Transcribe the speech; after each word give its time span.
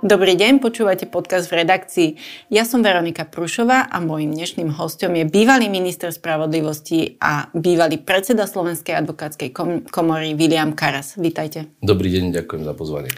Dobrý 0.00 0.32
deň, 0.32 0.64
počúvate 0.64 1.04
podcast 1.04 1.52
v 1.52 1.60
redakcii. 1.60 2.08
Ja 2.48 2.64
som 2.64 2.80
Veronika 2.80 3.28
Prušová 3.28 3.84
a 3.84 4.00
môjim 4.00 4.32
dnešným 4.32 4.72
hostom 4.72 5.12
je 5.12 5.28
bývalý 5.28 5.68
minister 5.68 6.08
spravodlivosti 6.08 7.20
a 7.20 7.52
bývalý 7.52 8.00
predseda 8.00 8.48
Slovenskej 8.48 8.96
advokátskej 8.96 9.52
komory 9.92 10.32
William 10.32 10.72
Karas. 10.72 11.20
Vítajte. 11.20 11.68
Dobrý 11.84 12.16
deň, 12.16 12.32
ďakujem 12.32 12.62
za 12.64 12.72
pozvanie. 12.72 13.12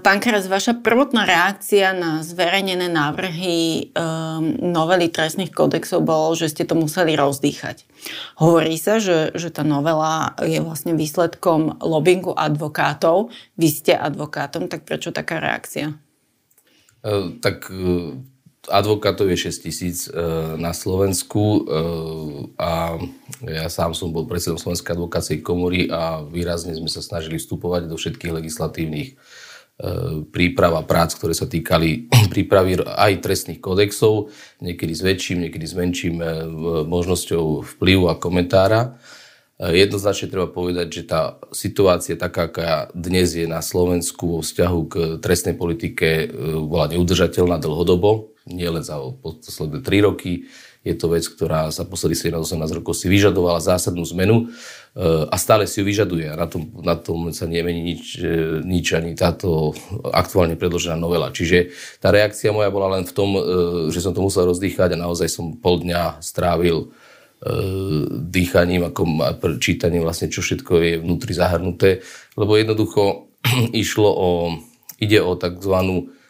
Pán 0.00 0.24
Karas, 0.24 0.48
vaša 0.48 0.80
prvotná 0.80 1.28
reakcia 1.28 1.92
na 1.92 2.24
zverejnené 2.24 2.88
návrhy 2.88 3.92
um, 3.92 4.56
novely 4.64 5.12
trestných 5.12 5.52
kódexov 5.52 6.00
bolo, 6.08 6.32
že 6.32 6.48
ste 6.48 6.64
to 6.64 6.72
museli 6.72 7.12
rozdýchať. 7.12 7.84
Hovorí 8.40 8.80
sa, 8.80 8.96
že, 8.96 9.28
že 9.36 9.52
tá 9.52 9.68
novela 9.68 10.32
je 10.40 10.64
vlastne 10.64 10.96
výsledkom 10.96 11.84
lobbingu 11.84 12.32
advokátov. 12.32 13.28
Vy 13.60 13.68
ste 13.68 13.92
advokátom, 13.92 14.72
tak 14.72 14.88
prečo 14.88 15.12
taká 15.12 15.36
reakcia? 15.36 16.00
E, 17.04 17.36
tak 17.44 17.68
e, 17.68 18.16
advokátov 18.72 19.28
je 19.36 19.52
6 19.52 19.64
tisíc 19.68 20.08
na 20.56 20.72
Slovensku 20.72 21.68
a 22.56 22.96
ja 23.44 23.68
sám 23.68 23.92
som 23.92 24.16
bol 24.16 24.24
predsedom 24.24 24.56
Slovenskej 24.56 24.96
advokátskej 24.96 25.40
komory 25.44 25.92
a 25.92 26.24
výrazne 26.24 26.72
sme 26.72 26.88
sa 26.88 27.04
snažili 27.04 27.36
vstupovať 27.36 27.84
do 27.84 28.00
všetkých 28.00 28.32
legislatívnych 28.32 29.10
príprav 30.34 30.74
a 30.74 30.82
prác, 30.82 31.14
ktoré 31.14 31.38
sa 31.38 31.46
týkali 31.46 32.10
prípravy 32.34 32.82
aj 32.82 33.22
trestných 33.22 33.62
kodexov, 33.62 34.34
niekedy 34.58 34.92
s 34.92 35.02
väčším, 35.06 35.46
niekedy 35.46 35.66
s 35.66 35.74
menším 35.78 36.16
možnosťou 36.86 37.62
vplyvu 37.78 38.10
a 38.10 38.18
komentára. 38.18 38.98
Jednoznačne 39.58 40.30
treba 40.30 40.46
povedať, 40.46 40.86
že 40.86 41.02
tá 41.02 41.34
situácia 41.50 42.14
taká, 42.14 42.46
aká 42.46 42.94
dnes 42.94 43.34
je 43.34 43.42
na 43.50 43.58
Slovensku 43.58 44.38
vo 44.38 44.38
vzťahu 44.38 44.80
k 44.86 44.94
trestnej 45.18 45.58
politike, 45.58 46.06
e, 46.06 46.26
bola 46.62 46.86
neudržateľná 46.94 47.58
dlhodobo, 47.58 48.38
nie 48.46 48.70
len 48.70 48.86
za 48.86 49.02
posledné 49.18 49.82
3 49.82 50.06
roky. 50.06 50.46
Je 50.86 50.94
to 50.94 51.10
vec, 51.10 51.26
ktorá 51.26 51.74
za 51.74 51.82
posledných 51.82 52.38
17-18 52.38 52.78
rokov 52.78 53.02
si 53.02 53.10
vyžadovala 53.10 53.58
zásadnú 53.58 54.06
zmenu 54.14 54.46
e, 54.46 54.77
a 55.28 55.36
stále 55.36 55.66
si 55.66 55.80
ju 55.80 55.84
vyžaduje. 55.86 56.32
Na 56.32 56.46
tom, 56.48 56.68
na 56.80 56.96
tom 56.96 57.30
sa 57.30 57.44
nemení 57.44 57.94
nič, 57.94 58.18
e, 58.18 58.62
nič 58.62 58.86
ani 58.96 59.12
táto 59.18 59.74
aktuálne 60.14 60.54
predložená 60.54 60.96
novela. 60.98 61.34
Čiže 61.34 61.72
tá 61.98 62.14
reakcia 62.14 62.54
moja 62.54 62.72
bola 62.72 62.98
len 62.98 63.04
v 63.04 63.12
tom, 63.12 63.30
že 63.92 64.00
som 64.02 64.16
to 64.16 64.24
musel 64.24 64.48
rozdýchať 64.48 64.94
a 64.94 65.02
naozaj 65.02 65.28
som 65.30 65.54
pol 65.58 65.82
dňa 65.84 66.18
strávil 66.18 66.90
E, 67.38 67.54
dýchaním, 68.10 68.90
ako 68.90 69.62
čítaním 69.62 70.02
vlastne, 70.02 70.26
čo 70.26 70.42
všetko 70.42 70.72
je 70.82 70.98
vnútri 70.98 71.30
zahrnuté, 71.30 72.02
lebo 72.34 72.58
jednoducho 72.58 73.30
išlo 73.86 74.10
o, 74.10 74.30
ide 74.98 75.22
o 75.22 75.38
tzv. 75.38 75.74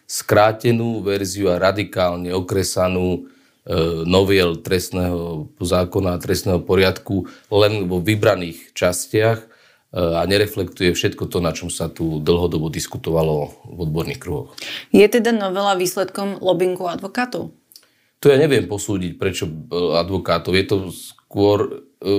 skrátenú 0.05 1.01
verziu 1.01 1.49
a 1.49 1.57
radikálne 1.57 2.29
okresanú 2.37 3.25
e, 3.25 3.38
noviel 4.09 4.57
trestného 4.57 5.53
zákona 5.61 6.17
a 6.17 6.23
trestného 6.23 6.65
poriadku 6.65 7.29
len 7.53 7.85
vo 7.85 8.01
vybraných 8.01 8.73
častiach 8.73 9.45
e, 9.45 9.47
a 9.93 10.25
nereflektuje 10.25 10.97
všetko 10.97 11.29
to, 11.29 11.39
na 11.45 11.53
čom 11.53 11.69
sa 11.69 11.93
tu 11.93 12.17
dlhodobo 12.17 12.73
diskutovalo 12.73 13.53
v 13.69 13.79
odborných 13.85 14.21
kruhoch. 14.21 14.57
Je 14.89 15.05
teda 15.05 15.37
novela 15.37 15.77
výsledkom 15.77 16.41
lobbingu 16.41 16.89
advokátov? 16.89 17.53
To 18.19 18.27
ja 18.27 18.37
neviem 18.39 18.67
posúdiť, 18.67 19.15
prečo 19.15 19.47
e, 19.47 19.53
advokátov. 19.99 20.53
Je 20.59 20.67
to 20.67 20.77
skôr... 20.91 21.87
E, 22.03 22.11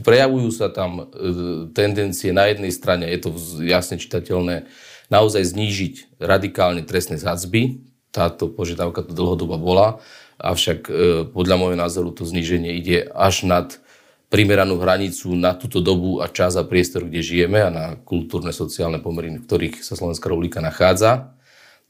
prejavujú 0.00 0.48
sa 0.54 0.72
tam 0.72 1.04
e, 1.04 1.24
tendencie 1.76 2.32
na 2.32 2.48
jednej 2.48 2.72
strane, 2.72 3.04
je 3.10 3.20
to 3.20 3.30
jasne 3.66 4.00
čitateľné, 4.00 4.70
naozaj 5.12 5.42
znížiť 5.42 6.22
radikálne 6.22 6.86
trestné 6.86 7.20
sadzby. 7.20 7.84
Táto 8.10 8.48
požiadavka 8.50 9.06
to 9.06 9.12
dlhodoba 9.14 9.60
bola, 9.60 9.88
avšak 10.40 10.88
podľa 11.36 11.56
môjho 11.60 11.78
názoru 11.78 12.10
to 12.16 12.24
zníženie 12.24 12.80
ide 12.80 13.06
až 13.12 13.44
nad 13.44 13.76
primeranú 14.30 14.78
hranicu 14.78 15.34
na 15.34 15.58
túto 15.58 15.82
dobu 15.82 16.22
a 16.22 16.30
čas 16.30 16.54
a 16.54 16.62
priestor, 16.62 17.04
kde 17.04 17.20
žijeme 17.20 17.66
a 17.66 17.68
na 17.68 17.86
kultúrne, 17.98 18.54
sociálne 18.54 19.02
pomery, 19.02 19.34
v 19.36 19.44
ktorých 19.44 19.82
sa 19.82 19.98
Slovenská 19.98 20.30
republika 20.30 20.62
nachádza. 20.62 21.34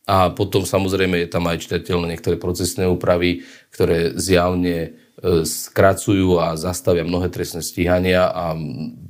A 0.08 0.32
potom 0.32 0.64
samozrejme 0.64 1.20
je 1.22 1.28
tam 1.28 1.46
aj 1.46 1.68
čitateľné 1.68 2.16
niektoré 2.16 2.40
procesné 2.40 2.88
úpravy, 2.88 3.44
ktoré 3.70 4.16
zjavne 4.16 4.76
e, 4.80 4.90
skracujú 5.44 6.40
a 6.40 6.56
zastavia 6.56 7.04
mnohé 7.04 7.28
trestné 7.28 7.60
stíhania 7.60 8.32
a 8.32 8.56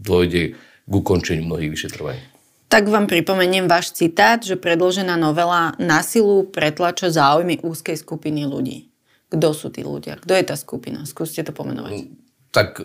dojde 0.02 0.58
k 0.84 0.92
ukončeniu 0.92 1.46
mnohých 1.46 1.70
vyšetrovaní. 1.70 2.20
Tak 2.66 2.90
vám 2.90 3.06
pripomeniem 3.06 3.70
váš 3.70 3.94
citát, 3.94 4.42
že 4.42 4.58
predložená 4.58 5.14
novela 5.14 5.78
na 5.78 6.02
silu 6.02 6.50
pretlača 6.50 7.14
záujmy 7.14 7.62
úzkej 7.62 7.94
skupiny 7.94 8.46
ľudí. 8.50 8.89
Kto 9.30 9.54
sú 9.54 9.70
tí 9.70 9.86
ľudia? 9.86 10.18
Kto 10.18 10.34
je 10.34 10.44
tá 10.44 10.58
skupina? 10.58 11.06
Skúste 11.06 11.46
to 11.46 11.54
pomenovať. 11.54 12.10
Tak 12.50 12.82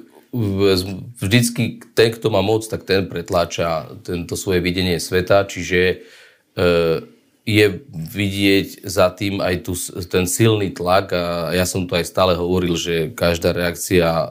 vždycky 1.17 1.81
ten, 1.95 2.09
kto 2.11 2.27
má 2.29 2.45
moc, 2.45 2.67
tak 2.67 2.83
ten 2.83 3.07
pretláča 3.07 3.97
tento 4.03 4.35
svoje 4.35 4.59
videnie 4.59 4.99
sveta, 4.99 5.47
čiže 5.47 5.81
e, 5.89 5.95
je 7.45 7.65
vidieť 7.93 8.83
za 8.83 9.13
tým 9.13 9.39
aj 9.39 9.55
tu, 9.69 9.77
ten 10.09 10.25
silný 10.25 10.73
tlak 10.73 11.13
a 11.13 11.53
ja 11.53 11.63
som 11.63 11.85
to 11.85 11.95
aj 11.95 12.09
stále 12.09 12.33
hovoril, 12.33 12.75
že 12.75 13.13
každá 13.13 13.53
reakcia 13.53 14.05
e, 14.05 14.27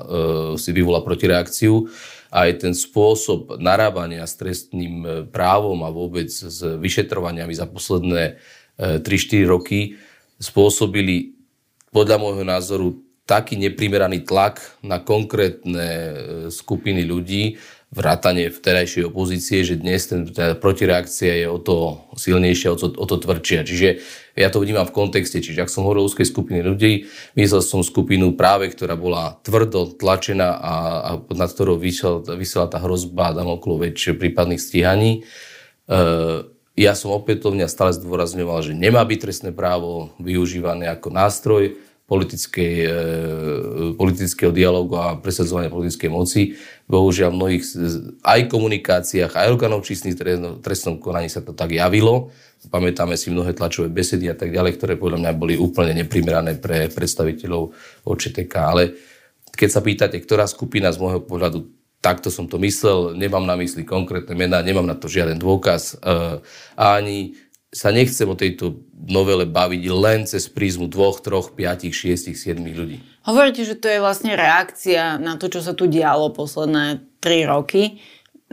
si 0.61 0.71
vyvolá 0.75 1.01
protireakciu. 1.01 1.89
Aj 2.35 2.51
ten 2.59 2.75
spôsob 2.75 3.63
narábania 3.63 4.27
s 4.27 4.35
trestným 4.35 4.95
e, 5.03 5.09
právom 5.31 5.87
a 5.87 5.95
vôbec 5.95 6.27
s 6.27 6.59
vyšetrovaniami 6.59 7.55
za 7.55 7.71
posledné 7.71 8.35
e, 8.77 8.99
3-4 8.99 9.47
roky 9.47 9.95
spôsobili 10.43 11.34
podľa 11.95 12.19
môjho 12.19 12.43
názoru 12.43 12.99
taký 13.25 13.57
neprimeraný 13.57 14.27
tlak 14.27 14.61
na 14.85 15.01
konkrétne 15.01 15.89
e, 15.89 16.13
skupiny 16.53 17.09
ľudí, 17.09 17.57
vrátanie 17.95 18.51
vterajšej 18.51 19.07
opozície, 19.07 19.63
že 19.63 19.79
dnes 19.79 20.03
ten, 20.11 20.27
tá 20.27 20.59
protireakcia 20.59 21.47
je 21.47 21.47
o 21.47 21.63
to 21.63 22.03
silnejšia, 22.19 22.75
o 22.75 22.77
to, 22.77 22.91
o 22.91 23.07
to 23.07 23.17
tvrdšia. 23.23 23.63
Čiže 23.63 23.89
ja 24.35 24.51
to 24.51 24.59
vnímam 24.59 24.83
v 24.83 24.93
kontexte, 24.99 25.39
čiže 25.39 25.63
ak 25.63 25.71
som 25.71 25.87
hovoril 25.87 26.03
o 26.05 26.11
úzkej 26.11 26.27
skupine 26.27 26.61
ľudí, 26.67 27.07
myslel 27.39 27.63
som 27.63 27.87
skupinu 27.87 28.35
práve, 28.35 28.67
ktorá 28.75 28.99
bola 28.99 29.39
tvrdo 29.47 29.95
tlačená 29.95 30.59
a, 30.59 30.75
a 31.07 31.11
nad 31.39 31.49
ktorou 31.55 31.79
vysela 31.79 32.67
tá 32.67 32.83
hrozba 32.83 33.31
Damoklov 33.31 33.87
väčšie 33.87 34.19
prípadných 34.19 34.59
stíhaní. 34.59 35.23
E, 35.87 36.54
ja 36.75 36.99
som 36.99 37.15
opätovne 37.15 37.71
stále 37.71 37.95
zdôrazňoval, 37.95 38.67
že 38.67 38.75
nemá 38.75 39.07
byť 39.07 39.19
trestné 39.23 39.51
právo 39.55 40.11
využívané 40.19 40.91
ako 40.91 41.09
nástroj 41.15 41.79
politickej, 42.05 42.75
e, 42.85 42.91
politického 43.97 44.53
dialogu 44.53 44.99
a 45.01 45.17
presadzovania 45.17 45.73
politickej 45.73 46.11
moci. 46.13 46.59
Bohužiaľ 46.85 47.33
v 47.33 47.39
mnohých 47.41 47.65
aj 48.21 48.41
komunikáciách, 48.53 49.33
aj 49.33 49.51
orgánov 49.57 49.89
čistých 49.89 50.21
trestnom 50.61 51.01
konaní 51.01 51.33
sa 51.33 51.41
to 51.41 51.57
tak 51.57 51.73
javilo. 51.73 52.29
Pamätáme 52.69 53.17
si 53.17 53.33
mnohé 53.33 53.57
tlačové 53.57 53.89
besedy 53.89 54.29
a 54.29 54.37
tak 54.37 54.53
ďalej, 54.53 54.77
ktoré 54.77 54.93
podľa 55.01 55.21
mňa 55.25 55.33
boli 55.33 55.55
úplne 55.57 55.97
neprimerané 55.97 56.61
pre 56.61 56.93
predstaviteľov 56.93 57.73
OČTK. 58.05 58.55
Ale 58.57 58.83
keď 59.55 59.69
sa 59.71 59.81
pýtate, 59.81 60.17
ktorá 60.21 60.45
skupina 60.45 60.93
z 60.93 61.01
môjho 61.01 61.25
pohľadu 61.25 61.84
takto 62.05 62.29
som 62.29 62.45
to 62.45 62.61
myslel, 62.61 63.17
nemám 63.17 63.49
na 63.49 63.57
mysli 63.57 63.81
konkrétne 63.81 64.37
mená, 64.37 64.61
nemám 64.61 64.85
na 64.85 64.93
to 64.93 65.09
žiaden 65.09 65.41
dôkaz. 65.41 65.97
E, 65.97 66.45
ani 66.77 67.41
sa 67.73 67.89
nechcem 67.89 68.29
o 68.29 68.37
tejto 68.37 68.85
novele 68.93 69.49
baviť 69.49 69.83
len 69.89 70.29
cez 70.29 70.47
prízmu 70.53 70.87
dvoch, 70.87 71.25
troch, 71.25 71.57
piatich, 71.57 71.97
šiestich, 71.97 72.37
siedmých 72.37 72.77
ľudí. 72.77 72.99
Hovoríte, 73.25 73.65
že 73.65 73.81
to 73.81 73.89
je 73.89 74.05
vlastne 74.05 74.37
reakcia 74.37 75.17
na 75.17 75.41
to, 75.41 75.49
čo 75.49 75.65
sa 75.65 75.73
tu 75.73 75.89
dialo 75.89 76.31
posledné 76.37 77.01
tri 77.25 77.49
roky. 77.49 77.99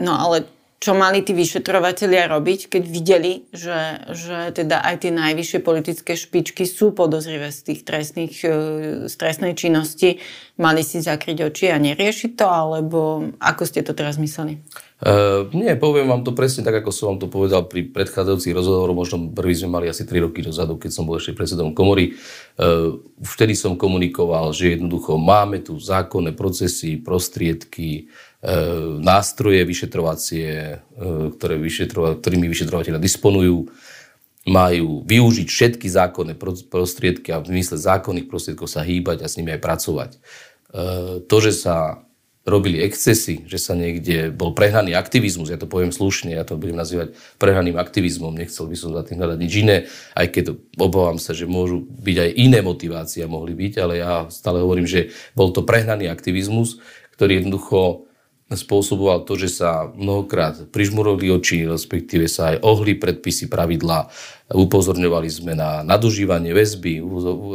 No 0.00 0.16
ale 0.16 0.48
čo 0.82 0.98
mali 0.98 1.22
tí 1.22 1.30
vyšetrovateľia 1.30 2.26
robiť, 2.26 2.66
keď 2.66 2.82
videli, 2.90 3.46
že, 3.54 4.02
že 4.10 4.50
teda 4.50 4.82
aj 4.82 5.06
tie 5.06 5.14
najvyššie 5.14 5.62
politické 5.62 6.18
špičky 6.18 6.66
sú 6.66 6.90
podozrivé 6.90 7.54
z 7.54 7.70
tých 7.70 7.80
trestných, 7.86 8.34
e, 8.42 8.50
z 9.06 9.14
trestnej 9.14 9.54
činnosti. 9.54 10.18
Mali 10.58 10.82
si 10.82 10.98
zakryť 10.98 11.38
oči 11.46 11.70
a 11.70 11.78
neriešiť 11.78 12.34
to, 12.34 12.46
alebo 12.50 13.30
ako 13.38 13.62
ste 13.62 13.86
to 13.86 13.94
teraz 13.94 14.18
mysleli? 14.18 14.58
Uh, 15.02 15.50
nie, 15.50 15.74
poviem 15.74 16.06
vám 16.06 16.22
to 16.22 16.30
presne 16.30 16.62
tak, 16.62 16.78
ako 16.78 16.94
som 16.94 17.14
vám 17.14 17.26
to 17.26 17.26
povedal 17.26 17.66
pri 17.66 17.90
predchádzajúcich 17.90 18.54
rozhovoroch, 18.54 18.94
možno 18.94 19.34
prvý 19.34 19.50
sme 19.58 19.74
mali 19.74 19.90
asi 19.90 20.06
3 20.06 20.30
roky 20.30 20.46
dozadu, 20.46 20.78
keď 20.78 20.90
som 20.94 21.10
bol 21.10 21.18
ešte 21.18 21.34
predsedom 21.34 21.74
komory. 21.74 22.14
Uh, 22.54 23.02
vtedy 23.18 23.58
som 23.58 23.74
komunikoval, 23.74 24.54
že 24.54 24.78
jednoducho 24.78 25.18
máme 25.18 25.58
tu 25.58 25.74
zákonné 25.74 26.38
procesy, 26.38 27.02
prostriedky, 27.02 28.14
nástroje 28.98 29.62
vyšetrovacie, 29.62 30.82
uh, 30.82 31.30
ktoré 31.30 31.62
vyšetrova- 31.62 32.18
ktorými 32.18 32.50
vyšetrovateľia 32.50 32.98
disponujú, 32.98 33.70
majú 34.42 35.06
využiť 35.06 35.46
všetky 35.46 35.86
zákonné 35.86 36.34
prostriedky 36.66 37.30
a 37.30 37.38
v 37.38 37.54
zmysle 37.54 37.78
zákonných 37.78 38.26
prostriedkov 38.26 38.66
sa 38.66 38.82
hýbať 38.82 39.22
a 39.22 39.30
s 39.30 39.38
nimi 39.38 39.54
aj 39.54 39.62
pracovať. 39.62 40.10
Uh, 40.74 41.22
to, 41.30 41.36
že 41.38 41.54
sa 41.54 42.02
robili 42.42 42.82
excesy, 42.82 43.46
že 43.46 43.54
sa 43.62 43.78
niekde 43.78 44.34
bol 44.34 44.50
prehnaný 44.50 44.98
aktivizmus, 44.98 45.54
ja 45.54 45.58
to 45.62 45.70
poviem 45.70 45.94
slušne, 45.94 46.34
ja 46.34 46.42
to 46.42 46.58
budem 46.58 46.74
nazývať 46.74 47.14
prehnaným 47.38 47.78
aktivizmom, 47.78 48.34
nechcel 48.34 48.66
by 48.66 48.74
som 48.74 48.90
za 48.90 49.06
tým 49.06 49.22
hľadať 49.22 49.38
nič 49.38 49.52
iné, 49.62 49.76
aj 50.18 50.26
keď 50.34 50.44
obávam 50.74 51.22
sa, 51.22 51.38
že 51.38 51.46
môžu 51.46 51.86
byť 51.86 52.16
aj 52.18 52.30
iné 52.34 52.58
motivácie, 52.58 53.22
mohli 53.30 53.54
byť, 53.54 53.72
ale 53.78 54.02
ja 54.02 54.26
stále 54.26 54.58
hovorím, 54.58 54.90
že 54.90 55.14
bol 55.38 55.54
to 55.54 55.62
prehnaný 55.62 56.10
aktivizmus, 56.10 56.82
ktorý 57.14 57.38
jednoducho 57.38 58.10
spôsoboval 58.54 59.24
to, 59.26 59.34
že 59.36 59.62
sa 59.62 59.88
mnohokrát 59.92 60.68
prižmurovali 60.70 61.28
oči, 61.32 61.64
respektíve 61.66 62.30
sa 62.30 62.54
aj 62.54 62.64
ohli 62.64 62.94
predpisy, 62.94 63.50
pravidlá. 63.50 64.08
Upozorňovali 64.52 65.28
sme 65.32 65.56
na 65.56 65.80
nadužívanie 65.80 66.52
väzby, 66.52 67.00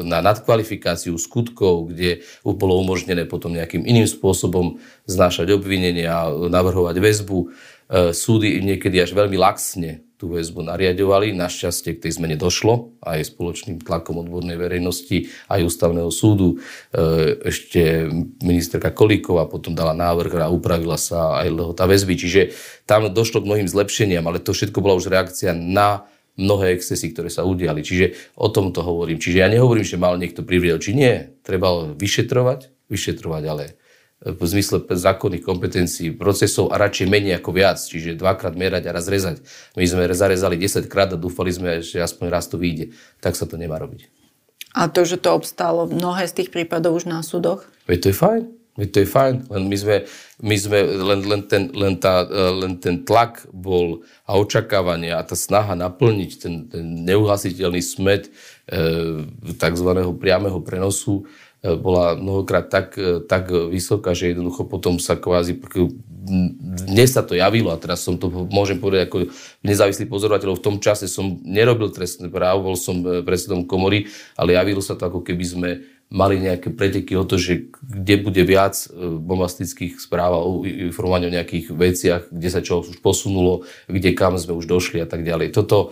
na 0.01 0.19
nadkvalifikáciu 0.25 1.13
skutkov, 1.21 1.93
kde 1.93 2.25
bolo 2.41 2.79
umožnené 2.81 3.29
potom 3.29 3.53
nejakým 3.53 3.85
iným 3.85 4.09
spôsobom 4.09 4.81
znášať 5.05 5.53
obvinenia, 5.53 6.25
navrhovať 6.49 6.97
väzbu. 6.97 7.53
E, 7.87 8.11
súdy 8.11 8.59
niekedy 8.59 8.99
až 8.99 9.15
veľmi 9.15 9.39
laxne 9.39 10.03
tú 10.19 10.33
väzbu 10.33 10.65
nariadovali. 10.65 11.31
Našťastie 11.31 11.95
k 11.95 12.03
tej 12.09 12.19
zmene 12.19 12.35
došlo 12.35 12.99
aj 12.99 13.31
spoločným 13.31 13.79
tlakom 13.79 14.19
odbornej 14.19 14.59
verejnosti, 14.59 15.31
aj 15.47 15.63
ústavného 15.63 16.11
súdu. 16.11 16.59
E, 16.91 17.37
ešte 17.47 18.11
ministerka 18.43 18.91
Kolíková 18.91 19.47
potom 19.47 19.71
dala 19.71 19.95
návrh 19.95 20.43
a 20.43 20.51
upravila 20.51 20.99
sa 20.99 21.39
aj 21.39 21.47
lehota 21.47 21.87
väzby. 21.87 22.19
Čiže 22.19 22.41
tam 22.83 23.07
došlo 23.07 23.45
k 23.45 23.47
mnohým 23.55 23.69
zlepšeniam, 23.71 24.25
ale 24.27 24.43
to 24.43 24.51
všetko 24.51 24.83
bola 24.83 24.99
už 24.99 25.07
reakcia 25.07 25.55
na 25.55 26.03
mnohé 26.37 26.75
excesy, 26.75 27.15
ktoré 27.15 27.31
sa 27.31 27.47
udiali. 27.47 27.81
Čiže 27.81 28.35
o 28.35 28.51
tom 28.51 28.75
to 28.75 28.83
hovorím. 28.83 29.17
Čiže 29.17 29.41
ja 29.41 29.47
nehovorím, 29.47 29.87
že 29.87 29.95
mal 29.95 30.19
niekto 30.19 30.43
privriel, 30.43 30.77
či 30.77 30.91
nie. 30.91 31.39
Treba 31.41 31.93
vyšetrovať, 31.95 32.89
vyšetrovať, 32.91 33.43
ale 33.47 33.79
v 34.17 34.41
zmysle 34.41 34.81
zákonných 34.81 35.45
kompetencií 35.45 36.09
procesov 36.17 36.73
a 36.73 36.81
radšej 36.81 37.05
menej 37.05 37.37
ako 37.37 37.53
viac, 37.53 37.77
čiže 37.77 38.17
dvakrát 38.17 38.57
merať 38.57 38.89
a 38.89 38.95
raz 38.97 39.05
rezať. 39.05 39.45
My 39.77 39.85
sme 39.85 40.09
zarezali 40.09 40.57
10 40.57 40.89
krát 40.89 41.13
a 41.13 41.21
dúfali 41.21 41.53
sme, 41.53 41.85
že 41.85 42.01
aspoň 42.01 42.25
raz 42.33 42.49
to 42.49 42.57
vyjde. 42.57 42.97
Tak 43.21 43.37
sa 43.37 43.45
to 43.45 43.61
nemá 43.61 43.77
robiť. 43.77 44.09
A 44.73 44.89
to, 44.89 45.05
že 45.05 45.21
to 45.21 45.37
obstálo 45.37 45.85
mnohé 45.85 46.25
z 46.25 46.41
tých 46.41 46.49
prípadov 46.49 46.97
už 46.97 47.05
na 47.05 47.21
súdoch? 47.21 47.65
Veď 47.85 47.97
to 47.97 48.07
je 48.09 48.17
fajn. 48.17 48.43
Veď 48.77 48.89
to 48.93 48.99
je 49.01 49.09
fajn, 49.09 49.35
len 49.49 49.63
my 49.73 49.77
sme, 49.77 49.95
my 50.37 50.53
sme 50.53 50.79
len, 50.85 51.19
len, 51.25 51.41
ten, 51.49 51.65
len, 51.73 51.97
tá, 51.97 52.29
len 52.29 52.77
ten 52.77 53.01
tlak 53.01 53.49
bol 53.49 54.05
a 54.21 54.37
očakávanie 54.37 55.17
a 55.17 55.25
tá 55.25 55.33
snaha 55.33 55.73
naplniť 55.73 56.31
ten, 56.37 56.69
ten 56.69 56.85
neuhasiteľný 57.01 57.81
smet 57.81 58.29
e, 58.69 59.25
tzv. 59.57 59.89
priameho 60.21 60.61
prenosu 60.61 61.25
E, 61.25 61.46
bola 61.63 62.13
mnohokrát 62.13 62.69
tak, 62.69 62.93
e, 62.97 63.19
tak 63.25 63.49
vysoká, 63.49 64.13
že 64.13 64.33
jednoducho 64.33 64.69
potom 64.69 65.01
sa 65.01 65.17
kvázi, 65.17 65.57
dnes 66.85 67.09
sa 67.15 67.23
to 67.23 67.33
javilo 67.33 67.71
a 67.71 67.79
teraz 67.79 68.03
som 68.03 68.19
to 68.19 68.29
môžem 68.29 68.77
povedať 68.77 69.07
ako 69.07 69.17
nezávislý 69.63 70.05
pozorovateľ, 70.05 70.59
v 70.59 70.65
tom 70.65 70.77
čase 70.77 71.09
som 71.09 71.39
nerobil 71.41 71.89
trestné 71.89 72.29
právo, 72.29 72.69
bol 72.69 72.77
som 72.77 73.01
e, 73.01 73.25
predsedom 73.25 73.65
komory, 73.65 74.05
ale 74.37 74.53
javilo 74.53 74.85
sa 74.85 74.93
to 74.93 75.09
ako 75.09 75.25
keby 75.25 75.45
sme 75.45 75.69
mali 76.07 76.39
nejaké 76.39 76.71
preteky 76.71 77.19
o 77.19 77.27
to, 77.27 77.35
že 77.35 77.67
kde 77.83 78.15
bude 78.23 78.39
viac 78.47 78.79
bombastických 78.95 79.99
správ 79.99 80.39
a 80.39 80.41
informovania 80.87 81.27
o 81.27 81.35
nejakých 81.35 81.75
veciach, 81.75 82.21
kde 82.31 82.47
sa 82.47 82.63
čo 82.63 82.79
už 82.79 83.03
posunulo, 83.03 83.67
kde 83.91 84.15
kam 84.15 84.39
sme 84.39 84.55
už 84.55 84.71
došli 84.71 85.03
a 85.03 85.07
tak 85.07 85.27
ďalej. 85.27 85.51
Toto, 85.51 85.91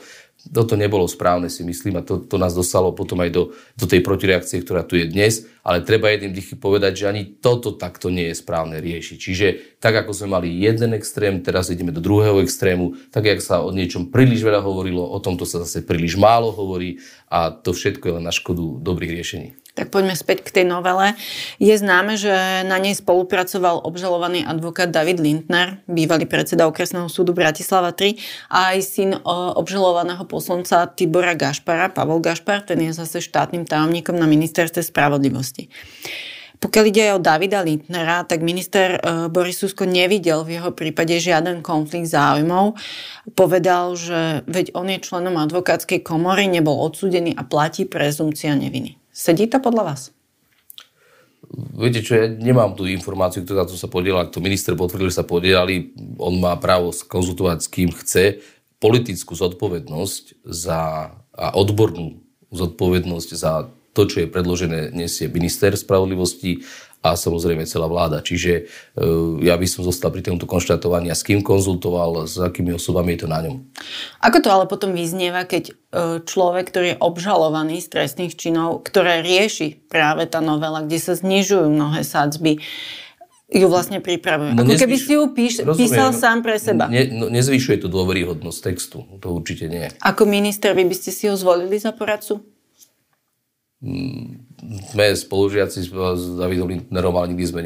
toto 0.53 0.77
nebolo 0.77 1.09
správne, 1.09 1.49
si 1.49 1.65
myslím, 1.65 1.97
a 1.97 2.05
to, 2.05 2.21
to 2.21 2.37
nás 2.37 2.53
dostalo 2.53 2.93
potom 2.93 3.17
aj 3.25 3.29
do, 3.33 3.43
do 3.73 3.85
tej 3.89 4.05
protireakcie, 4.05 4.61
ktorá 4.61 4.85
tu 4.85 4.97
je 4.97 5.09
dnes, 5.09 5.49
ale 5.65 5.81
treba 5.81 6.13
jedným 6.13 6.37
dýchy 6.37 6.55
povedať, 6.61 7.01
že 7.01 7.09
ani 7.09 7.23
toto 7.25 7.73
takto 7.73 8.13
nie 8.13 8.29
je 8.29 8.37
správne 8.37 8.77
riešiť. 8.77 9.17
Čiže 9.17 9.47
tak, 9.81 9.97
ako 10.05 10.13
sme 10.13 10.37
mali 10.37 10.53
jeden 10.53 10.93
extrém, 10.93 11.41
teraz 11.41 11.73
ideme 11.73 11.89
do 11.89 12.03
druhého 12.03 12.45
extrému, 12.45 13.09
tak, 13.09 13.25
jak 13.25 13.41
sa 13.41 13.65
o 13.65 13.73
niečom 13.73 14.13
príliš 14.13 14.45
veľa 14.45 14.61
hovorilo, 14.61 15.01
o 15.01 15.17
tomto 15.17 15.49
sa 15.49 15.65
zase 15.65 15.81
príliš 15.81 16.13
málo 16.21 16.53
hovorí 16.53 17.01
a 17.25 17.49
to 17.49 17.73
všetko 17.73 18.03
je 18.05 18.15
len 18.21 18.25
na 18.25 18.33
škodu 18.33 18.77
dobrých 18.85 19.17
riešení. 19.17 19.64
Tak 19.75 19.91
poďme 19.91 20.15
späť 20.15 20.47
k 20.47 20.61
tej 20.61 20.65
novele. 20.71 21.19
Je 21.59 21.75
známe, 21.75 22.15
že 22.15 22.63
na 22.63 22.79
nej 22.79 22.95
spolupracoval 22.95 23.83
obžalovaný 23.83 24.47
advokát 24.47 24.87
David 24.87 25.19
Lindner, 25.19 25.83
bývalý 25.83 26.23
predseda 26.23 26.63
okresného 26.63 27.11
súdu 27.11 27.35
Bratislava 27.35 27.91
3 27.91 28.15
a 28.47 28.71
aj 28.71 28.79
syn 28.79 29.11
obžalovaného 29.59 30.23
poslanca 30.31 30.87
Tibora 30.87 31.35
Gašpara, 31.35 31.91
Pavol 31.91 32.23
Gašpar, 32.23 32.63
ten 32.63 32.87
je 32.87 32.95
zase 32.95 33.19
štátnym 33.19 33.67
tajomníkom 33.67 34.15
na 34.15 34.31
ministerstve 34.31 34.79
spravodlivosti. 34.79 35.67
Pokiaľ 36.55 36.85
ide 36.87 37.01
aj 37.11 37.13
o 37.19 37.23
Davida 37.23 37.59
Lindnera, 37.61 38.23
tak 38.23 38.39
minister 38.41 38.97
e, 38.97 39.27
Boris 39.27 39.59
Susko 39.59 39.83
nevidel 39.83 40.41
v 40.47 40.57
jeho 40.57 40.71
prípade 40.71 41.13
žiaden 41.19 41.59
konflikt 41.59 42.09
záujmov. 42.09 42.79
Povedal, 43.35 43.93
že 43.99 44.41
veď 44.47 44.71
on 44.71 44.87
je 44.87 45.03
členom 45.03 45.35
advokátskej 45.35 46.01
komory, 46.01 46.47
nebol 46.47 46.79
odsúdený 46.79 47.35
a 47.35 47.43
platí 47.43 47.83
prezumcia 47.83 48.55
neviny. 48.55 49.04
Sedí 49.15 49.47
to 49.47 49.63
podľa 49.63 49.95
vás? 49.95 50.01
Viete 51.71 52.03
čo, 52.03 52.19
ja 52.19 52.27
nemám 52.27 52.75
tú 52.75 52.83
informáciu, 52.83 53.47
kto 53.47 53.55
na 53.55 53.63
to 53.63 53.79
sa 53.79 53.87
podielal. 53.87 54.27
Ak 54.27 54.35
to 54.35 54.43
minister 54.43 54.75
potvrdil, 54.75 55.07
že 55.07 55.23
sa 55.23 55.25
podielali, 55.27 55.95
on 56.19 56.43
má 56.43 56.59
právo 56.59 56.91
konzultovať 56.91 57.63
s 57.63 57.71
kým 57.71 57.95
chce. 57.95 58.43
Politickú 58.83 59.39
zodpovednosť 59.39 60.43
za, 60.43 61.15
a 61.31 61.45
odbornú 61.55 62.19
zodpovednosť 62.51 63.29
za 63.39 63.71
to, 63.95 64.03
čo 64.03 64.27
je 64.27 64.27
predložené, 64.27 64.91
nesie 64.91 65.31
minister 65.31 65.71
spravodlivosti 65.79 66.67
a 67.05 67.13
samozrejme 67.13 67.69
celá 67.69 67.85
vláda. 67.85 68.25
Čiže 68.25 68.65
e, 68.97 69.05
ja 69.45 69.53
by 69.53 69.67
som 69.69 69.85
zostal 69.85 70.09
pri 70.09 70.25
tomto 70.25 70.49
konštatovaní 70.49 71.13
s 71.13 71.21
kým 71.21 71.45
konzultoval, 71.45 72.25
s 72.25 72.41
akými 72.41 72.73
osobami 72.73 73.13
je 73.13 73.19
to 73.21 73.27
na 73.29 73.45
ňom. 73.45 73.61
Ako 74.25 74.41
to 74.41 74.49
ale 74.49 74.65
potom 74.65 74.97
vyznieva, 74.97 75.45
keď 75.45 75.63
e, 75.69 75.73
človek, 76.25 76.65
ktorý 76.73 76.87
je 76.97 77.01
obžalovaný 77.01 77.77
z 77.85 77.93
trestných 77.93 78.33
činov, 78.33 78.81
ktoré 78.81 79.21
rieši 79.21 79.85
práve 79.85 80.25
tá 80.25 80.41
novela, 80.41 80.81
kde 80.81 80.97
sa 80.97 81.13
znižujú 81.13 81.69
mnohé 81.69 82.01
sadzby, 82.01 82.57
ju 83.45 83.67
vlastne 83.69 84.01
pripravuje. 84.01 84.57
No, 84.57 84.65
Ako 84.65 84.73
nezvyš... 84.73 84.81
keby 84.81 84.95
si 84.97 85.11
ju 85.13 85.23
píš, 85.29 85.53
písal 85.77 86.09
no, 86.09 86.17
sám 86.17 86.41
pre 86.41 86.57
seba. 86.57 86.89
Ne, 86.89 87.05
no, 87.13 87.29
nezvyšuje 87.29 87.85
to 87.85 87.87
dôveryhodnosť 87.93 88.59
textu. 88.73 89.05
To 89.21 89.37
určite 89.37 89.69
nie. 89.69 89.85
Ako 90.01 90.25
minister, 90.25 90.73
vy 90.73 90.89
by 90.89 90.95
ste 90.97 91.13
si 91.13 91.29
ho 91.29 91.37
zvolili 91.37 91.77
za 91.77 91.93
poradcu? 91.93 92.41
Sme 94.63 95.11
spolužiaci 95.11 95.83
s 95.83 96.23
Davidom 96.39 96.71
Lindnerom, 96.71 97.15
ale 97.19 97.35
nikdy 97.35 97.45
sme 97.45 97.61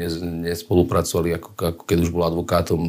nespolupracovali, 0.50 1.38
ako, 1.38 1.50
ako 1.54 1.82
keď 1.86 1.98
už 2.02 2.10
bol 2.10 2.26
advokátom. 2.26 2.80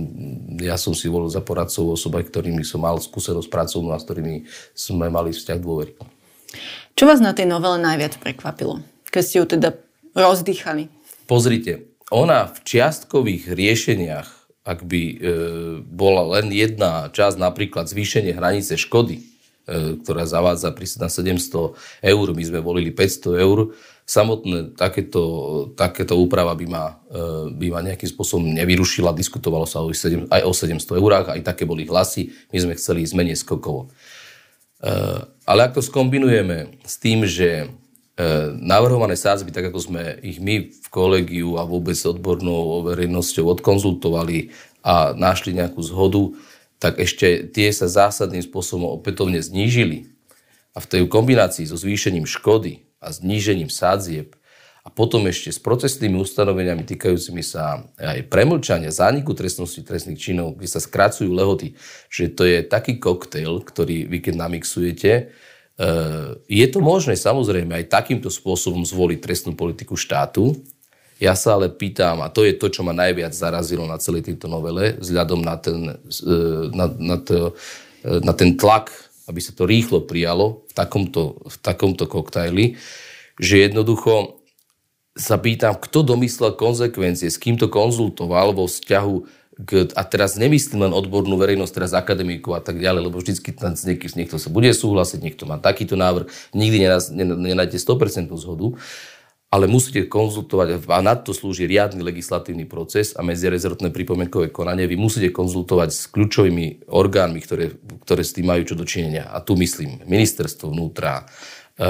Ja 0.57 0.75
som 0.75 0.97
si 0.97 1.05
volil 1.05 1.29
za 1.29 1.39
poradcov 1.39 1.95
osoba, 1.95 2.25
ktorými 2.25 2.65
som 2.65 2.81
mal 2.81 2.97
skúsenosť 2.97 3.47
pracovnú 3.47 3.93
a 3.93 4.01
s 4.01 4.05
ktorými 4.09 4.49
sme 4.73 5.07
mali 5.13 5.31
vzťah 5.31 5.59
dôvery. 5.61 5.93
Čo 6.97 7.07
vás 7.07 7.23
na 7.23 7.31
tej 7.31 7.47
novele 7.47 7.79
najviac 7.79 8.19
prekvapilo, 8.19 8.83
keď 9.07 9.23
ste 9.23 9.37
ju 9.39 9.45
teda 9.47 9.69
rozdýchali? 10.17 10.91
Pozrite, 11.29 11.87
ona 12.11 12.51
v 12.51 12.57
čiastkových 12.67 13.55
riešeniach, 13.55 14.27
ak 14.67 14.83
by 14.83 15.01
e, 15.01 15.15
bola 15.87 16.37
len 16.37 16.51
jedna 16.51 17.07
časť, 17.07 17.39
napríklad 17.39 17.87
zvýšenie 17.87 18.35
hranice 18.35 18.75
škody, 18.75 19.31
E, 19.61 19.95
ktorá 20.01 20.25
zavádza 20.25 20.73
na 20.97 21.05
700 21.05 21.77
eur, 22.01 22.27
my 22.33 22.43
sme 22.43 22.59
volili 22.65 22.89
500 22.89 23.45
eur. 23.45 23.77
Samotné 24.11 24.75
takéto, 24.75 25.23
takéto 25.79 26.19
úprava 26.19 26.51
by 26.51 26.67
ma, 26.67 26.99
e, 27.07 27.55
by 27.55 27.67
ma 27.71 27.79
nejakým 27.79 28.11
spôsobom 28.11 28.43
nevyrušila. 28.43 29.15
Diskutovalo 29.15 29.63
sa 29.63 29.79
aj 29.79 30.41
o 30.43 30.51
700 30.51 30.99
eurách, 30.99 31.31
aj 31.31 31.47
také 31.47 31.63
boli 31.63 31.87
hlasy. 31.87 32.35
My 32.51 32.59
sme 32.59 32.73
chceli 32.75 33.07
zmeniť 33.07 33.39
skokovo. 33.39 33.87
E, 33.87 34.95
ale 35.47 35.59
ak 35.63 35.79
to 35.79 35.81
skombinujeme 35.85 36.75
s 36.83 36.99
tým, 36.99 37.23
že 37.23 37.71
navrhované 38.59 39.17
sádzby, 39.17 39.49
tak 39.49 39.71
ako 39.71 39.79
sme 39.81 40.19
ich 40.21 40.37
my 40.37 40.69
v 40.69 40.87
kolegiu 40.91 41.57
a 41.57 41.65
vôbec 41.65 41.97
odbornou 42.05 42.85
verejnosťou 42.85 43.49
odkonzultovali 43.57 44.51
a 44.85 45.15
našli 45.15 45.57
nejakú 45.57 45.81
zhodu, 45.81 46.35
tak 46.81 46.97
ešte 46.97 47.45
tie 47.53 47.69
sa 47.69 47.85
zásadným 47.85 48.41
spôsobom 48.41 48.97
opätovne 48.97 49.37
znížili. 49.37 50.09
A 50.73 50.81
v 50.81 50.89
tej 50.89 51.01
kombinácii 51.05 51.69
so 51.69 51.77
zvýšením 51.77 52.25
škody 52.25 52.90
a 53.01 53.09
znížením 53.09 53.73
sádzieb 53.73 54.37
a 54.81 54.89
potom 54.89 55.29
ešte 55.29 55.53
s 55.53 55.61
procesnými 55.61 56.17
ustanoveniami 56.17 56.81
týkajúcimi 56.81 57.45
sa 57.45 57.85
aj 58.01 58.25
premlčania, 58.33 58.89
zániku 58.89 59.37
trestnosti 59.37 59.85
trestných 59.85 60.17
činov, 60.17 60.57
kde 60.57 60.69
sa 60.73 60.81
skracujú 60.81 61.29
lehoty, 61.29 61.77
že 62.09 62.33
to 62.33 62.49
je 62.49 62.65
taký 62.65 62.97
koktejl, 62.97 63.61
ktorý 63.61 64.09
vy 64.09 64.17
keď 64.25 64.33
namixujete, 64.41 65.11
e, 65.13 65.23
je 66.49 66.65
to 66.65 66.81
možné 66.81 67.13
samozrejme 67.13 67.77
aj 67.77 67.93
takýmto 67.93 68.33
spôsobom 68.33 68.81
zvoliť 68.81 69.21
trestnú 69.21 69.53
politiku 69.53 69.93
štátu, 69.93 70.57
ja 71.21 71.37
sa 71.37 71.61
ale 71.61 71.69
pýtam, 71.69 72.25
a 72.25 72.33
to 72.33 72.41
je 72.41 72.57
to, 72.57 72.73
čo 72.73 72.81
ma 72.81 72.97
najviac 72.97 73.29
zarazilo 73.37 73.85
na 73.85 74.01
celej 74.01 74.33
tejto 74.33 74.49
novele, 74.49 74.97
vzhľadom 74.97 75.45
na 75.45 75.61
ten, 75.61 75.77
e, 76.09 76.33
na, 76.73 76.89
na, 76.89 77.17
to, 77.21 77.53
e, 78.01 78.17
na 78.25 78.33
ten 78.33 78.57
tlak, 78.57 78.89
aby 79.31 79.41
sa 79.41 79.55
to 79.55 79.63
rýchlo 79.63 80.03
prijalo 80.03 80.67
v 80.67 80.73
takomto, 80.75 81.39
v 81.47 81.55
takomto 81.63 82.05
koktajli, 82.05 82.75
že 83.39 83.55
jednoducho 83.63 84.43
sa 85.15 85.39
pýtam, 85.39 85.75
kto 85.75 86.03
domyslel 86.03 86.55
konsekvencie, 86.55 87.27
s 87.27 87.39
kým 87.39 87.55
to 87.55 87.67
konzultoval 87.67 88.55
vo 88.55 88.67
vzťahu 88.67 89.15
k, 89.61 89.91
a 89.93 90.01
teraz 90.07 90.39
nemyslím 90.39 90.87
len 90.87 90.93
odbornú 90.95 91.35
verejnosť, 91.35 91.73
teraz 91.75 91.91
akademikov 91.91 92.57
a 92.57 92.61
tak 92.63 92.79
ďalej, 92.79 93.11
lebo 93.11 93.19
vždycky 93.19 93.51
tam 93.51 93.75
niekto, 93.75 94.07
niekto 94.15 94.37
sa 94.39 94.49
bude 94.49 94.71
súhlasiť, 94.71 95.19
niekto 95.19 95.43
má 95.43 95.59
takýto 95.59 95.99
návrh, 95.99 96.31
nikdy 96.55 96.87
nenájdete 97.13 97.77
100% 97.77 98.31
zhodu, 98.39 98.79
ale 99.51 99.67
musíte 99.67 100.07
konzultovať 100.07 100.87
a 100.87 101.03
na 101.03 101.19
to 101.19 101.35
slúži 101.35 101.67
riadny 101.67 101.99
legislatívny 101.99 102.63
proces 102.63 103.11
a 103.11 103.19
medzirezortné 103.19 103.91
pripomienkové 103.91 104.47
konanie. 104.47 104.87
Vy 104.87 104.95
musíte 104.95 105.27
konzultovať 105.35 105.89
s 105.91 106.07
kľúčovými 106.07 106.87
orgánmi, 106.87 107.43
ktoré, 107.43 107.75
ktoré 108.07 108.23
s 108.23 108.31
tým 108.31 108.47
majú 108.47 108.63
čo 108.63 108.79
dočinenia. 108.79 109.27
A 109.27 109.43
tu 109.43 109.59
myslím 109.59 110.07
ministerstvo 110.07 110.71
vnútra, 110.71 111.27
e, 111.75 111.83
e, 111.83 111.87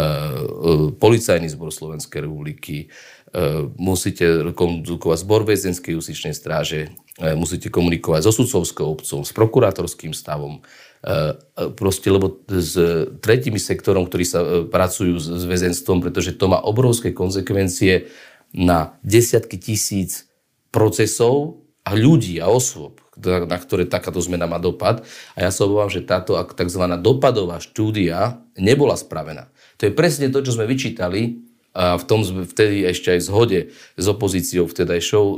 policajný 0.97 1.53
zbor 1.53 1.69
Slovenskej 1.69 2.25
republiky, 2.25 2.89
e, 3.29 3.69
musíte 3.77 4.57
konzultovať 4.57 5.21
zbor 5.21 5.45
väzenskej 5.45 6.01
justičnej 6.01 6.33
stráže, 6.33 6.89
e, 7.21 7.37
musíte 7.37 7.69
komunikovať 7.69 8.25
so 8.25 8.41
sudcovskou 8.41 8.89
obcom, 8.89 9.21
s 9.21 9.29
prokurátorským 9.37 10.17
stavom, 10.17 10.65
proste, 11.75 12.13
lebo 12.13 12.45
s 12.45 12.77
tretími 13.25 13.57
sektorom, 13.57 14.05
ktorí 14.05 14.25
sa 14.25 14.39
e, 14.41 14.47
pracujú 14.69 15.17
s, 15.17 15.45
väzenstvom, 15.49 15.97
pretože 15.97 16.37
to 16.37 16.45
má 16.45 16.61
obrovské 16.61 17.09
konsekvencie 17.09 18.05
na 18.53 18.93
desiatky 19.01 19.57
tisíc 19.57 20.29
procesov 20.69 21.65
a 21.81 21.97
ľudí 21.97 22.37
a 22.37 22.53
osôb, 22.53 23.01
na 23.17 23.57
ktoré 23.57 23.89
takáto 23.89 24.21
zmena 24.21 24.45
má 24.45 24.61
dopad. 24.61 25.01
A 25.33 25.49
ja 25.49 25.49
sa 25.49 25.65
obávam, 25.65 25.89
že 25.89 26.05
táto 26.05 26.37
tzv. 26.37 26.83
dopadová 27.01 27.57
štúdia 27.57 28.37
nebola 28.53 28.93
spravená. 28.93 29.49
To 29.81 29.89
je 29.89 29.97
presne 29.97 30.29
to, 30.29 30.45
čo 30.45 30.53
sme 30.53 30.69
vyčítali 30.69 31.41
a 31.71 31.95
v 31.95 32.03
tom 32.03 32.19
vtedy 32.21 32.83
ešte 32.83 33.15
aj 33.15 33.21
zhode 33.31 33.59
s 33.95 34.05
opozíciou 34.05 34.67
vtedajšou 34.67 35.25
e, 35.25 35.35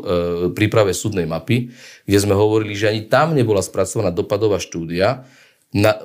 príprave 0.57 0.89
súdnej 0.91 1.29
mapy, 1.29 1.69
kde 2.09 2.17
sme 2.17 2.33
hovorili, 2.33 2.73
že 2.73 2.89
ani 2.89 3.05
tam 3.05 3.37
nebola 3.37 3.61
spracovaná 3.61 4.09
dopadová 4.09 4.57
štúdia, 4.57 5.29
na, 5.73 5.97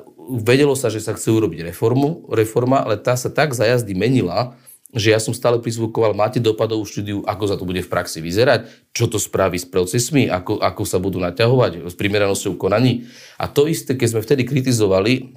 vedelo 0.43 0.73
sa, 0.73 0.89
že 0.89 1.05
sa 1.05 1.13
chce 1.13 1.29
urobiť 1.29 1.69
reformu, 1.69 2.27
reforma, 2.33 2.81
ale 2.83 2.97
tá 2.97 3.15
sa 3.15 3.29
tak 3.29 3.53
za 3.53 3.69
jazdy 3.69 3.93
menila, 3.93 4.57
že 4.89 5.13
ja 5.13 5.21
som 5.21 5.37
stále 5.37 5.61
prizvukoval, 5.61 6.17
máte 6.17 6.41
dopadovú 6.41 6.89
štúdiu, 6.89 7.21
ako 7.29 7.45
za 7.45 7.57
to 7.61 7.69
bude 7.69 7.85
v 7.85 7.93
praxi 7.93 8.25
vyzerať, 8.25 8.73
čo 8.97 9.05
to 9.05 9.21
spraví 9.21 9.61
s 9.61 9.69
procesmi, 9.69 10.33
ako, 10.33 10.65
ako 10.65 10.83
sa 10.89 10.97
budú 10.97 11.21
naťahovať 11.21 11.93
s 11.93 11.95
primeranosťou 11.97 12.57
konaní. 12.57 13.05
A 13.37 13.53
to 13.53 13.69
isté, 13.69 13.93
keď 13.93 14.17
sme 14.17 14.25
vtedy 14.25 14.49
kritizovali, 14.49 15.37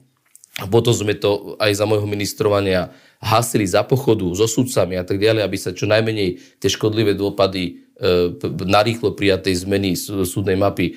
a 0.59 0.67
potom 0.67 0.91
sme 0.91 1.15
to 1.15 1.55
aj 1.63 1.71
za 1.71 1.85
môjho 1.87 2.03
ministrovania 2.09 2.91
hasili 3.23 3.63
za 3.63 3.87
pochodu 3.87 4.27
so 4.35 4.49
sudcami 4.49 4.99
a 4.99 5.05
tak 5.07 5.21
ďalej, 5.21 5.47
aby 5.47 5.57
sa 5.57 5.71
čo 5.71 5.87
najmenej 5.87 6.59
tie 6.59 6.69
škodlivé 6.69 7.15
dôpady 7.15 7.91
E, 8.01 8.33
narýchlo 8.65 9.13
prijatej 9.13 9.61
zmeny 9.61 9.93
súdnej 10.25 10.57
mapy 10.57 10.89
e, 10.89 10.93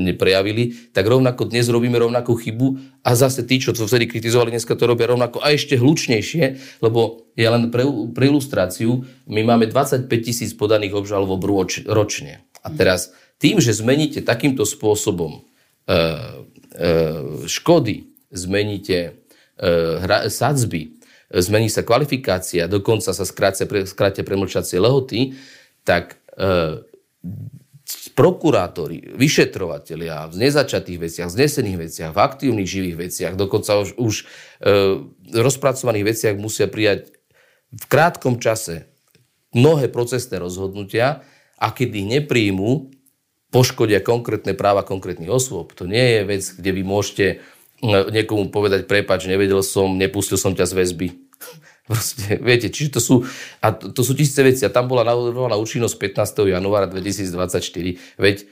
neprejavili, 0.00 0.88
tak 0.96 1.04
rovnako 1.04 1.44
dnes 1.44 1.68
robíme 1.68 2.00
rovnakú 2.00 2.40
chybu 2.40 2.80
a 3.04 3.12
zase 3.12 3.44
tí, 3.44 3.60
čo 3.60 3.76
to 3.76 3.84
vtedy 3.84 4.08
kritizovali, 4.08 4.56
dneska 4.56 4.72
to 4.72 4.88
robia 4.88 5.12
rovnako 5.12 5.44
a 5.44 5.52
ešte 5.52 5.76
hlučnejšie, 5.76 6.56
lebo 6.80 7.28
ja 7.36 7.52
len 7.52 7.68
pre, 7.68 7.84
pre 8.16 8.32
ilustráciu, 8.32 9.04
my 9.28 9.44
máme 9.44 9.68
25 9.68 10.08
tisíc 10.24 10.56
podaných 10.56 10.96
obžalob 10.96 11.36
roč, 11.44 11.84
ročne. 11.84 12.48
A 12.64 12.72
teraz 12.72 13.12
tým, 13.36 13.60
že 13.60 13.76
zmeníte 13.76 14.24
takýmto 14.24 14.64
spôsobom 14.64 15.44
e, 15.84 15.92
e, 15.92 16.92
škody, 17.44 18.07
zmeníte 18.30 19.18
e, 19.56 20.28
sadzby, 20.28 20.96
zmení 21.28 21.68
sa 21.68 21.84
kvalifikácia, 21.84 22.68
dokonca 22.70 23.12
sa 23.12 23.24
skrátia, 23.24 23.68
skrátia 23.84 24.24
premlčacie 24.24 24.80
lehoty, 24.80 25.36
tak 25.84 26.18
E, 26.38 26.86
prokurátori, 28.14 29.16
vyšetrovatelia 29.16 30.28
v 30.28 30.46
nezačatých 30.46 30.98
veciach, 31.08 31.32
znesených 31.32 31.78
veciach, 31.88 32.10
v 32.12 32.20
aktívnych 32.20 32.68
živých 32.68 32.96
veciach, 33.08 33.34
dokonca 33.34 33.80
už, 33.80 33.96
už 33.96 34.14
e, 34.22 34.24
rozpracovaných 35.34 36.06
veciach 36.14 36.34
musia 36.36 36.70
prijať 36.70 37.10
v 37.74 37.84
krátkom 37.88 38.38
čase 38.38 38.86
mnohé 39.56 39.88
procesné 39.88 40.38
rozhodnutia 40.38 41.24
a 41.58 41.72
keď 41.72 41.88
ich 41.96 42.06
nepríjmu, 42.20 42.92
poškodia 43.48 44.04
konkrétne 44.04 44.52
práva 44.52 44.84
konkrétnych 44.84 45.32
osôb. 45.32 45.72
To 45.80 45.88
nie 45.88 46.20
je 46.20 46.20
vec, 46.28 46.42
kde 46.44 46.70
vy 46.70 46.82
môžete 46.84 47.26
e, 47.26 47.36
niekomu 47.84 48.50
povedať, 48.50 48.90
prepač, 48.90 49.30
nevedel 49.30 49.62
som, 49.62 49.94
nepustil 49.94 50.38
som 50.40 50.54
ťa 50.54 50.66
z 50.66 50.72
väzby. 50.74 51.08
Proste, 51.88 52.36
viete, 52.42 52.68
čiže 52.68 52.98
to 52.98 53.00
sú, 53.00 53.14
a 53.64 53.72
to, 53.72 53.94
to 53.94 54.02
sú 54.04 54.12
tisíce 54.12 54.42
veci. 54.44 54.66
A 54.66 54.74
tam 54.74 54.90
bola 54.90 55.06
navrhovaná 55.06 55.56
účinnosť 55.56 55.96
15. 55.96 56.52
januára 56.52 56.90
2024. 56.90 58.18
Veď 58.20 58.36
e, 58.42 58.44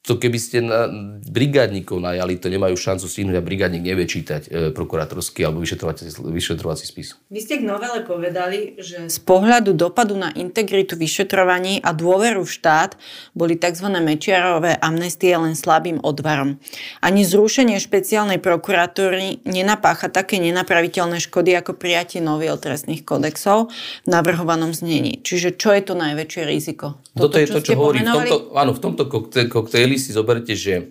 to 0.00 0.16
keby 0.16 0.40
ste 0.40 0.64
na 0.64 0.88
brigádnikov 1.28 2.00
najali, 2.00 2.40
to 2.40 2.48
nemajú 2.48 2.72
šancu 2.72 3.04
stihnúť 3.04 3.36
a 3.36 3.44
brigádnik 3.44 3.84
nevie 3.84 4.08
čítať 4.08 4.42
e, 4.48 4.72
prokurátorský 4.72 5.44
alebo 5.44 5.60
vyšetrovací 5.60 6.88
spis. 6.88 7.20
Vy 7.28 7.40
ste 7.44 7.60
k 7.60 7.68
novele 7.68 8.00
povedali, 8.08 8.80
že 8.80 9.12
z 9.12 9.20
pohľadu 9.20 9.76
dopadu 9.76 10.16
na 10.16 10.32
integritu 10.32 10.96
vyšetrovaní 10.96 11.84
a 11.84 11.92
dôveru 11.92 12.48
v 12.48 12.48
štát 12.48 12.96
boli 13.36 13.60
tzv. 13.60 13.92
mečiarové 14.00 14.80
amnestie 14.80 15.36
len 15.36 15.52
slabým 15.52 16.00
odvarom. 16.00 16.56
Ani 17.04 17.20
zrušenie 17.20 17.76
špeciálnej 17.76 18.40
prokuratúry 18.40 19.44
nenapácha 19.44 20.08
také 20.08 20.40
nenapraviteľné 20.40 21.20
škody 21.20 21.52
ako 21.60 21.76
prijatie 21.76 22.24
noviel 22.24 22.56
trestných 22.56 23.04
kodexov 23.04 23.68
v 24.04 24.08
navrhovanom 24.08 24.72
znení. 24.72 25.20
Čiže 25.20 25.60
čo 25.60 25.76
je 25.76 25.82
to 25.84 25.92
najväčšie 25.92 26.42
riziko? 26.48 26.96
Toto, 27.12 27.36
Toto 27.36 27.36
je 27.36 27.46
to, 27.50 27.60
čo 27.60 27.72
hovorí. 27.76 28.00
V 28.00 28.08
tomto, 28.08 28.36
áno, 28.56 28.72
v 28.72 28.80
tomto 28.80 29.04
koktéli 29.50 29.89
chvíli 29.90 29.98
si 29.98 30.14
zoberte, 30.14 30.54
že 30.54 30.74
e, 30.78 30.82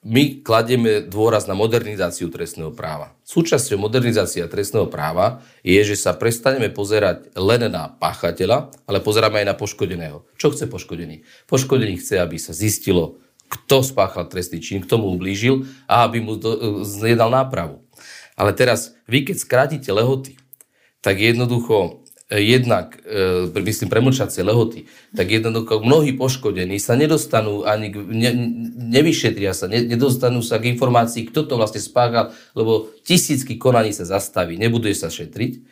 my 0.00 0.40
kladieme 0.40 1.04
dôraz 1.04 1.44
na 1.44 1.52
modernizáciu 1.52 2.32
trestného 2.32 2.72
práva. 2.72 3.12
Súčasťou 3.28 3.76
modernizácia 3.76 4.48
trestného 4.48 4.88
práva 4.88 5.44
je, 5.60 5.76
že 5.84 5.92
sa 6.00 6.16
prestaneme 6.16 6.72
pozerať 6.72 7.28
len 7.36 7.68
na 7.68 7.92
páchateľa, 7.92 8.72
ale 8.88 9.04
pozeráme 9.04 9.44
aj 9.44 9.46
na 9.52 9.56
poškodeného. 9.60 10.24
Čo 10.40 10.56
chce 10.56 10.72
poškodený? 10.72 11.20
Poškodený 11.44 12.00
chce, 12.00 12.16
aby 12.16 12.40
sa 12.40 12.56
zistilo, 12.56 13.20
kto 13.52 13.84
spáchal 13.84 14.24
trestný 14.32 14.64
čin, 14.64 14.80
kto 14.80 14.96
mu 14.96 15.12
ublížil 15.12 15.68
a 15.84 16.08
aby 16.08 16.24
mu 16.24 16.40
zjedal 16.80 17.28
nápravu. 17.28 17.84
Ale 18.40 18.56
teraz, 18.56 18.96
vy 19.04 19.28
keď 19.28 19.36
skrátite 19.36 19.92
lehoty, 19.92 20.40
tak 21.04 21.20
jednoducho 21.20 21.99
jednak, 22.30 22.94
e, 23.02 23.50
myslím, 23.58 23.90
premlčacie 23.90 24.46
lehoty, 24.46 24.86
tak 25.18 25.26
jednoducho 25.26 25.82
mnohí 25.82 26.14
poškodení 26.14 26.78
sa 26.78 26.94
nedostanú 26.94 27.66
ani, 27.66 27.90
ne, 27.90 28.30
nevyšetria 28.94 29.50
sa, 29.50 29.66
ne, 29.66 29.82
nedostanú 29.82 30.38
sa 30.38 30.62
k 30.62 30.70
informácii, 30.70 31.26
kto 31.26 31.42
to 31.42 31.58
vlastne 31.58 31.82
spáchal, 31.82 32.30
lebo 32.54 32.86
tisícky 33.02 33.58
konaní 33.58 33.90
sa 33.90 34.06
zastaví, 34.06 34.54
nebude 34.54 34.94
sa 34.94 35.10
šetriť. 35.10 35.66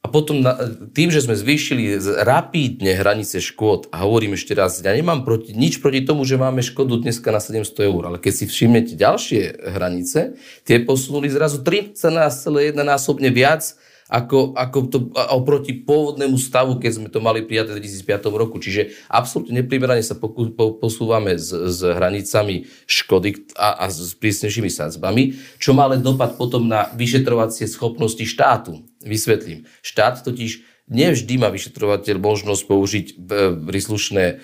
A 0.00 0.08
potom 0.08 0.40
na, 0.40 0.56
tým, 0.96 1.12
že 1.12 1.20
sme 1.20 1.36
zvýšili 1.36 2.00
rapídne 2.24 2.96
hranice 2.96 3.36
škôd, 3.36 3.92
a 3.92 4.06
hovorím 4.08 4.32
ešte 4.32 4.56
raz, 4.56 4.80
ja 4.80 4.96
nemám 4.96 5.28
proti, 5.28 5.52
nič 5.52 5.82
proti 5.84 6.06
tomu, 6.06 6.24
že 6.24 6.40
máme 6.40 6.64
škodu 6.64 7.04
dneska 7.04 7.28
na 7.28 7.42
700 7.42 7.90
eur, 7.90 8.02
ale 8.08 8.16
keď 8.16 8.32
si 8.32 8.44
všimnete 8.48 8.96
ďalšie 8.96 9.60
hranice, 9.76 10.40
tie 10.64 10.80
posunuli 10.80 11.28
zrazu 11.28 11.60
13,1 11.60 12.78
násobne 12.80 13.28
viac, 13.28 13.76
ako, 14.10 14.58
ako 14.58 14.78
to 14.90 14.98
oproti 15.30 15.72
pôvodnému 15.72 16.34
stavu, 16.34 16.82
keď 16.82 16.92
sme 16.98 17.08
to 17.08 17.22
mali 17.22 17.46
prijaté 17.46 17.78
v 17.78 17.86
2005 17.86 18.26
roku. 18.34 18.58
Čiže 18.58 18.90
absolútne 19.06 19.62
neprimerane 19.62 20.02
sa 20.02 20.18
poku, 20.18 20.50
po, 20.50 20.74
posúvame 20.74 21.38
s, 21.38 21.54
s 21.54 21.80
hranicami 21.86 22.66
škody 22.90 23.54
a, 23.54 23.86
a 23.86 23.88
s 23.88 24.18
prísnejšími 24.18 24.66
sadzbami, 24.66 25.38
čo 25.62 25.70
má 25.70 25.86
len 25.86 26.02
dopad 26.02 26.34
potom 26.34 26.66
na 26.66 26.90
vyšetrovacie 26.98 27.70
schopnosti 27.70 28.26
štátu. 28.26 28.82
Vysvetlím. 29.00 29.64
Štát 29.80 30.26
totiž 30.26 30.66
Nevždy 30.90 31.38
má 31.38 31.54
vyšetrovateľ 31.54 32.18
možnosť 32.18 32.62
použiť 32.66 33.06
e, 33.06 33.14
príslušné 33.62 34.24
e, 34.26 34.34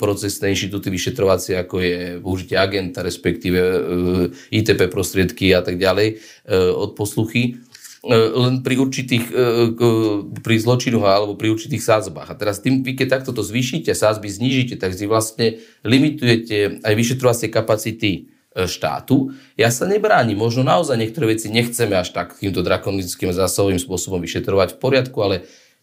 procesné 0.00 0.56
inštitúty 0.56 0.88
vyšetrovacie, 0.88 1.60
ako 1.60 1.76
je 1.84 1.96
použitie 2.24 2.56
agenta, 2.56 3.04
respektíve 3.04 3.60
e, 3.60 3.78
ITP 4.48 4.88
prostriedky 4.88 5.52
a 5.52 5.60
tak 5.60 5.76
ďalej 5.76 6.24
od 6.72 6.96
posluchy. 6.96 7.60
E, 7.98 8.14
len 8.14 8.62
pri 8.62 8.78
určitých, 8.78 9.26
e, 9.34 9.44
pri 10.38 10.54
zločinoch 10.62 11.02
alebo 11.02 11.34
pri 11.34 11.50
určitých 11.50 11.82
sázbách. 11.82 12.30
A 12.30 12.38
teraz 12.38 12.62
tým, 12.62 12.86
vy 12.86 12.94
keď 12.94 13.18
takto 13.18 13.34
to 13.34 13.42
zvýšite, 13.42 13.90
sázby 13.90 14.30
znížite, 14.30 14.78
tak 14.78 14.94
si 14.94 15.10
vlastne 15.10 15.58
limitujete 15.82 16.86
aj 16.86 16.94
vyšetrovacie 16.94 17.50
kapacity 17.50 18.10
e, 18.54 18.70
štátu. 18.70 19.34
Ja 19.58 19.74
sa 19.74 19.90
nebránim, 19.90 20.38
možno 20.38 20.62
naozaj 20.62 20.94
niektoré 20.94 21.34
veci 21.34 21.50
nechceme 21.50 21.98
až 21.98 22.14
tak 22.14 22.38
týmto 22.38 22.62
drakonickým 22.62 23.34
zásahovým 23.34 23.82
spôsobom 23.82 24.22
vyšetrovať 24.22 24.78
v 24.78 24.78
poriadku, 24.78 25.18
ale 25.18 25.36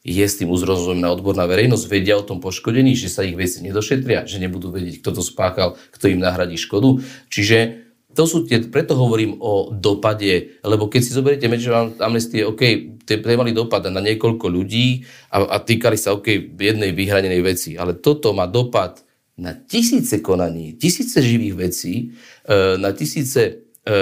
je 0.07 0.24
s 0.24 0.39
tým 0.39 0.48
uzrozumená 0.55 1.12
odborná 1.12 1.43
verejnosť, 1.51 1.84
vedia 1.91 2.15
o 2.15 2.24
tom 2.24 2.39
poškodení, 2.39 2.95
že 2.95 3.12
sa 3.12 3.27
ich 3.27 3.36
veci 3.36 3.60
nedošetria, 3.60 4.24
že 4.24 4.39
nebudú 4.39 4.72
vedieť, 4.72 5.03
kto 5.03 5.19
to 5.19 5.22
spáchal, 5.25 5.75
kto 5.91 6.15
im 6.15 6.24
nahradí 6.24 6.55
škodu. 6.55 7.03
Čiže 7.27 7.84
to 8.15 8.24
sú 8.24 8.48
tie, 8.48 8.63
preto 8.63 8.95
hovorím 8.95 9.36
o 9.43 9.75
dopade, 9.75 10.63
lebo 10.63 10.88
keď 10.88 11.01
si 11.03 11.12
zoberiete 11.12 11.51
Medzinárodné 11.51 12.00
amnestie, 12.00 12.48
OK, 12.48 12.62
tie 13.03 13.19
mali 13.19 13.51
dopad 13.51 13.91
na 13.91 14.00
niekoľko 14.00 14.48
ľudí 14.48 15.03
a, 15.36 15.43
a 15.43 15.57
týkali 15.60 16.00
sa 16.00 16.15
OK 16.15 16.55
jednej 16.55 16.95
vyhranenej 16.95 17.43
veci, 17.43 17.75
ale 17.75 18.00
toto 18.00 18.31
má 18.31 18.48
dopad 18.48 19.03
na 19.36 19.51
tisíce 19.51 20.24
konaní, 20.24 20.79
tisíce 20.79 21.19
živých 21.19 21.55
vecí, 21.60 22.15
e, 22.48 22.79
na 22.79 22.95
tisíce 22.95 23.67
e, 23.84 23.93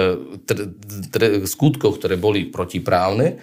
tr, 0.46 0.58
tr, 1.10 1.22
skutkov, 1.50 1.98
ktoré 1.98 2.14
boli 2.14 2.46
protiprávne. 2.54 3.34
E, 3.34 3.36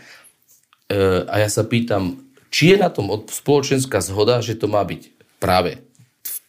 a 1.28 1.44
ja 1.44 1.52
sa 1.52 1.68
pýtam, 1.68 2.32
či 2.48 2.72
je 2.74 2.78
na 2.80 2.88
tom 2.88 3.12
spoločenská 3.28 4.00
zhoda, 4.00 4.40
že 4.40 4.56
to 4.56 4.72
má 4.72 4.80
byť 4.88 5.12
práve 5.36 5.84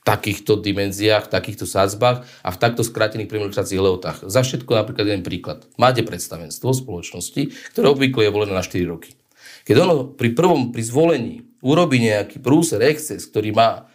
takýchto 0.02 0.59
dimenziách, 0.59 1.30
v 1.30 1.32
takýchto 1.32 1.66
sadzbách 1.66 2.26
a 2.42 2.49
v 2.50 2.61
takto 2.61 2.82
skrátených 2.82 3.30
premlčacích 3.30 3.78
lehotách. 3.78 4.26
Za 4.26 4.42
všetko 4.42 4.71
napríklad 4.75 5.06
jeden 5.06 5.23
príklad. 5.23 5.71
Máte 5.78 6.02
predstavenstvo 6.02 6.75
spoločnosti, 6.75 7.54
ktoré 7.71 7.87
obvykle 7.87 8.26
je 8.26 8.35
volené 8.35 8.52
na 8.54 8.66
4 8.66 8.82
roky. 8.90 9.14
Keď 9.62 9.76
ono 9.78 10.11
pri 10.11 10.35
prvom, 10.35 10.75
pri 10.75 10.82
zvolení 10.82 11.35
urobí 11.62 12.02
nejaký 12.02 12.42
prúser, 12.42 12.82
exces, 12.82 13.30
ktorý 13.30 13.54
má 13.54 13.87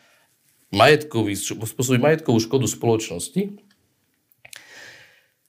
majetkový, 0.72 1.36
spôsobí 1.36 2.00
majetkovú 2.00 2.40
škodu 2.40 2.68
spoločnosti, 2.72 3.68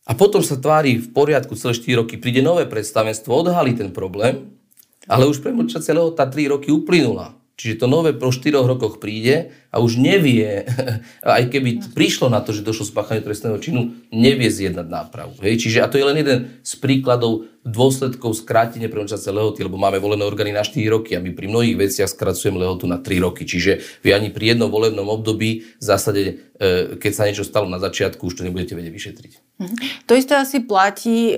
a 0.09 0.17
potom 0.17 0.41
sa 0.41 0.57
tvári 0.57 0.97
v 0.97 1.13
poriadku 1.13 1.53
celé 1.53 1.77
4 1.77 2.01
roky, 2.03 2.17
príde 2.17 2.41
nové 2.41 2.65
predstavenstvo, 2.65 3.45
odhalí 3.45 3.77
ten 3.77 3.93
problém, 3.93 4.57
ale 5.05 5.29
už 5.29 5.45
premlčacia 5.45 5.93
lehota 5.93 6.25
3 6.25 6.57
roky 6.57 6.73
uplynula. 6.73 7.37
Čiže 7.59 7.85
to 7.85 7.87
nové 7.91 8.17
po 8.17 8.33
4 8.33 8.57
rokoch 8.65 9.03
príde 9.03 9.53
a 9.69 9.77
už 9.85 10.01
nevie, 10.01 10.65
aj 11.25 11.45
keby 11.53 11.93
prišlo 11.93 12.33
na 12.33 12.41
to, 12.41 12.57
že 12.57 12.65
došlo 12.65 12.89
spáchanie 12.89 13.21
trestného 13.21 13.61
činu, 13.61 13.93
nevie 14.09 14.49
zjednať 14.49 14.87
nápravu. 14.89 15.37
Hej? 15.45 15.69
Čiže 15.69 15.85
a 15.85 15.91
to 15.91 16.01
je 16.01 16.09
len 16.09 16.17
jeden 16.17 16.39
z 16.65 16.73
príkladov 16.81 17.49
dôsledkov 17.69 18.33
skrátenia 18.33 18.89
premlčacej 18.89 19.29
lehoty, 19.35 19.61
lebo 19.61 19.77
máme 19.77 20.01
volené 20.01 20.25
orgány 20.25 20.57
na 20.57 20.65
4 20.65 20.81
roky 20.89 21.13
a 21.15 21.21
my 21.21 21.37
pri 21.37 21.47
mnohých 21.53 21.77
veciach 21.77 22.09
skracujeme 22.09 22.57
lehotu 22.57 22.89
na 22.89 22.97
3 22.97 23.21
roky. 23.21 23.45
Čiže 23.45 24.01
vy 24.01 24.17
ani 24.17 24.33
pri 24.33 24.57
jednom 24.57 24.73
volebnom 24.73 25.05
období 25.05 25.69
v 25.77 25.85
zásade, 25.85 26.23
e, 26.57 26.97
keď 26.97 27.13
sa 27.13 27.29
niečo 27.29 27.45
stalo 27.45 27.69
na 27.69 27.77
začiatku, 27.77 28.25
už 28.25 28.41
to 28.41 28.47
nebudete 28.47 28.73
vedieť 28.73 28.93
vyšetriť. 28.95 29.33
Mhm. 29.59 29.77
To 30.07 30.13
isté 30.15 30.35
asi 30.39 30.65
platí 30.65 31.35
e, 31.35 31.37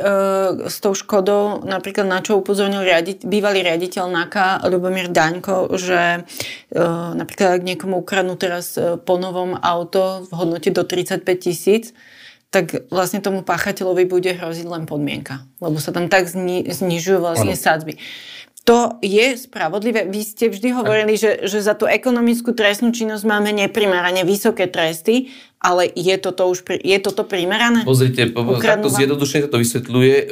s 0.71 0.77
tou 0.79 0.95
škodou, 0.95 1.67
napríklad 1.67 2.07
na 2.07 2.21
čo 2.23 2.39
upozornil 2.39 2.85
riadi, 2.85 3.19
bývalý 3.25 3.65
riaditeľ 3.67 4.05
NAKA 4.13 4.69
Ľubomír 4.71 5.09
Daňko, 5.11 5.73
že 5.75 6.23
e, 6.71 6.83
napríklad 7.17 7.59
ak 7.59 7.63
niekomu 7.65 8.05
ukradnú 8.21 8.37
teraz 8.37 8.77
e, 8.77 9.01
po 9.01 9.17
novom 9.17 9.57
auto 9.57 10.29
v 10.29 10.31
hodnote 10.37 10.69
do 10.77 10.85
35 10.85 11.25
tisíc, 11.41 11.97
tak 12.53 12.85
vlastne 12.93 13.25
tomu 13.25 13.41
páchateľovi 13.41 14.05
bude 14.05 14.29
hroziť 14.37 14.67
len 14.69 14.85
podmienka. 14.85 15.49
Lebo 15.65 15.81
sa 15.81 15.89
tam 15.89 16.13
tak 16.13 16.29
zni- 16.29 16.69
znižujú 16.69 17.25
vlastne 17.25 17.57
ano. 17.57 17.65
sadzby. 17.65 17.97
To 18.71 19.03
je 19.03 19.35
spravodlivé. 19.35 20.07
Vy 20.07 20.23
ste 20.23 20.47
vždy 20.47 20.71
hovorili, 20.71 21.19
že, 21.19 21.43
že 21.51 21.59
za 21.59 21.75
tú 21.75 21.91
ekonomickú 21.91 22.55
trestnú 22.55 22.95
činnosť 22.95 23.27
máme 23.27 23.51
neprimerane 23.51 24.23
vysoké 24.23 24.71
tresty 24.71 25.35
ale 25.61 25.93
je 25.93 26.17
toto 26.17 26.49
už 26.49 26.65
je 26.81 26.99
toto 27.05 27.29
primerané? 27.29 27.85
Pozrite, 27.85 28.33
takto 28.33 28.89
zjednodušene 28.89 29.45
to 29.45 29.61
vysvetľuje. 29.61 30.15
E, 30.17 30.25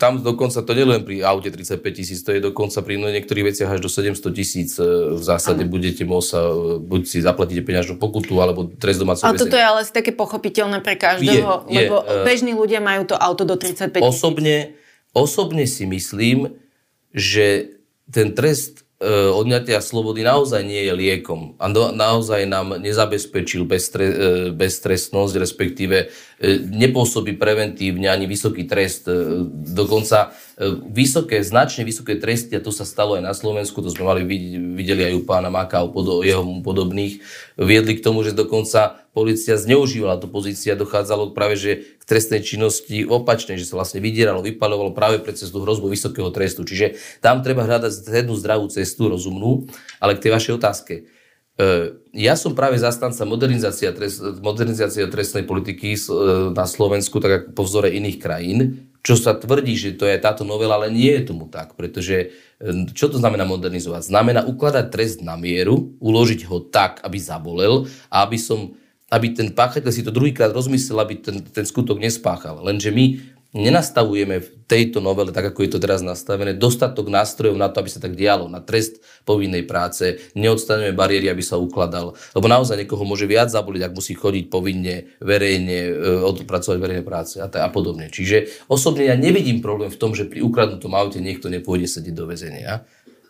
tam 0.00 0.24
dokonca 0.24 0.64
to 0.64 0.72
nie 0.72 0.88
len 0.88 1.04
pri 1.04 1.20
aute 1.20 1.52
35 1.52 1.84
tisíc, 1.92 2.24
to 2.24 2.32
je 2.32 2.40
dokonca 2.40 2.80
pri 2.80 2.96
niektorých 2.96 3.44
veciach 3.52 3.76
až 3.76 3.84
do 3.84 3.92
700 3.92 4.32
tisíc. 4.32 4.80
E, 4.80 5.20
v 5.20 5.20
zásade 5.20 5.68
ano. 5.68 5.72
budete 5.76 6.08
môcť 6.08 6.28
sa, 6.32 6.40
e, 6.48 6.80
buď 6.80 7.02
si 7.04 7.20
zaplatíte 7.20 7.60
peňažnú 7.60 8.00
pokutu, 8.00 8.40
alebo 8.40 8.72
trest 8.72 9.04
domáceho 9.04 9.28
Ale 9.28 9.36
toto 9.36 9.52
je 9.52 9.64
ale 9.68 9.84
také 9.84 10.16
pochopiteľné 10.16 10.80
pre 10.80 10.96
každého, 10.96 11.68
je, 11.68 11.76
je, 11.76 11.78
lebo 11.84 12.00
bežní 12.24 12.56
ľudia 12.56 12.80
majú 12.80 13.04
to 13.04 13.20
auto 13.20 13.44
do 13.44 13.60
35 13.60 14.00
tisíc. 14.00 14.00
Osobne, 14.00 14.80
osobne 15.12 15.68
si 15.68 15.84
myslím, 15.84 16.56
že 17.12 17.79
ten 18.10 18.34
trest 18.34 18.84
E, 19.00 19.32
odňatia 19.32 19.80
slobody 19.80 20.20
naozaj 20.20 20.60
nie 20.60 20.84
je 20.84 20.92
liekom 20.92 21.56
a 21.56 21.72
naozaj 21.72 22.44
nám 22.44 22.76
nezabezpečil 22.84 23.64
beztre, 23.64 24.04
e, 24.04 24.14
beztrestnosť, 24.52 25.40
respektíve 25.40 25.96
e, 26.04 26.06
nepôsobí 26.60 27.40
preventívne 27.40 28.12
ani 28.12 28.28
vysoký 28.28 28.68
trest. 28.68 29.08
Dokonca 29.72 30.36
vysoké, 30.92 31.40
značne 31.40 31.88
vysoké 31.88 32.20
tresty, 32.20 32.52
a 32.52 32.60
to 32.60 32.68
sa 32.68 32.84
stalo 32.84 33.16
aj 33.16 33.24
na 33.24 33.32
Slovensku, 33.32 33.80
to 33.80 33.88
sme 33.88 34.04
mali 34.04 34.22
videli 34.76 35.08
aj 35.08 35.16
u 35.16 35.22
pána 35.24 35.48
Maka, 35.48 35.80
u 35.80 35.90
jeho 36.20 36.44
podobných, 36.60 37.24
viedli 37.56 37.96
k 37.96 38.04
tomu, 38.04 38.20
že 38.20 38.36
dokonca 38.36 39.00
policia 39.16 39.56
zneužívala 39.56 40.20
tú 40.20 40.28
pozíciu 40.28 40.76
a 40.76 40.80
dochádzalo 40.80 41.32
práve 41.32 41.56
že 41.56 41.96
k 41.96 42.02
trestnej 42.04 42.44
činnosti 42.44 43.08
opačnej, 43.08 43.56
že 43.56 43.64
sa 43.64 43.80
vlastne 43.80 44.04
vydieralo, 44.04 44.44
vypalovalo 44.44 44.92
práve 44.92 45.24
pre 45.24 45.32
cestu 45.32 45.64
hrozbu 45.64 45.88
vysokého 45.88 46.28
trestu. 46.28 46.62
Čiže 46.68 47.00
tam 47.24 47.40
treba 47.40 47.64
hľadať 47.64 48.04
jednu 48.04 48.36
zdravú 48.36 48.68
cestu, 48.68 49.08
rozumnú, 49.08 49.64
ale 49.96 50.20
k 50.20 50.28
tej 50.28 50.30
vašej 50.36 50.52
otázke. 50.60 50.94
E, 50.94 51.02
ja 52.12 52.36
som 52.36 52.52
práve 52.52 52.76
zastanca 52.76 53.24
modernizácia, 53.24 53.96
trest, 53.96 54.20
modernizácia 54.44 55.08
trestnej 55.08 55.48
politiky 55.48 55.96
e, 55.96 55.98
na 56.52 56.68
Slovensku, 56.68 57.16
tak 57.16 57.32
ako 57.32 57.46
po 57.56 57.62
vzore 57.64 57.90
iných 57.90 58.18
krajín, 58.20 58.89
čo 59.00 59.16
sa 59.16 59.32
tvrdí, 59.32 59.76
že 59.80 59.96
to 59.96 60.04
je 60.04 60.20
táto 60.20 60.44
novela, 60.44 60.76
ale 60.76 60.92
nie 60.92 61.08
je 61.16 61.32
tomu 61.32 61.48
tak, 61.48 61.72
pretože 61.72 62.16
e, 62.60 62.88
čo 62.92 63.08
to 63.08 63.16
znamená 63.16 63.48
modernizovať? 63.48 64.12
Znamená 64.12 64.44
ukladať 64.44 64.92
trest 64.92 65.18
na 65.24 65.40
mieru, 65.40 65.96
uložiť 66.04 66.44
ho 66.48 66.60
tak, 66.60 67.00
aby 67.00 67.16
zabolel 67.16 67.88
a 68.12 68.24
aby 68.28 68.36
som 68.36 68.76
aby 69.10 69.34
ten 69.34 69.50
páchateľ 69.50 69.90
si 69.90 70.06
to 70.06 70.14
druhýkrát 70.14 70.54
rozmyslel, 70.54 71.02
aby 71.02 71.18
ten, 71.18 71.42
ten 71.42 71.66
skutok 71.66 71.98
nespáchal. 71.98 72.62
Lenže 72.62 72.94
my 72.94 73.18
nenastavujeme 73.50 74.36
v 74.38 74.48
tejto 74.70 75.02
novele, 75.02 75.34
tak 75.34 75.50
ako 75.50 75.66
je 75.66 75.70
to 75.74 75.82
teraz 75.82 76.06
nastavené, 76.06 76.54
dostatok 76.54 77.10
nástrojov 77.10 77.58
na 77.58 77.66
to, 77.66 77.82
aby 77.82 77.90
sa 77.90 77.98
tak 77.98 78.14
dialo, 78.14 78.46
na 78.46 78.62
trest 78.62 79.02
povinnej 79.26 79.66
práce, 79.66 80.22
neodstaneme 80.38 80.94
bariéry, 80.94 81.26
aby 81.26 81.42
sa 81.42 81.58
ukladal, 81.58 82.14
lebo 82.14 82.46
naozaj 82.46 82.78
niekoho 82.78 83.02
môže 83.02 83.26
viac 83.26 83.50
zaboliť, 83.50 83.90
ak 83.90 83.96
musí 83.98 84.14
chodiť 84.14 84.46
povinne, 84.46 85.10
verejne, 85.18 85.78
e, 85.90 85.92
odpracovať 86.22 86.78
verejné 86.78 87.02
práce 87.02 87.42
a, 87.42 87.50
a 87.50 87.68
podobne. 87.74 88.06
Čiže 88.06 88.70
osobne 88.70 89.10
ja 89.10 89.18
nevidím 89.18 89.58
problém 89.58 89.90
v 89.90 89.98
tom, 89.98 90.14
že 90.14 90.30
pri 90.30 90.46
ukradnutom 90.46 90.94
aute 90.94 91.18
niekto 91.18 91.50
nepôjde 91.50 91.90
sedieť 91.90 92.14
do 92.14 92.30
väzenia 92.30 92.86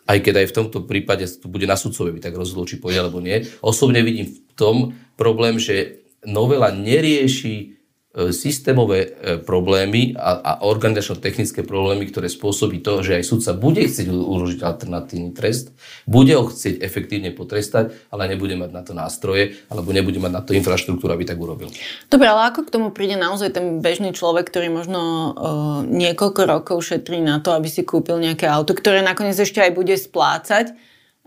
aj 0.09 0.17
keď 0.27 0.43
aj 0.43 0.47
v 0.51 0.55
tomto 0.57 0.79
prípade 0.83 1.23
to 1.39 1.47
bude 1.47 1.63
na 1.63 1.79
sudcove 1.79 2.11
by 2.11 2.19
tak 2.19 2.35
rozhodol, 2.35 2.67
či 2.67 2.81
pôjde 2.81 2.99
alebo 2.99 3.23
nie. 3.23 3.47
Osobne 3.63 4.03
vidím 4.03 4.27
v 4.27 4.39
tom 4.59 4.75
problém, 5.15 5.55
že 5.55 6.03
novela 6.25 6.73
nerieši 6.73 7.80
systémové 8.11 9.07
e, 9.07 9.09
problémy 9.39 10.19
a, 10.19 10.35
a 10.35 10.51
organizačno-technické 10.67 11.63
problémy, 11.63 12.11
ktoré 12.11 12.27
spôsobí 12.27 12.83
to, 12.83 12.99
že 13.07 13.15
aj 13.15 13.23
sudca 13.23 13.55
bude 13.55 13.79
chcieť 13.87 14.11
uložiť 14.11 14.59
alternatívny 14.59 15.31
trest, 15.31 15.71
bude 16.03 16.35
ho 16.35 16.43
chcieť 16.43 16.83
efektívne 16.83 17.31
potrestať, 17.31 17.95
ale 18.11 18.27
nebude 18.27 18.59
mať 18.59 18.71
na 18.75 18.83
to 18.83 18.91
nástroje, 18.91 19.55
alebo 19.71 19.95
nebude 19.95 20.19
mať 20.19 20.31
na 20.31 20.43
to 20.43 20.51
infraštruktúru, 20.51 21.15
aby 21.15 21.23
tak 21.23 21.39
urobil. 21.39 21.71
Dobre, 22.11 22.27
ale 22.27 22.51
ako 22.51 22.67
k 22.67 22.73
tomu 22.75 22.87
príde 22.91 23.15
naozaj 23.15 23.55
ten 23.55 23.79
bežný 23.79 24.11
človek, 24.11 24.51
ktorý 24.51 24.67
možno 24.67 24.99
uh, 24.99 25.31
niekoľko 25.87 26.41
rokov 26.43 26.83
šetrí 26.83 27.23
na 27.23 27.39
to, 27.39 27.55
aby 27.55 27.71
si 27.71 27.87
kúpil 27.87 28.19
nejaké 28.19 28.43
auto, 28.43 28.75
ktoré 28.75 28.99
nakoniec 28.99 29.39
ešte 29.39 29.63
aj 29.63 29.71
bude 29.71 29.95
splácať, 29.95 30.75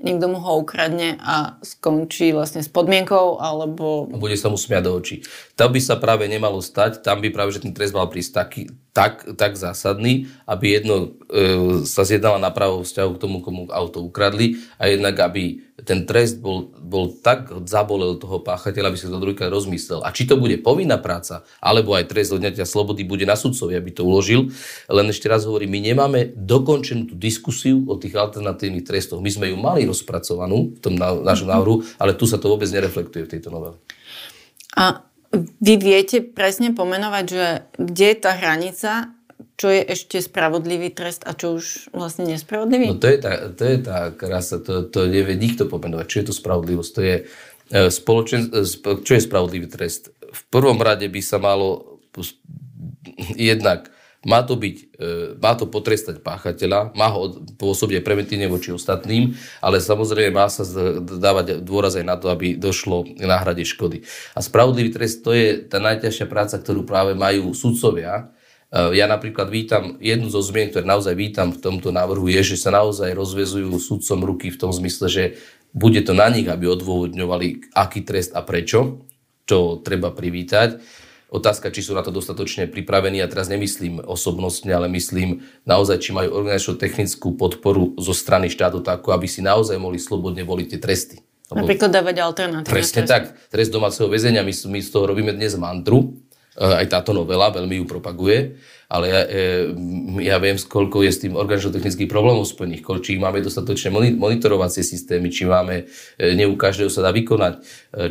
niekto 0.00 0.26
mu 0.26 0.42
ho 0.42 0.58
ukradne 0.58 1.16
a 1.22 1.56
skončí 1.62 2.34
vlastne 2.34 2.60
s 2.60 2.68
podmienkou, 2.70 3.38
alebo... 3.38 4.10
A 4.10 4.18
bude 4.18 4.34
sa 4.34 4.50
mu 4.50 4.58
smiať 4.58 4.82
do 4.82 4.92
očí. 4.98 5.16
Tam 5.54 5.70
by 5.70 5.80
sa 5.80 5.94
práve 5.96 6.26
nemalo 6.26 6.58
stať, 6.58 7.00
tam 7.00 7.22
by 7.22 7.30
práve, 7.30 7.54
že 7.54 7.62
ten 7.62 7.70
trest 7.70 7.94
mal 7.94 8.10
prísť 8.10 8.32
taký, 8.34 8.62
tak, 8.90 9.22
tak 9.38 9.54
zásadný, 9.54 10.26
aby 10.50 10.66
jedno 10.78 10.96
e, 11.30 11.86
sa 11.86 12.02
zjednala 12.02 12.42
na 12.42 12.50
právo 12.50 12.82
vzťahu 12.82 13.10
k 13.14 13.22
tomu, 13.22 13.38
komu 13.38 13.70
auto 13.70 14.02
ukradli 14.02 14.58
a 14.82 14.90
jednak, 14.90 15.14
aby 15.22 15.62
ten 15.82 16.06
trest 16.06 16.38
bol, 16.38 16.70
bol 16.78 17.10
tak 17.10 17.50
zabolel 17.66 18.14
toho 18.22 18.38
páchateľa, 18.38 18.94
aby 18.94 18.98
sa 18.98 19.10
to 19.10 19.18
druhýkrát 19.18 19.50
rozmyslel. 19.50 20.06
A 20.06 20.14
či 20.14 20.22
to 20.22 20.38
bude 20.38 20.62
povinná 20.62 21.02
práca, 21.02 21.42
alebo 21.58 21.98
aj 21.98 22.14
trest 22.14 22.30
odňatia 22.30 22.62
slobody 22.62 23.02
bude 23.02 23.26
na 23.26 23.34
sudcovi, 23.34 23.74
aby 23.74 23.90
to 23.90 24.06
uložil. 24.06 24.54
Len 24.86 25.06
ešte 25.10 25.26
raz 25.26 25.42
hovorím, 25.42 25.74
my 25.74 25.80
nemáme 25.90 26.20
dokončenú 26.38 27.10
tú 27.10 27.14
diskusiu 27.18 27.82
o 27.90 27.98
tých 27.98 28.14
alternatívnych 28.14 28.86
trestoch. 28.86 29.18
My 29.18 29.34
sme 29.34 29.50
ju 29.50 29.58
mali 29.58 29.82
rozpracovanú 29.82 30.78
v 30.78 30.80
tom 30.80 30.94
na, 30.94 31.10
našom 31.10 31.50
návrhu, 31.50 31.82
ale 31.98 32.14
tu 32.14 32.30
sa 32.30 32.38
to 32.38 32.54
vôbec 32.54 32.70
nereflektuje 32.70 33.26
v 33.26 33.32
tejto 33.34 33.50
novele. 33.50 33.74
A 34.78 35.02
vy 35.58 35.74
viete 35.74 36.22
presne 36.22 36.70
pomenovať, 36.70 37.24
že 37.26 37.46
kde 37.82 38.06
je 38.14 38.18
tá 38.22 38.38
hranica 38.38 39.10
čo 39.54 39.70
je 39.70 39.82
ešte 39.86 40.18
spravodlivý 40.18 40.90
trest 40.90 41.22
a 41.22 41.32
čo 41.34 41.58
už 41.62 41.94
vlastne 41.94 42.26
nespravodlivý? 42.26 42.90
No 42.90 42.98
to 42.98 43.06
je 43.06 43.18
tá, 43.22 43.32
to 43.54 43.62
je 43.62 43.78
tá 43.78 43.98
krása, 44.10 44.58
to, 44.58 44.82
to 44.90 45.06
nevie 45.06 45.38
nikto 45.38 45.70
pomenovať. 45.70 46.06
Čo 46.10 46.18
je 46.18 46.26
to 46.26 46.34
spravodlivosť? 46.34 46.90
To 46.94 47.00
je 47.02 47.16
e, 47.18 47.22
spoločen, 47.90 48.50
e, 48.50 48.66
čo 48.82 49.12
je 49.14 49.22
spravodlivý 49.22 49.70
trest? 49.70 50.10
V 50.18 50.42
prvom 50.50 50.82
rade 50.82 51.06
by 51.06 51.20
sa 51.22 51.38
malo 51.38 52.00
jednak 53.38 53.94
má 54.24 54.40
to, 54.40 54.56
byť, 54.56 54.76
e, 54.76 54.84
má 55.36 55.52
to 55.52 55.68
potrestať 55.68 56.24
páchateľa, 56.24 56.96
má 56.96 57.12
ho 57.12 57.28
pôsobiť 57.60 58.00
preventívne 58.00 58.48
voči 58.48 58.72
ostatným, 58.72 59.36
ale 59.60 59.84
samozrejme 59.84 60.32
má 60.32 60.48
sa 60.48 60.64
dávať 61.04 61.60
dôraz 61.60 61.94
aj 62.00 62.04
na 62.08 62.16
to, 62.16 62.32
aby 62.32 62.56
došlo 62.56 63.04
k 63.04 63.22
náhrade 63.22 63.62
škody. 63.68 64.02
A 64.32 64.40
spravodlivý 64.40 64.96
trest 64.96 65.20
to 65.20 65.36
je 65.36 65.60
tá 65.60 65.76
najťažšia 65.78 66.26
práca, 66.26 66.56
ktorú 66.56 66.88
práve 66.88 67.12
majú 67.12 67.52
sudcovia. 67.52 68.32
E, 68.74 68.98
ja 68.98 69.06
napríklad 69.06 69.46
vítam, 69.46 69.94
jednu 70.02 70.26
zo 70.26 70.42
zmien, 70.42 70.74
ktoré 70.74 70.82
naozaj 70.82 71.14
vítam 71.14 71.54
v 71.54 71.62
tomto 71.62 71.94
návrhu, 71.94 72.26
je, 72.26 72.54
že 72.54 72.66
sa 72.66 72.74
naozaj 72.74 73.14
rozvezujú 73.14 73.70
sudcom 73.78 74.26
ruky 74.26 74.50
v 74.50 74.58
tom 74.58 74.74
zmysle, 74.74 75.06
že 75.06 75.24
bude 75.70 76.02
to 76.02 76.10
na 76.10 76.26
nich, 76.26 76.50
aby 76.50 76.66
odôvodňovali, 76.66 77.70
aký 77.78 78.02
trest 78.02 78.34
a 78.34 78.42
prečo, 78.42 79.06
čo 79.46 79.78
treba 79.78 80.10
privítať. 80.10 80.82
Otázka, 81.34 81.74
či 81.74 81.82
sú 81.82 81.98
na 81.98 82.02
to 82.06 82.14
dostatočne 82.14 82.70
pripravení, 82.70 83.18
a 83.18 83.26
teraz 83.26 83.50
nemyslím 83.50 83.98
osobnostne, 84.06 84.70
ale 84.70 84.86
myslím 84.94 85.42
naozaj, 85.66 85.98
či 85.98 86.14
majú 86.14 86.30
organizačno-technickú 86.30 87.34
podporu 87.34 87.98
zo 87.98 88.14
strany 88.14 88.46
štátu 88.46 88.86
takú, 88.86 89.10
aby 89.10 89.26
si 89.26 89.42
naozaj 89.42 89.74
mohli 89.74 89.98
slobodne 89.98 90.46
voliť 90.46 90.66
tie 90.70 90.78
tresty. 90.78 91.16
Napríklad 91.50 91.90
dávať 91.92 92.16
alternatívne 92.24 92.72
Presne 92.72 93.02
tak. 93.04 93.36
Trest 93.52 93.68
domáceho 93.68 94.08
väzenia, 94.08 94.46
my, 94.46 94.54
my 94.54 94.78
z 94.80 94.88
toho 94.88 95.04
robíme 95.10 95.34
dnes 95.34 95.58
mantru, 95.58 96.16
aj 96.54 96.86
táto 96.86 97.10
novela 97.10 97.50
veľmi 97.50 97.82
ju 97.82 97.84
propaguje, 97.86 98.54
ale 98.86 99.06
ja, 99.10 99.20
e, 99.26 99.42
ja 100.22 100.36
viem, 100.38 100.54
koľko 100.54 101.02
je 101.02 101.10
s 101.10 101.18
tým 101.26 101.34
organizačno-technických 101.34 102.06
problémov 102.06 102.46
spojených, 102.46 102.86
či 103.02 103.18
máme 103.18 103.42
dostatočné 103.42 103.90
monitorovacie 104.14 104.86
systémy, 104.86 105.34
či 105.34 105.50
máme, 105.50 105.90
e, 106.14 106.36
ne 106.38 106.46
u 106.46 106.54
každého 106.54 106.86
sa 106.86 107.02
dá 107.02 107.10
vykonať. 107.10 107.58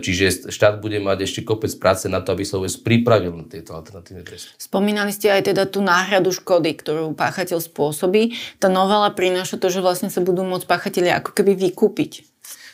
Čiže 0.03 0.51
štát 0.51 0.83
bude 0.83 0.99
mať 0.99 1.23
ešte 1.23 1.47
kopec 1.47 1.71
práce 1.79 2.11
na 2.11 2.19
to, 2.19 2.35
aby 2.35 2.43
sa 2.43 2.59
vôbec 2.59 2.75
pripravil 2.83 3.31
na 3.31 3.45
tieto 3.47 3.79
alternatívne 3.79 4.27
tresty. 4.27 4.51
Spomínali 4.59 5.15
ste 5.15 5.31
aj 5.31 5.55
teda 5.55 5.63
tú 5.63 5.79
náhradu 5.79 6.35
škody, 6.35 6.75
ktorú 6.75 7.15
páchateľ 7.15 7.63
spôsobí. 7.63 8.35
Tá 8.59 8.67
novela 8.67 9.07
prináša 9.15 9.55
to, 9.55 9.71
že 9.71 9.79
vlastne 9.79 10.11
sa 10.11 10.19
budú 10.19 10.43
môcť 10.43 10.67
páchatelia 10.67 11.23
ako 11.23 11.31
keby 11.31 11.55
vykúpiť. 11.71 12.27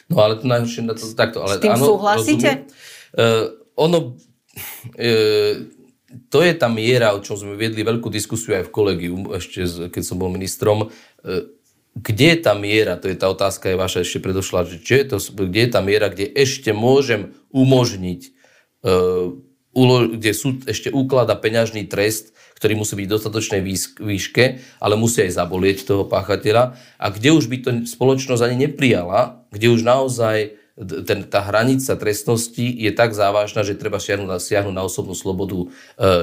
No 0.09 0.25
ale 0.25 0.41
to 0.41 0.49
najhoršie 0.49 0.81
na 0.81 0.97
to 0.97 1.05
takto. 1.13 1.45
Ale 1.45 1.61
S 1.61 1.61
tým 1.61 1.77
áno, 1.77 1.85
súhlasíte? 1.93 2.65
Uh, 3.13 3.53
ono 3.77 4.17
to 6.29 6.39
je 6.41 6.53
tá 6.57 6.67
miera, 6.69 7.13
o 7.13 7.21
čom 7.21 7.37
sme 7.37 7.53
viedli 7.53 7.85
veľkú 7.85 8.09
diskusiu 8.09 8.57
aj 8.57 8.69
v 8.69 8.73
kolegiu, 8.73 9.13
ešte 9.37 9.89
keď 9.93 10.03
som 10.03 10.17
bol 10.17 10.33
ministrom. 10.33 10.89
E, 11.21 11.53
kde 11.93 12.25
je 12.33 12.37
tá 12.41 12.57
miera, 12.57 12.97
to 12.97 13.09
je 13.09 13.17
tá 13.17 13.29
otázka, 13.29 13.69
je 13.69 13.77
vaša 13.77 13.99
ešte 14.01 14.23
predošla, 14.23 14.65
že 14.65 14.81
je 14.81 15.05
to, 15.05 15.17
kde 15.21 15.59
je 15.67 15.69
tá 15.69 15.81
miera, 15.85 16.09
kde 16.09 16.25
ešte 16.25 16.73
môžem 16.73 17.37
umožniť, 17.53 18.21
e, 18.25 18.29
kde 20.17 20.31
súd 20.33 20.65
ešte 20.65 20.89
uklada 20.89 21.37
peňažný 21.37 21.85
trest, 21.85 22.33
ktorý 22.57 22.75
musí 22.75 22.99
byť 22.99 23.05
v 23.07 23.13
dostatočnej 23.15 23.61
výške, 24.01 24.43
ale 24.83 24.99
musí 24.99 25.23
aj 25.23 25.37
zabolieť 25.39 25.87
toho 25.87 26.03
páchateľa 26.03 26.75
a 26.99 27.05
kde 27.07 27.31
už 27.31 27.47
by 27.47 27.57
to 27.63 27.69
spoločnosť 27.87 28.43
ani 28.43 28.67
neprijala, 28.67 29.47
kde 29.53 29.71
už 29.71 29.87
naozaj 29.87 30.58
ten, 30.79 31.27
tá 31.27 31.43
hranica 31.43 31.99
trestnosti 31.99 32.63
je 32.63 32.91
tak 32.95 33.11
závažná, 33.11 33.67
že 33.67 33.75
treba 33.75 33.99
siahnuť 33.99 34.39
siahnuť 34.39 34.73
na 34.73 34.87
osobnú 34.87 35.11
slobodu 35.11 35.67
e, 35.67 35.67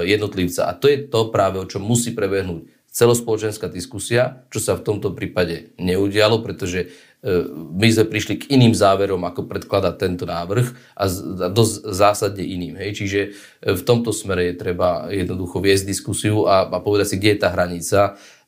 jednotlivca. 0.09 0.65
A 0.65 0.73
to 0.73 0.89
je 0.89 1.05
to 1.05 1.29
práve, 1.29 1.61
o 1.61 1.69
čom 1.69 1.85
musí 1.85 2.17
prebehnúť 2.17 2.65
celospoločenská 2.97 3.69
diskusia, 3.69 4.41
čo 4.49 4.57
sa 4.57 4.73
v 4.73 4.81
tomto 4.81 5.13
prípade 5.13 5.69
neudialo, 5.77 6.41
pretože 6.41 6.89
e, 7.21 7.45
my 7.53 7.87
sme 7.93 8.09
prišli 8.09 8.33
k 8.41 8.49
iným 8.57 8.73
záverom, 8.73 9.21
ako 9.21 9.45
predkladať 9.45 9.93
tento 10.01 10.25
návrh 10.25 10.97
a, 10.97 11.05
a 11.05 11.47
dosť 11.53 11.93
zásadne 11.93 12.41
iným. 12.41 12.73
Hej? 12.81 12.97
Čiže 12.97 13.19
e, 13.21 13.29
v 13.77 13.81
tomto 13.85 14.09
smere 14.09 14.49
je 14.49 14.57
treba 14.57 15.13
jednoducho 15.13 15.61
viesť 15.61 15.85
diskusiu 15.85 16.49
a, 16.49 16.65
a 16.65 16.77
povedať 16.81 17.13
si, 17.13 17.15
kde 17.21 17.37
je 17.37 17.41
tá 17.45 17.53
hranica. 17.53 17.99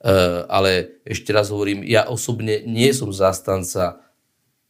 E, 0.01 0.11
ale 0.49 0.97
ešte 1.05 1.29
raz 1.29 1.53
hovorím, 1.53 1.85
ja 1.85 2.09
osobne 2.09 2.65
nie 2.65 2.89
som 2.97 3.13
zástanca 3.13 4.01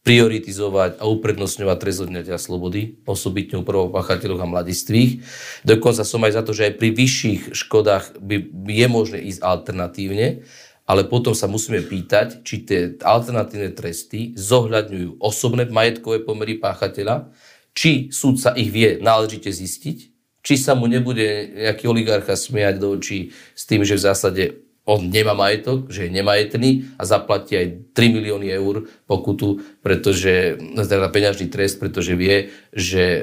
prioritizovať 0.00 0.96
a 0.96 1.04
uprednostňovať 1.04 1.76
trest 1.76 2.00
odňatia 2.00 2.40
slobody, 2.40 3.04
osobitne 3.04 3.60
u 3.60 3.64
prvopáchateľov 3.68 4.40
a 4.40 4.48
mladistvých. 4.48 5.20
Dokonca 5.68 6.02
som 6.08 6.24
aj 6.24 6.32
za 6.40 6.42
to, 6.42 6.56
že 6.56 6.72
aj 6.72 6.74
pri 6.80 6.88
vyšších 6.96 7.42
škodách 7.52 8.16
by, 8.16 8.36
je 8.64 8.86
možné 8.88 9.18
ísť 9.28 9.44
alternatívne, 9.44 10.48
ale 10.88 11.04
potom 11.04 11.36
sa 11.36 11.46
musíme 11.46 11.84
pýtať, 11.84 12.42
či 12.42 12.64
tie 12.64 12.80
alternatívne 12.96 13.76
tresty 13.76 14.32
zohľadňujú 14.34 15.20
osobné 15.20 15.68
majetkové 15.68 16.24
pomery 16.24 16.56
páchateľa, 16.56 17.30
či 17.76 18.08
súd 18.10 18.40
sa 18.40 18.56
ich 18.56 18.72
vie 18.72 18.98
náležite 18.98 19.52
zistiť, 19.52 19.98
či 20.40 20.54
sa 20.56 20.72
mu 20.72 20.88
nebude 20.88 21.52
nejaký 21.60 21.84
oligarcha 21.84 22.32
smiať 22.32 22.80
do 22.80 22.96
očí 22.96 23.36
s 23.52 23.68
tým, 23.68 23.84
že 23.84 24.00
v 24.00 24.04
zásade 24.08 24.44
on 24.88 25.12
nemá 25.12 25.36
majetok, 25.36 25.92
že 25.92 26.08
je 26.08 26.14
nemajetný 26.14 26.88
a 26.96 27.04
zaplatí 27.04 27.54
aj 27.54 27.66
3 27.92 28.16
milióny 28.16 28.48
eur 28.48 28.88
pokutu, 29.04 29.60
pretože, 29.84 30.56
teda 30.74 31.12
peňažný 31.12 31.52
trest, 31.52 31.76
pretože 31.76 32.16
vie, 32.16 32.50
že 32.72 33.02
e, 33.02 33.20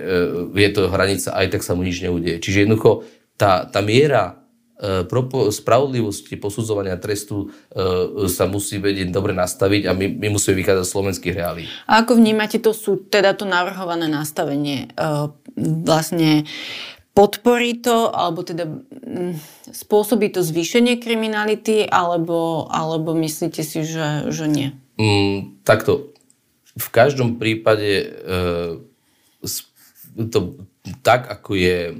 je 0.53 0.69
to 0.69 0.87
hranica, 0.87 1.33
aj 1.33 1.57
tak 1.57 1.61
sa 1.65 1.73
mu 1.73 1.81
nič 1.81 1.99
neudieje. 2.05 2.39
Čiže 2.39 2.63
jednoducho 2.63 3.09
tá, 3.35 3.65
tá 3.65 3.81
miera 3.81 4.47
e, 4.77 5.03
spravodlivosti 5.49 6.37
posudzovania 6.37 6.95
trestu 7.01 7.49
e, 7.49 8.29
sa 8.29 8.45
musí 8.45 8.77
vedieť 8.77 9.09
dobre 9.09 9.33
nastaviť 9.33 9.89
a 9.89 9.97
my, 9.97 10.13
my 10.13 10.27
musíme 10.37 10.55
vychádzať 10.61 10.85
z 10.85 10.93
slovenských 10.93 11.35
reálí. 11.35 11.65
A 11.89 12.05
ako 12.05 12.21
vnímate 12.21 12.61
to 12.61 12.71
sú 12.71 13.01
teda 13.09 13.33
to 13.33 13.49
navrhované 13.49 14.05
nastavenie? 14.05 14.93
Vlastne 15.57 16.45
podporí 17.17 17.81
to, 17.81 18.13
alebo 18.13 18.45
teda 18.45 18.69
mm, 18.69 19.41
spôsobí 19.73 20.29
to 20.29 20.45
zvýšenie 20.45 21.01
kriminality, 21.01 21.89
alebo, 21.89 22.69
alebo 22.69 23.17
myslíte 23.17 23.65
si, 23.65 23.81
že, 23.81 24.29
že 24.29 24.45
nie? 24.45 24.77
Mm, 25.01 25.65
takto. 25.65 26.13
V 26.77 26.87
každom 26.93 27.41
prípade 27.41 28.05
e, 28.05 28.07
to, 30.29 30.61
tak, 31.01 31.25
ako 31.25 31.57
je 31.57 31.97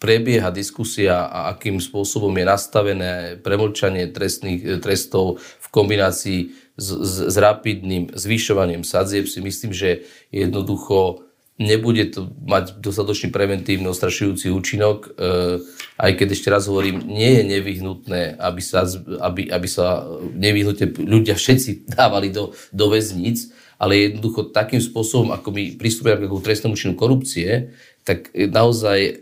prebieha 0.00 0.48
diskusia 0.48 1.28
a 1.28 1.52
akým 1.52 1.76
spôsobom 1.76 2.32
je 2.32 2.44
nastavené 2.48 3.12
premlčanie 3.36 4.08
trestných, 4.08 4.80
trestov 4.80 5.36
v 5.40 5.66
kombinácii 5.68 6.40
s, 6.80 6.88
s, 6.96 7.14
s 7.28 7.36
rapidným 7.36 8.08
zvyšovaním 8.12 8.88
sadzieb 8.88 9.28
si 9.28 9.44
myslím, 9.44 9.76
že 9.76 10.08
jednoducho 10.32 11.25
nebude 11.56 12.04
to 12.12 12.28
mať 12.44 12.84
dostatočný 12.84 13.32
preventívny 13.32 13.88
ostrašujúci 13.88 14.52
účinok, 14.52 15.16
e, 15.16 15.60
aj 15.96 16.12
keď 16.20 16.28
ešte 16.36 16.48
raz 16.52 16.68
hovorím, 16.68 17.00
nie 17.08 17.40
je 17.40 17.42
nevyhnutné, 17.56 18.36
aby 18.36 18.60
sa, 18.60 18.84
aby, 19.24 19.48
aby 19.48 19.68
sa 19.68 20.04
nevyhnutne 20.36 20.92
ľudia 21.00 21.32
všetci 21.32 21.84
dávali 21.96 22.28
do, 22.28 22.52
do 22.72 22.86
väzníc, 22.92 23.52
ale 23.80 24.12
jednoducho 24.12 24.52
takým 24.52 24.80
spôsobom, 24.80 25.32
ako 25.32 25.52
my 25.52 25.76
pristupujeme 25.80 26.28
k 26.28 26.44
trestnému 26.44 26.76
činu 26.76 26.92
korupcie, 26.96 27.72
tak 28.04 28.32
naozaj 28.32 28.98
e, 29.04 29.12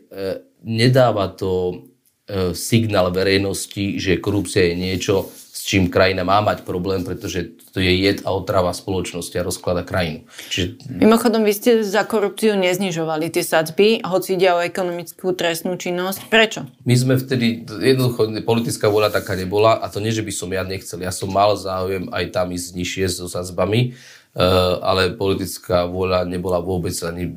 nedáva 0.67 1.31
to 1.31 1.83
signál 2.57 3.13
verejnosti, 3.13 4.01
že 4.01 4.17
korupcia 4.17 4.73
je 4.73 4.75
niečo, 4.77 5.29
čím 5.65 5.89
krajina 5.89 6.29
má 6.29 6.45
mať 6.45 6.61
problém, 6.69 7.09
pretože 7.09 7.57
to 7.73 7.81
je 7.81 7.89
jed 8.05 8.21
a 8.29 8.37
otrava 8.37 8.69
spoločnosti 8.77 9.33
a 9.41 9.47
rozklada 9.49 9.81
krajinu. 9.81 10.29
Čiže... 10.53 10.85
Mimochodom, 10.93 11.41
vy 11.41 11.53
ste 11.57 11.71
za 11.81 12.05
korupciu 12.05 12.53
neznižovali 12.53 13.33
tie 13.33 13.41
sadzby, 13.41 14.05
hoci 14.05 14.37
ide 14.37 14.53
o 14.53 14.61
ekonomickú 14.61 15.33
trestnú 15.33 15.81
činnosť. 15.81 16.29
Prečo? 16.29 16.69
My 16.85 16.95
sme 17.01 17.17
vtedy, 17.17 17.65
jednoducho, 17.65 18.29
politická 18.45 18.93
vôľa 18.93 19.17
taká 19.17 19.41
nebola 19.41 19.81
a 19.81 19.89
to 19.89 20.05
nie, 20.05 20.13
že 20.13 20.21
by 20.21 20.33
som 20.37 20.53
ja 20.53 20.69
nechcel. 20.69 21.01
Ja 21.01 21.13
som 21.13 21.33
mal 21.33 21.57
záujem 21.57 22.13
aj 22.13 22.25
tam 22.29 22.53
ísť 22.53 22.69
nižšie 22.77 23.05
so 23.09 23.27
sadzbami, 23.33 23.97
ale 24.83 25.15
politická 25.15 25.87
vôľa 25.87 26.27
nebola 26.27 26.59
vôbec 26.59 26.91
ani, 27.07 27.31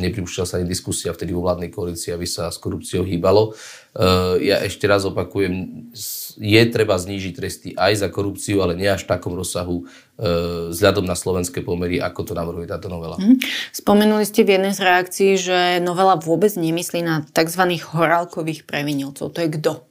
nepripúšťala 0.00 0.48
sa 0.48 0.56
ani 0.56 0.64
diskusia 0.64 1.12
vtedy 1.12 1.36
vo 1.36 1.44
vládnej 1.44 1.68
koalícii, 1.68 2.16
aby 2.16 2.24
sa 2.24 2.48
s 2.48 2.56
korupciou 2.56 3.04
hýbalo. 3.04 3.52
Eh, 3.94 4.50
ja 4.50 4.58
ešte 4.58 4.90
raz 4.90 5.06
opakujem, 5.06 5.86
je 6.34 6.62
treba 6.66 6.98
znížiť 6.98 7.32
tresty 7.38 7.68
aj 7.78 8.02
za 8.02 8.08
korupciu, 8.10 8.58
ale 8.58 8.74
nie 8.74 8.90
až 8.90 9.06
v 9.06 9.14
takom 9.14 9.38
rozsahu 9.38 9.86
eh, 9.86 10.74
vzhľadom 10.74 11.06
na 11.06 11.14
slovenské 11.14 11.62
pomery, 11.62 12.02
ako 12.02 12.26
to 12.26 12.32
navrhuje 12.34 12.66
táto 12.66 12.90
novela. 12.90 13.14
Mhm. 13.22 13.38
Spomenuli 13.70 14.26
ste 14.26 14.42
v 14.42 14.58
jednej 14.58 14.74
z 14.74 14.80
reakcií, 14.82 15.30
že 15.38 15.58
novela 15.78 16.18
vôbec 16.18 16.50
nemyslí 16.58 17.06
na 17.06 17.22
tzv. 17.22 17.62
horálkových 17.94 18.66
previnilcov. 18.66 19.30
To 19.30 19.38
je 19.38 19.48
kto? 19.62 19.86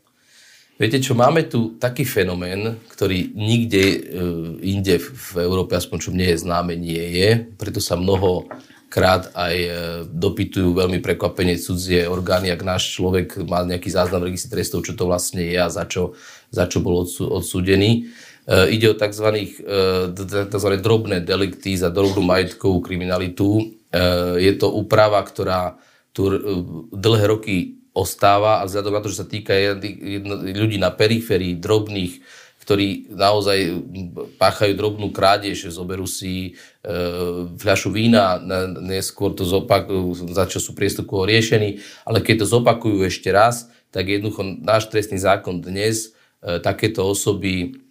Viete 0.83 0.99
čo, 0.99 1.15
máme 1.15 1.47
tu 1.47 1.79
taký 1.79 2.03
fenomén, 2.03 2.75
ktorý 2.91 3.31
nikde 3.39 3.83
e, 3.87 3.99
inde 4.67 4.99
v 4.99 5.39
Európe, 5.39 5.79
aspoň 5.79 5.97
čo 6.03 6.11
mne 6.11 6.35
je 6.35 6.43
známe, 6.43 6.75
nie 6.75 6.99
je. 6.99 7.39
Preto 7.55 7.79
sa 7.79 7.95
mnoho 7.95 8.51
krát 8.91 9.31
aj 9.31 9.55
e, 9.55 9.71
dopytujú 10.11 10.75
veľmi 10.75 10.99
prekvapenie 10.99 11.55
cudzie 11.55 12.03
orgány, 12.03 12.51
ak 12.51 12.67
náš 12.67 12.99
človek 12.99 13.47
má 13.47 13.63
nejaký 13.63 13.87
záznam 13.95 14.27
v 14.27 14.35
registri 14.35 14.59
trestov, 14.59 14.83
čo 14.83 14.91
to 14.91 15.07
vlastne 15.07 15.47
je 15.47 15.55
a 15.55 15.71
za 15.71 15.87
čo, 15.87 16.19
za 16.51 16.67
čo 16.67 16.83
bol 16.83 17.07
odsúdený. 17.07 18.11
E, 18.43 18.75
ide 18.75 18.91
o 18.91 18.99
tzv. 18.99 19.55
tzv. 20.51 20.69
drobné 20.83 21.23
delikty 21.23 21.79
za 21.79 21.95
drobnú 21.95 22.27
majetkovú 22.27 22.83
kriminalitu. 22.83 23.71
Je 24.35 24.51
to 24.59 24.67
úprava, 24.67 25.23
ktorá 25.23 25.79
tu 26.11 26.27
dlhé 26.91 27.25
roky 27.31 27.82
ostáva 27.93 28.59
a 28.59 28.65
vzhľadom 28.65 28.93
na 28.93 29.01
to, 29.05 29.09
že 29.13 29.21
sa 29.21 29.27
týka 29.29 29.53
ľudí 30.53 30.81
na 30.81 30.89
periférii, 30.89 31.61
drobných, 31.61 32.25
ktorí 32.63 33.11
naozaj 33.11 33.59
páchajú 34.39 34.73
drobnú 34.73 35.11
krádež, 35.11 35.67
zoberú 35.67 36.07
si 36.07 36.55
e, 36.81 36.95
fľašu 37.59 37.91
vína, 37.91 38.39
neskôr 38.81 39.35
to 39.35 39.43
zopakujú, 39.43 40.31
za 40.31 40.47
čo 40.47 40.63
sú 40.63 40.71
priestupkovo 40.71 41.27
riešení, 41.27 41.83
ale 42.07 42.23
keď 42.23 42.43
to 42.43 42.51
zopakujú 42.55 43.03
ešte 43.03 43.29
raz, 43.35 43.67
tak 43.91 44.09
jednoducho 44.09 44.63
náš 44.63 44.87
trestný 44.87 45.19
zákon 45.19 45.59
dnes 45.59 46.15
e, 46.39 46.57
takéto 46.63 47.03
osoby 47.03 47.82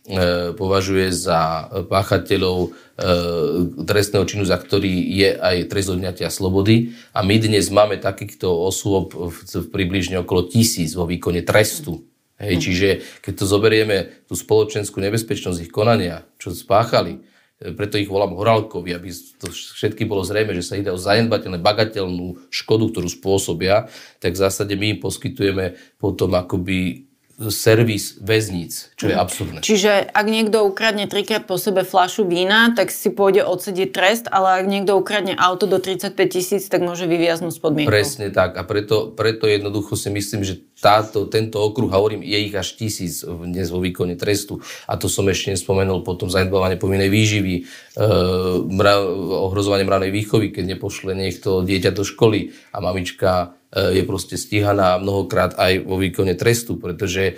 považuje 0.58 1.14
za 1.14 1.70
páchateľov 1.86 2.58
e, 2.58 2.68
trestného 3.86 4.26
činu, 4.26 4.42
za 4.42 4.58
ktorý 4.58 4.90
je 4.90 5.30
aj 5.38 5.70
trest 5.70 5.94
odňatia 5.94 6.26
slobody. 6.26 6.90
A 7.14 7.22
my 7.22 7.38
dnes 7.38 7.70
máme 7.70 8.02
takýchto 8.02 8.50
osôb 8.50 9.14
v, 9.14 9.30
v 9.30 9.66
približne 9.70 10.18
okolo 10.26 10.50
tisíc 10.50 10.98
vo 10.98 11.06
výkone 11.06 11.46
trestu 11.46 12.02
Hej, 12.42 12.56
čiže 12.58 12.88
keď 13.22 13.32
to 13.38 13.44
zoberieme, 13.46 14.26
tú 14.26 14.34
spoločenskú 14.34 14.98
nebezpečnosť 14.98 15.62
ich 15.62 15.70
konania, 15.70 16.26
čo 16.42 16.50
spáchali, 16.50 17.22
e, 17.62 17.70
preto 17.70 18.02
ich 18.02 18.10
volám 18.10 18.34
horálkovi, 18.34 18.90
aby 18.90 19.14
to 19.38 19.46
všetky 19.46 20.02
bolo 20.10 20.26
zrejme, 20.26 20.50
že 20.58 20.66
sa 20.66 20.74
ide 20.74 20.90
o 20.90 20.98
zanedbateľné, 20.98 21.62
bagateľnú 21.62 22.50
škodu, 22.50 22.90
ktorú 22.90 23.06
spôsobia, 23.06 23.86
tak 24.18 24.34
v 24.34 24.42
zásade 24.42 24.74
my 24.74 24.98
im 24.98 24.98
poskytujeme 24.98 25.78
potom 26.02 26.34
akoby 26.34 27.06
servis 27.48 28.20
väzníc, 28.20 28.92
čo 28.94 29.10
je 29.10 29.16
mhm. 29.16 29.22
absurdné. 29.24 29.58
Čiže 29.64 30.12
ak 30.12 30.26
niekto 30.28 30.62
ukradne 30.68 31.08
trikrát 31.08 31.48
po 31.48 31.56
sebe 31.58 31.82
flašu 31.82 32.28
vína, 32.28 32.76
tak 32.76 32.92
si 32.92 33.08
pôjde 33.08 33.42
odsedieť 33.42 33.90
trest, 33.90 34.24
ale 34.28 34.62
ak 34.62 34.66
niekto 34.68 34.94
ukradne 34.94 35.34
auto 35.34 35.66
do 35.66 35.80
35 35.80 36.14
tisíc, 36.28 36.68
tak 36.68 36.84
môže 36.84 37.08
vyviaznúť 37.08 37.52
s 37.56 37.60
podmienkou. 37.60 37.90
Presne 37.90 38.28
tak 38.30 38.54
a 38.54 38.62
preto, 38.62 39.10
preto 39.10 39.48
jednoducho 39.48 39.96
si 39.96 40.12
myslím, 40.12 40.44
že 40.44 40.60
táto, 40.82 41.30
tento 41.30 41.62
okruh, 41.62 41.86
hovorím, 41.86 42.26
je 42.26 42.38
ich 42.42 42.54
až 42.58 42.74
tisíc 42.74 43.22
dnes 43.22 43.70
vo 43.70 43.78
výkone 43.78 44.18
trestu. 44.18 44.58
A 44.90 44.98
to 44.98 45.06
som 45.06 45.22
ešte 45.30 45.54
nespomenul 45.54 46.02
potom 46.02 46.26
zanedbávanie 46.26 46.74
povinnej 46.74 47.06
výživy, 47.06 47.54
e, 47.54 47.62
mra, 48.66 49.06
ohrozovanie 49.46 49.86
mravnej 49.86 50.10
výchovy, 50.10 50.50
keď 50.50 50.74
nepošle 50.74 51.14
niekto 51.14 51.62
dieťa 51.62 51.94
do 51.94 52.02
školy 52.02 52.50
a 52.74 52.82
mamička 52.82 53.54
je 53.72 54.02
proste 54.04 54.36
stíhaná 54.36 55.00
mnohokrát 55.00 55.56
aj 55.56 55.88
vo 55.88 55.96
výkone 55.96 56.36
trestu, 56.36 56.76
pretože 56.76 57.22
e, 57.24 57.34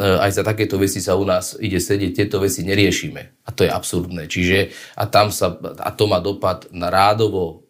aj 0.00 0.40
za 0.40 0.42
takéto 0.42 0.80
veci 0.80 1.04
sa 1.04 1.12
u 1.12 1.24
nás 1.28 1.60
ide 1.60 1.76
sedieť, 1.76 2.24
tieto 2.24 2.40
veci 2.40 2.64
neriešime. 2.64 3.44
A 3.44 3.50
to 3.52 3.68
je 3.68 3.70
absurdné. 3.70 4.24
Čiže 4.24 4.72
a 4.96 5.04
tam 5.04 5.28
sa, 5.28 5.52
a 5.60 5.90
to 5.92 6.08
má 6.08 6.24
dopad 6.24 6.72
na 6.72 6.88
rádovo 6.88 7.64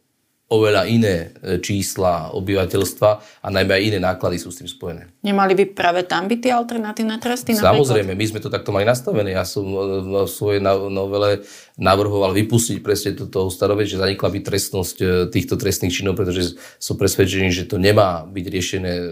oveľa 0.44 0.86
iné 0.86 1.34
e, 1.40 1.58
čísla 1.58 2.30
obyvateľstva 2.36 3.10
a 3.42 3.46
najmä 3.48 3.72
aj 3.74 3.82
iné 3.82 3.98
náklady 3.98 4.36
sú 4.36 4.52
s 4.52 4.60
tým 4.60 4.68
spojené. 4.68 5.10
Nemali 5.24 5.56
by 5.56 5.64
práve 5.72 6.04
tam 6.04 6.28
byť 6.28 6.38
tie 6.38 6.52
alternatívne 6.52 7.16
tresty? 7.16 7.56
Samozrejme, 7.56 8.12
my 8.12 8.24
sme 8.28 8.44
to 8.44 8.52
takto 8.52 8.70
mali 8.70 8.84
nastavené. 8.84 9.32
Ja 9.32 9.48
som 9.48 9.64
v 9.64 10.28
svojej 10.28 10.60
novele 10.92 11.42
navrhoval 11.74 12.30
vypustiť 12.38 12.78
presne 12.86 13.18
toto 13.18 13.50
ustanovenie, 13.50 13.90
že 13.90 13.98
zanikla 13.98 14.30
by 14.30 14.38
trestnosť 14.46 14.96
e, 15.02 15.06
týchto 15.26 15.58
trestných 15.58 15.90
činov, 15.90 16.14
pretože 16.14 16.54
som 16.78 16.94
presvedčený, 16.94 17.50
že 17.50 17.66
to 17.66 17.82
nemá 17.82 18.22
byť 18.30 18.44
riešené 18.46 18.92
e, 18.94 19.08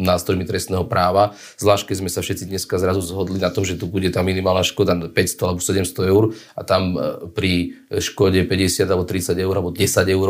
nástrojmi 0.00 0.48
trestného 0.48 0.88
práva. 0.88 1.36
Zvlášť, 1.60 1.92
keď 1.92 1.96
sme 2.00 2.10
sa 2.10 2.24
všetci 2.24 2.48
dneska 2.48 2.80
zrazu 2.80 3.04
zhodli 3.04 3.36
na 3.36 3.52
tom, 3.52 3.68
že 3.68 3.76
tu 3.76 3.84
bude 3.84 4.08
tá 4.08 4.24
minimálna 4.24 4.64
škoda 4.64 4.96
500 4.96 5.44
alebo 5.44 5.60
700 5.60 6.08
eur 6.08 6.24
a 6.56 6.60
tam 6.64 6.96
pri 7.36 7.76
škode 8.00 8.48
50 8.48 8.88
alebo 8.88 9.04
30 9.04 9.36
eur 9.36 9.54
alebo 9.60 9.70
10 9.76 10.08
eur 10.08 10.28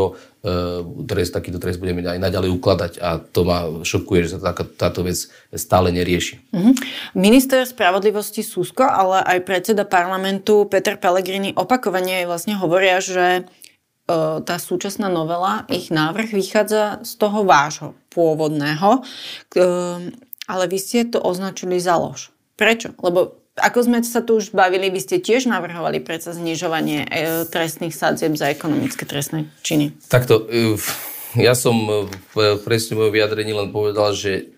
trest, 1.07 1.31
takýto 1.31 1.63
trest 1.63 1.79
budeme 1.79 2.03
aj 2.03 2.19
naďalej 2.19 2.51
ukladať 2.59 2.93
a 2.99 3.23
to 3.23 3.47
ma 3.47 3.63
šokuje, 3.87 4.27
že 4.27 4.31
sa 4.37 4.51
taká, 4.51 4.67
táto 4.67 5.07
vec 5.07 5.31
stále 5.55 5.95
nerieši. 5.95 6.43
Mm-hmm. 6.51 6.75
Minister 7.15 7.63
spravodlivosti 7.63 8.43
Susko, 8.43 8.83
ale 8.83 9.23
aj 9.23 9.39
predseda 9.47 9.87
parlamentu 9.87 10.67
Peter 10.67 10.99
Pellegrini 10.99 11.55
opakovane 11.55 12.27
vlastne 12.27 12.59
hovoria, 12.59 12.99
že 12.99 13.27
e, 13.39 13.43
tá 14.43 14.57
súčasná 14.59 15.07
novela, 15.07 15.63
ich 15.71 15.95
návrh 15.95 16.35
vychádza 16.35 17.07
z 17.07 17.13
toho 17.23 17.47
vášho 17.47 17.95
pôvodného, 18.11 18.99
e, 18.99 19.01
ale 20.51 20.65
vy 20.67 20.79
ste 20.83 21.07
to 21.07 21.23
označili 21.23 21.79
za 21.79 21.95
lož. 21.95 22.35
Prečo? 22.59 22.99
Lebo 22.99 23.42
ako 23.61 23.79
sme 23.85 23.99
sa 24.01 24.25
tu 24.25 24.41
už 24.41 24.57
bavili, 24.57 24.89
vy 24.89 25.01
ste 25.05 25.21
tiež 25.21 25.45
navrhovali 25.45 26.01
predsa 26.01 26.33
znižovanie 26.33 27.05
e, 27.05 27.09
trestných 27.45 27.93
sadzieb 27.93 28.33
za 28.33 28.49
ekonomické 28.49 29.05
trestné 29.05 29.53
činy. 29.61 29.93
Takto, 30.09 30.49
e, 30.49 30.81
ja 31.37 31.53
som 31.53 32.09
v 32.33 32.37
presne 32.65 32.97
mojom 32.97 33.13
vyjadrení 33.13 33.53
len 33.53 33.69
povedal, 33.69 34.17
že, 34.17 34.57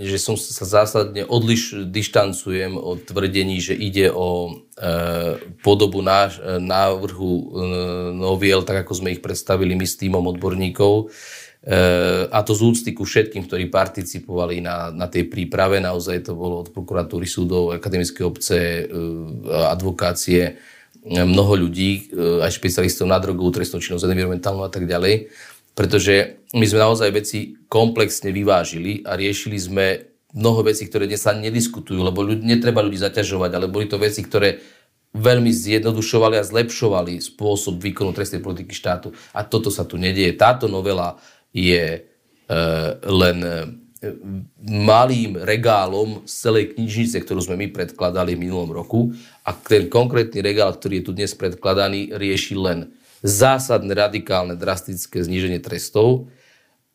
že 0.00 0.16
som 0.16 0.40
sa 0.40 0.64
zásadne 0.64 1.28
odliš, 1.28 1.84
dištancujem 1.92 2.80
od 2.80 3.04
tvrdení, 3.04 3.60
že 3.60 3.76
ide 3.76 4.08
o 4.08 4.48
e, 4.48 4.52
podobu 5.60 6.00
náš, 6.00 6.40
návrhu 6.40 7.32
e, 7.36 7.44
noviel, 8.16 8.64
tak 8.64 8.88
ako 8.88 8.96
sme 8.96 9.12
ich 9.12 9.20
predstavili 9.20 9.76
my 9.76 9.84
s 9.84 10.00
týmom 10.00 10.24
odborníkov. 10.32 11.12
A 12.32 12.38
to 12.42 12.58
z 12.58 12.60
úcty 12.66 12.90
ku 12.90 13.06
všetkým, 13.06 13.46
ktorí 13.46 13.70
participovali 13.70 14.58
na, 14.58 14.90
na 14.90 15.06
tej 15.06 15.30
príprave. 15.30 15.78
Naozaj 15.78 16.26
to 16.26 16.34
bolo 16.34 16.66
od 16.66 16.74
prokuratúry 16.74 17.22
súdov, 17.22 17.70
akademické 17.70 18.26
obce, 18.26 18.82
e, 18.82 18.84
advokácie, 19.70 20.58
mnoho 21.02 21.66
ľudí, 21.66 22.14
aj 22.46 22.62
špecialistov 22.62 23.10
na 23.10 23.18
drogovú 23.18 23.58
trestnú 23.58 23.82
činnosť, 23.82 24.06
environmentálnu 24.06 24.62
a 24.62 24.70
tak 24.70 24.86
ďalej. 24.86 25.34
Pretože 25.74 26.46
my 26.54 26.62
sme 26.62 26.78
naozaj 26.78 27.10
veci 27.10 27.58
komplexne 27.66 28.30
vyvážili 28.30 29.02
a 29.02 29.18
riešili 29.18 29.58
sme 29.58 29.86
mnoho 30.36 30.62
vecí, 30.62 30.86
ktoré 30.86 31.10
dnes 31.10 31.24
sa 31.24 31.34
nediskutujú, 31.34 32.00
lebo 32.00 32.22
ľudí, 32.22 32.44
netreba 32.46 32.84
ľudí 32.84 33.00
zaťažovať, 33.00 33.50
ale 33.50 33.66
boli 33.66 33.90
to 33.90 33.98
veci, 33.98 34.22
ktoré 34.22 34.62
veľmi 35.12 35.52
zjednodušovali 35.52 36.40
a 36.40 36.46
zlepšovali 36.46 37.20
spôsob 37.20 37.76
výkonu 37.76 38.16
trestnej 38.16 38.40
politiky 38.40 38.72
štátu. 38.72 39.12
A 39.36 39.44
toto 39.44 39.68
sa 39.68 39.84
tu 39.84 40.00
nedieje. 40.00 40.32
Táto 40.40 40.72
novela 40.72 41.20
je 41.52 41.84
e, 41.96 42.00
len 43.06 43.38
e, 43.44 43.52
malým 44.64 45.38
regálom 45.38 46.24
z 46.26 46.32
celej 46.32 46.64
knižnice, 46.74 47.22
ktorú 47.22 47.44
sme 47.44 47.60
my 47.60 47.70
predkladali 47.70 48.34
v 48.34 48.48
minulom 48.48 48.72
roku. 48.72 49.12
A 49.46 49.54
ten 49.54 49.86
konkrétny 49.86 50.42
regál, 50.42 50.74
ktorý 50.74 51.00
je 51.00 51.06
tu 51.06 51.12
dnes 51.14 51.30
predkladaný, 51.36 52.16
rieši 52.16 52.56
len 52.58 52.90
zásadné, 53.22 53.94
radikálne, 53.94 54.58
drastické 54.58 55.22
zníženie 55.22 55.62
trestov. 55.62 56.26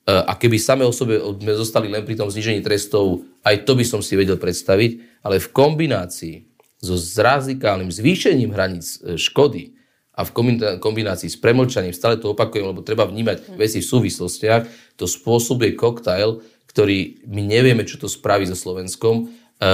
E, 0.04 0.12
a 0.12 0.34
keby 0.34 0.58
same 0.58 0.84
o 0.84 0.92
sebe 0.92 1.22
sme 1.22 1.54
zostali 1.56 1.88
len 1.88 2.04
pri 2.04 2.18
tom 2.18 2.28
znížení 2.28 2.60
trestov, 2.66 3.24
aj 3.46 3.64
to 3.64 3.78
by 3.78 3.86
som 3.86 4.02
si 4.02 4.18
vedel 4.18 4.36
predstaviť, 4.36 5.22
ale 5.22 5.40
v 5.40 5.48
kombinácii 5.54 6.36
so 6.78 6.98
radikálnym 6.98 7.90
zvýšením 7.90 8.54
hraníc 8.54 9.02
škody, 9.18 9.77
a 10.18 10.26
v 10.26 10.34
kombinácii 10.82 11.30
s 11.30 11.38
premlčaním, 11.38 11.94
stále 11.94 12.18
to 12.18 12.34
opakujem, 12.34 12.74
lebo 12.74 12.82
treba 12.82 13.06
vnímať 13.06 13.54
veci 13.54 13.86
v 13.86 13.90
súvislostiach, 13.94 14.62
to 14.98 15.06
spôsobuje 15.06 15.78
koktail, 15.78 16.42
ktorý 16.66 17.22
my 17.30 17.46
nevieme, 17.46 17.86
čo 17.86 18.02
to 18.02 18.10
spraví 18.10 18.50
so 18.50 18.58
Slovenskom, 18.58 19.30
e, 19.62 19.66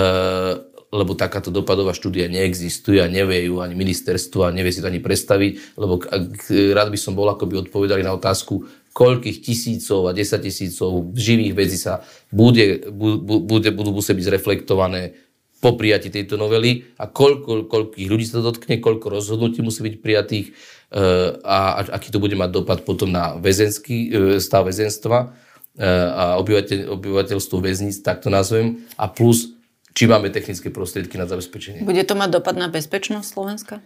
lebo 0.93 1.17
takáto 1.17 1.49
dopadová 1.49 1.95
štúdia 1.95 2.29
neexistuje 2.29 3.01
a 3.01 3.09
nevie 3.09 3.49
ju 3.49 3.63
ani 3.63 3.73
ministerstvo 3.73 4.45
a 4.45 4.53
nevie 4.53 4.69
si 4.69 4.83
to 4.83 4.91
ani 4.91 5.01
predstaviť, 5.01 5.79
lebo 5.79 5.97
rád 6.75 6.93
by 6.93 6.99
som 7.01 7.17
bol, 7.17 7.25
ako 7.33 7.49
by 7.49 7.65
odpovedali 7.65 8.05
na 8.05 8.13
otázku, 8.13 8.67
koľkých 8.93 9.41
tisícov 9.41 10.05
a 10.05 10.13
desať 10.13 10.53
tisícov 10.53 11.17
živých 11.17 11.57
vecí 11.57 11.81
sa 11.81 12.05
bude, 12.29 12.85
bude, 12.93 13.73
budú 13.73 13.89
musieť 13.89 14.21
byť 14.21 14.27
zreflektované 14.29 15.17
po 15.63 15.79
prijatí 15.79 16.11
tejto 16.11 16.35
novely 16.35 16.91
a 16.99 17.07
koľko, 17.07 17.71
koľkých 17.71 18.11
ľudí 18.11 18.27
sa 18.27 18.43
to 18.43 18.51
dotkne, 18.51 18.83
koľko 18.83 19.07
rozhodnutí 19.07 19.63
musí 19.63 19.79
byť 19.79 19.95
prijatých 20.03 20.51
e, 20.51 20.53
a, 21.39 21.79
a 21.79 21.95
aký 21.95 22.11
to 22.11 22.19
bude 22.19 22.35
mať 22.35 22.51
dopad 22.51 22.83
potom 22.83 23.07
na 23.07 23.39
väzenský 23.39 23.97
e, 24.11 24.43
stav 24.43 24.67
väzenstva 24.67 25.31
e, 25.79 25.87
a 25.87 26.35
obyvateľ, 26.43 26.91
obyvateľstvo 26.99 27.63
väzníc, 27.63 28.03
tak 28.03 28.19
to 28.19 28.27
nazvem, 28.27 28.83
a 28.99 29.07
plus, 29.07 29.55
či 29.95 30.03
máme 30.03 30.27
technické 30.35 30.67
prostriedky 30.67 31.15
na 31.15 31.31
zabezpečenie. 31.31 31.87
Bude 31.87 32.03
to 32.03 32.19
mať 32.19 32.43
dopad 32.43 32.59
na 32.59 32.67
bezpečnosť 32.67 33.27
Slovenska? 33.31 33.79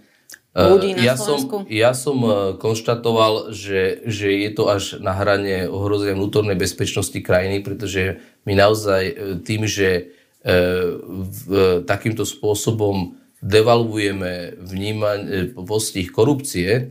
Ľudí 0.57 0.97
na 0.97 1.13
ja 1.13 1.13
som, 1.13 1.37
ja 1.69 1.93
som 1.93 2.17
konštatoval, 2.57 3.53
že, 3.53 4.01
že 4.09 4.33
je 4.41 4.49
to 4.57 4.65
až 4.65 4.97
na 4.97 5.13
hrane 5.13 5.69
ohrozenia 5.69 6.17
vnútornej 6.17 6.57
bezpečnosti 6.57 7.13
krajiny, 7.21 7.61
pretože 7.61 8.17
my 8.49 8.57
naozaj 8.57 9.01
tým, 9.45 9.69
že 9.69 10.16
v, 10.43 11.41
takýmto 11.83 12.23
spôsobom 12.23 13.17
devalvujeme 13.41 14.57
vnímanie, 14.57 15.53
postih 15.53 16.09
korupcie, 16.09 16.69
e, 16.77 16.83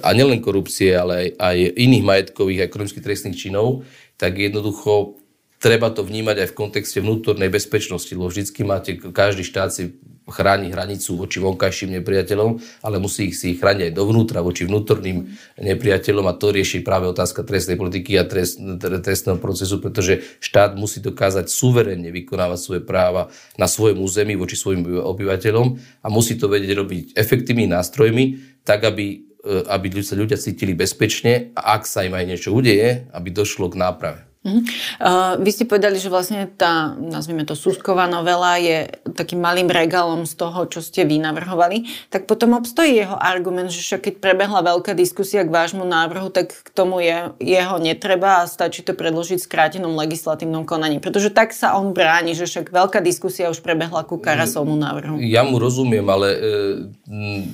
a 0.00 0.08
nielen 0.12 0.44
korupcie, 0.44 0.92
ale 0.92 1.32
aj, 1.36 1.56
iných 1.76 2.04
majetkových 2.04 2.60
a 2.64 2.68
ekonomických 2.68 3.04
trestných 3.04 3.40
činov, 3.40 3.88
tak 4.20 4.36
jednoducho 4.36 5.16
treba 5.62 5.88
to 5.94 6.02
vnímať 6.02 6.36
aj 6.42 6.48
v 6.52 6.58
kontexte 6.58 6.98
vnútornej 7.00 7.48
bezpečnosti, 7.48 8.12
lebo 8.12 8.28
vždycky 8.28 8.60
máte, 8.66 8.98
každý 8.98 9.46
štát 9.46 9.70
si 9.72 9.94
chráni 10.30 10.70
hranicu 10.70 11.18
voči 11.18 11.42
vonkajším 11.42 11.98
nepriateľom, 11.98 12.50
ale 12.86 12.96
musí 13.02 13.34
ich 13.34 13.36
si 13.38 13.58
chrániť 13.58 13.90
aj 13.90 13.94
dovnútra 13.96 14.38
voči 14.38 14.68
vnútorným 14.68 15.26
nepriateľom 15.58 16.24
a 16.30 16.36
to 16.38 16.54
rieši 16.54 16.86
práve 16.86 17.10
otázka 17.10 17.42
trestnej 17.42 17.74
politiky 17.74 18.14
a 18.18 18.24
trest, 18.26 18.62
trestného 18.78 19.42
procesu, 19.42 19.82
pretože 19.82 20.22
štát 20.38 20.78
musí 20.78 21.02
dokázať 21.02 21.50
suverenne 21.50 22.14
vykonávať 22.14 22.58
svoje 22.58 22.82
práva 22.86 23.34
na 23.58 23.66
svojom 23.66 23.98
území 23.98 24.38
voči 24.38 24.54
svojim 24.54 24.86
obyvateľom 24.86 25.66
a 26.02 26.06
musí 26.06 26.38
to 26.38 26.46
vedieť 26.46 26.72
robiť 26.78 27.04
efektívnymi 27.18 27.74
nástrojmi, 27.74 28.24
tak 28.62 28.86
aby 28.86 29.06
e, 29.42 29.66
aby 29.66 29.86
sa 30.02 30.14
ľudia 30.14 30.38
cítili 30.38 30.78
bezpečne 30.78 31.50
a 31.58 31.74
ak 31.74 31.82
sa 31.82 32.06
im 32.06 32.14
aj 32.14 32.24
niečo 32.30 32.50
udeje, 32.54 33.10
aby 33.10 33.28
došlo 33.34 33.66
k 33.70 33.78
náprave. 33.78 34.31
Uh-huh. 34.42 34.58
Uh, 34.98 35.38
vy 35.38 35.54
ste 35.54 35.70
povedali, 35.70 36.02
že 36.02 36.10
vlastne 36.10 36.50
tá, 36.50 36.98
nazvime 36.98 37.46
to 37.46 37.54
sústková 37.54 38.10
novela 38.10 38.58
je 38.58 38.90
takým 39.14 39.38
malým 39.38 39.70
regálom 39.70 40.26
z 40.26 40.34
toho, 40.34 40.66
čo 40.66 40.82
ste 40.82 41.06
vy 41.06 41.22
navrhovali, 41.22 41.86
tak 42.10 42.26
potom 42.26 42.58
obstojí 42.58 42.98
jeho 43.06 43.14
argument, 43.14 43.70
že 43.70 43.78
však 43.78 44.02
keď 44.02 44.14
prebehla 44.18 44.66
veľká 44.66 44.98
diskusia 44.98 45.46
k 45.46 45.54
vášmu 45.54 45.86
návrhu, 45.86 46.34
tak 46.34 46.58
k 46.58 46.68
tomu 46.74 46.98
je, 46.98 47.30
jeho 47.38 47.78
netreba 47.78 48.42
a 48.42 48.50
stačí 48.50 48.82
to 48.82 48.98
predložiť 48.98 49.38
v 49.38 49.46
skrátenom 49.46 49.94
legislatívnom 49.94 50.66
konaní. 50.66 50.98
Pretože 50.98 51.30
tak 51.30 51.54
sa 51.54 51.78
on 51.78 51.94
bráni, 51.94 52.34
že 52.34 52.50
však 52.50 52.74
veľká 52.74 52.98
diskusia 52.98 53.46
už 53.46 53.62
prebehla 53.62 54.02
ku 54.02 54.18
Karasovmu 54.18 54.74
návrhu. 54.74 55.22
Ja 55.22 55.46
mu 55.46 55.62
rozumiem, 55.62 56.02
ale 56.10 56.28
e, 56.34 56.38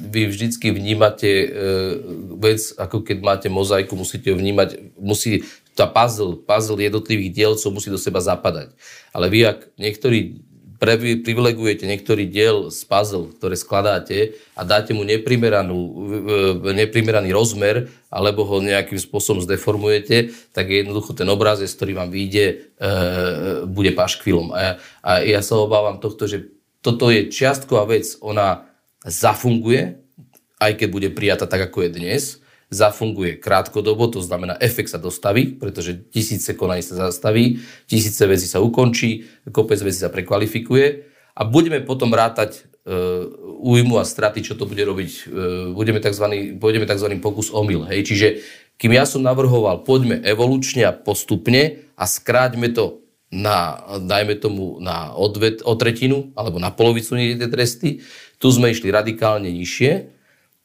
vy 0.09 0.33
vždycky 0.33 0.72
vnímate 0.72 1.29
e, 1.29 1.46
vec, 2.40 2.72
ako 2.81 3.05
keď 3.05 3.18
máte 3.20 3.48
mozaiku, 3.53 3.92
musíte 3.92 4.33
ho 4.33 4.40
vnímať, 4.40 4.96
musí 4.96 5.44
tá 5.79 5.87
puzzle, 5.87 6.43
puzzle 6.43 6.83
jednotlivých 6.83 7.31
dielcov 7.31 7.71
musí 7.71 7.88
do 7.88 8.01
seba 8.01 8.19
zapadať. 8.19 8.75
Ale 9.14 9.31
vy, 9.31 9.47
ak 9.47 9.59
niektorý 9.79 10.43
privilegujete 10.79 11.91
niektorý 11.91 12.31
diel 12.31 12.71
z 12.71 12.87
puzzle, 12.87 13.35
ktoré 13.35 13.59
skladáte 13.59 14.38
a 14.55 14.62
dáte 14.62 14.95
mu 14.95 15.03
neprimeranú, 15.03 15.79
neprimeraný 16.62 17.35
rozmer 17.35 17.91
alebo 18.07 18.47
ho 18.47 18.62
nejakým 18.62 18.97
spôsobom 18.97 19.43
zdeformujete, 19.43 20.31
tak 20.55 20.71
jednoducho 20.71 21.19
ten 21.19 21.27
obrázek, 21.27 21.67
ktorý 21.75 21.93
vám 21.99 22.11
vyjde, 22.14 22.47
e, 22.47 22.55
bude 23.67 23.91
paškvilom. 23.91 24.55
A, 24.55 24.79
a 25.03 25.11
ja 25.27 25.43
sa 25.43 25.59
obávam 25.59 25.99
tohto, 25.99 26.31
že 26.31 26.47
toto 26.79 27.11
je 27.11 27.27
čiastková 27.27 27.91
vec, 27.91 28.14
ona 28.23 28.71
zafunguje, 29.03 29.99
aj 30.62 30.73
keď 30.79 30.88
bude 30.95 31.09
prijata 31.11 31.51
tak, 31.51 31.75
ako 31.75 31.91
je 31.91 31.91
dnes, 31.91 32.23
zafunguje 32.69 33.41
krátkodobo, 33.41 34.13
to 34.13 34.21
znamená 34.21 34.61
efekt 34.61 34.93
sa 34.93 35.01
dostaví, 35.01 35.57
pretože 35.57 36.05
tisíce 36.13 36.53
konaní 36.53 36.85
sa 36.85 37.09
zastaví, 37.09 37.65
tisíce 37.89 38.21
vecí 38.29 38.45
sa 38.45 38.61
ukončí, 38.61 39.25
kopec 39.49 39.81
vecí 39.81 39.99
sa 40.05 40.13
prekvalifikuje 40.13 41.09
a 41.33 41.43
budeme 41.49 41.81
potom 41.81 42.13
rátať 42.13 42.61
e, 42.61 42.61
újmu 43.65 43.97
a 43.97 44.05
straty, 44.05 44.45
čo 44.45 44.53
to 44.53 44.69
bude 44.69 44.85
robiť. 44.85 45.11
E, 45.11 45.21
budeme 45.73 45.97
tzv. 45.97 46.25
Pôjdeme 46.61 46.85
tzv. 46.85 47.09
pokus 47.25 47.49
omyl. 47.49 47.89
Hej? 47.89 48.05
Čiže 48.13 48.29
kým 48.77 48.93
ja 48.93 49.09
som 49.09 49.25
navrhoval, 49.25 49.83
poďme 49.89 50.21
evolučne 50.21 50.85
a 50.85 50.93
postupne 50.93 51.89
a 51.97 52.05
skráťme 52.05 52.69
to 52.77 53.01
na, 53.33 53.81
dajme 54.01 54.37
tomu 54.37 54.77
na 54.81 55.17
odvet, 55.17 55.65
o 55.65 55.73
tretinu 55.73 56.33
alebo 56.37 56.61
na 56.61 56.69
polovicu 56.69 57.17
niekde 57.17 57.49
tresty, 57.49 58.05
tu 58.37 58.53
sme 58.53 58.73
išli 58.73 58.93
radikálne 58.93 59.49
nižšie, 59.49 60.18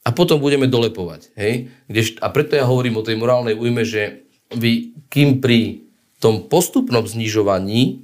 a 0.03 0.09
potom 0.11 0.37
budeme 0.37 0.67
dolepovať. 0.67 1.31
Hej? 1.39 1.71
Kdež, 1.87 2.19
a 2.19 2.27
preto 2.29 2.59
ja 2.59 2.67
hovorím 2.67 2.99
o 2.99 3.07
tej 3.07 3.15
morálnej 3.15 3.55
újme, 3.55 3.87
že 3.87 4.27
vy, 4.51 4.93
kým 5.07 5.39
pri 5.39 5.87
tom 6.19 6.47
postupnom 6.47 7.07
znižovaní 7.07 8.03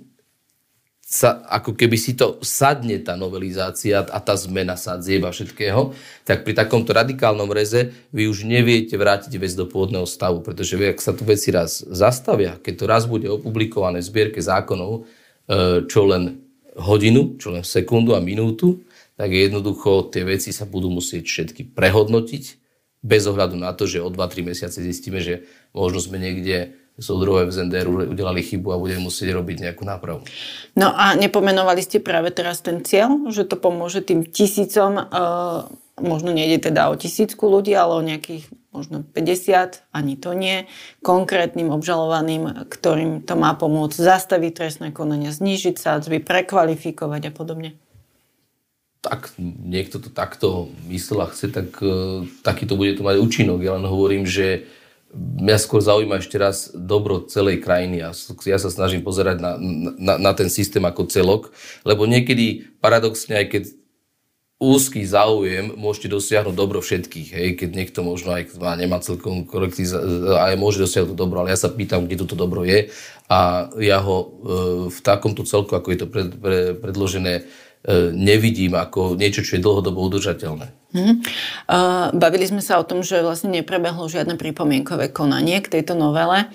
sa, 1.09 1.41
ako 1.49 1.73
keby 1.73 1.97
si 1.97 2.13
to 2.13 2.37
sadne 2.45 3.01
tá 3.01 3.17
novelizácia 3.17 4.05
a 4.05 4.19
tá 4.21 4.37
zmena 4.37 4.77
sadzieba 4.77 5.33
všetkého, 5.33 5.97
tak 6.21 6.45
pri 6.45 6.53
takomto 6.53 6.93
radikálnom 6.93 7.49
reze 7.49 7.89
vy 8.13 8.29
už 8.29 8.45
neviete 8.45 8.93
vrátiť 8.93 9.33
vec 9.41 9.57
do 9.57 9.65
pôvodného 9.65 10.05
stavu, 10.05 10.45
pretože 10.45 10.77
ak 10.77 11.01
sa 11.01 11.17
tu 11.17 11.25
veci 11.25 11.49
raz 11.49 11.81
zastavia, 11.81 12.61
keď 12.61 12.73
to 12.77 12.85
raz 12.85 13.03
bude 13.09 13.25
opublikované 13.25 14.05
v 14.05 14.09
zbierke 14.11 14.37
zákonov, 14.37 15.09
e, 15.49 15.81
čo 15.89 16.05
len 16.05 16.45
hodinu, 16.77 17.41
čo 17.41 17.57
len 17.57 17.65
sekundu 17.65 18.13
a 18.13 18.21
minútu, 18.21 18.85
tak 19.19 19.35
jednoducho 19.35 20.07
tie 20.15 20.23
veci 20.23 20.55
sa 20.55 20.63
budú 20.63 20.87
musieť 20.87 21.27
všetky 21.27 21.75
prehodnotiť 21.75 22.43
bez 23.03 23.27
ohľadu 23.27 23.59
na 23.59 23.75
to, 23.75 23.83
že 23.83 23.99
o 23.99 24.07
2-3 24.07 24.47
mesiace 24.47 24.79
zistíme, 24.79 25.19
že 25.19 25.43
možno 25.75 25.99
sme 25.99 26.23
niekde 26.23 26.71
súdrové 26.99 27.47
v 27.47 27.55
Zenderu 27.55 28.07
udelali 28.11 28.39
chybu 28.39 28.71
a 28.71 28.79
budeme 28.79 29.11
musieť 29.11 29.35
robiť 29.35 29.67
nejakú 29.67 29.83
nápravu. 29.83 30.23
No 30.79 30.95
a 30.95 31.19
nepomenovali 31.19 31.83
ste 31.83 31.99
práve 31.99 32.31
teraz 32.31 32.63
ten 32.63 32.79
cieľ, 32.83 33.27
že 33.31 33.43
to 33.43 33.59
pomôže 33.59 34.03
tým 34.03 34.23
tisícom, 34.23 34.99
e, 34.99 35.03
možno 35.99 36.31
nejde 36.31 36.71
teda 36.71 36.91
o 36.91 36.95
tisícku 36.95 37.47
ľudí, 37.47 37.75
ale 37.75 37.99
o 37.99 38.03
nejakých 38.03 38.47
možno 38.71 39.03
50, 39.03 39.83
ani 39.91 40.15
to 40.15 40.31
nie, 40.35 40.67
konkrétnym 41.03 41.71
obžalovaným, 41.71 42.67
ktorým 42.67 43.23
to 43.23 43.35
má 43.35 43.55
pomôcť 43.55 43.95
zastaviť 43.95 44.51
trestné 44.55 44.87
konania, 44.91 45.31
znížiť 45.31 45.75
sádzby, 45.75 46.23
prekvalifikovať 46.23 47.21
a 47.27 47.33
podobne 47.35 47.79
tak 48.99 49.31
niekto 49.39 49.99
to 50.03 50.11
takto 50.11 50.67
myslel 50.91 51.23
a 51.23 51.31
chce, 51.31 51.47
tak 51.55 51.71
uh, 51.79 52.27
taký 52.43 52.67
to 52.67 52.75
bude 52.75 52.99
to 52.99 53.03
mať 53.07 53.23
účinok. 53.23 53.63
Ja 53.63 53.79
len 53.79 53.87
hovorím, 53.87 54.27
že 54.27 54.67
mňa 55.15 55.57
skôr 55.57 55.81
zaujíma 55.81 56.19
ešte 56.19 56.37
raz 56.37 56.69
dobro 56.75 57.23
celej 57.25 57.63
krajiny 57.63 58.03
a 58.05 58.13
ja 58.45 58.57
sa 58.59 58.69
snažím 58.69 59.01
pozerať 59.01 59.41
na, 59.41 59.57
na, 59.97 60.13
na 60.21 60.31
ten 60.37 60.51
systém 60.51 60.83
ako 60.85 61.09
celok, 61.09 61.49
lebo 61.81 62.05
niekedy 62.05 62.77
paradoxne, 62.77 63.39
aj 63.41 63.47
keď 63.49 63.63
úzky 64.59 65.07
záujem 65.07 65.71
môžete 65.79 66.11
dosiahnuť 66.11 66.51
dobro 66.51 66.83
všetkých, 66.83 67.29
hej, 67.31 67.47
keď 67.55 67.69
niekto 67.73 67.99
možno 68.03 68.35
aj 68.35 68.59
má, 68.59 68.75
nemá 68.75 68.99
celkom 68.99 69.47
korektný 69.47 69.87
aj 70.35 70.59
môže 70.59 70.83
dosiahnuť 70.83 71.15
to 71.15 71.17
dobro, 71.17 71.41
ale 71.41 71.55
ja 71.55 71.57
sa 71.57 71.71
pýtam, 71.71 72.05
kde 72.05 72.19
toto 72.19 72.35
dobro 72.35 72.67
je 72.67 72.91
a 73.31 73.71
ja 73.79 74.03
ho 74.03 74.17
e, 74.19 74.27
v 74.91 74.99
takomto 74.99 75.47
celku, 75.47 75.79
ako 75.79 75.87
je 75.95 75.99
to 76.03 76.07
pred, 76.11 76.29
pre, 76.35 76.75
predložené, 76.75 77.47
E, 77.47 77.68
nevidím 78.13 78.75
ako 78.75 79.15
niečo, 79.15 79.45
čo 79.45 79.55
je 79.55 79.63
dlhodobo 79.63 80.03
udržateľné. 80.11 80.67
Hmm. 80.89 81.21
Bavili 82.17 82.49
sme 82.49 82.65
sa 82.65 82.81
o 82.81 82.87
tom, 82.87 83.05
že 83.05 83.21
vlastne 83.21 83.53
neprebehlo 83.53 84.09
žiadne 84.09 84.41
pripomienkové 84.41 85.13
konanie 85.13 85.61
k 85.61 85.79
tejto 85.79 85.93
novele. 85.93 86.49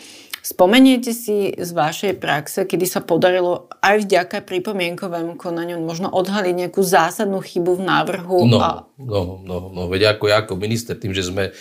Spomeniete 0.45 1.17
si 1.17 1.57
z 1.57 1.71
vašej 1.73 2.21
praxe, 2.21 2.69
kedy 2.69 2.85
sa 2.85 3.01
podarilo 3.01 3.65
aj 3.81 4.05
vďaka 4.05 4.45
pripomienkovému 4.45 5.41
konaniu 5.41 5.81
možno 5.81 6.13
odhaliť 6.13 6.53
nejakú 6.53 6.85
zásadnú 6.85 7.41
chybu 7.41 7.81
v 7.81 7.83
návrhu? 7.89 8.45
No, 8.45 8.61
a... 8.61 8.85
no, 9.01 9.41
no, 9.41 9.73
no, 9.73 9.89
veď 9.89 10.13
ako 10.13 10.29
ja 10.29 10.45
ako 10.45 10.61
minister, 10.61 11.01
tým, 11.01 11.17
že 11.17 11.25
sme 11.25 11.49
e, 11.49 11.53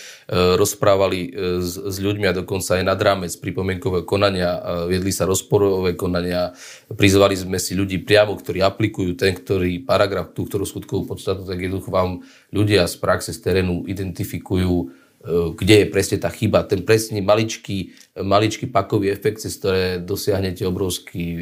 rozprávali 0.59 1.31
e, 1.31 1.63
s, 1.63 1.79
s 1.79 1.95
ľuďmi 2.03 2.27
a 2.27 2.35
dokonca 2.43 2.75
aj 2.75 2.83
nad 2.83 2.99
rámec 2.99 3.31
pripomienkového 3.39 4.03
konania, 4.03 4.59
e, 4.59 4.91
viedli 4.91 5.15
sa 5.15 5.23
rozporové 5.23 5.95
konania, 5.95 6.51
prizvali 6.91 7.39
sme 7.39 7.63
si 7.63 7.79
ľudí 7.79 8.03
priamo, 8.03 8.35
ktorí 8.35 8.59
aplikujú 8.59 9.15
ten, 9.15 9.31
ktorý 9.31 9.79
paragraf, 9.87 10.35
tú, 10.35 10.43
ktorú 10.43 10.67
skutkovú 10.67 11.07
podstatu, 11.15 11.47
tak 11.47 11.55
jednoducho 11.55 11.87
vám 11.87 12.19
ľudia 12.51 12.83
z 12.91 12.99
praxe, 12.99 13.31
z 13.31 13.47
terénu 13.47 13.87
identifikujú 13.87 15.02
kde 15.31 15.75
je 15.83 15.87
presne 15.87 16.19
tá 16.19 16.27
chyba. 16.27 16.67
Ten 16.67 16.83
presne 16.83 17.23
maličký, 17.23 17.95
maličký 18.19 18.67
pakový 18.67 19.07
efekt, 19.07 19.39
cez 19.39 19.55
ktoré 19.55 20.03
dosiahnete 20.03 20.67
obrovský, 20.67 21.39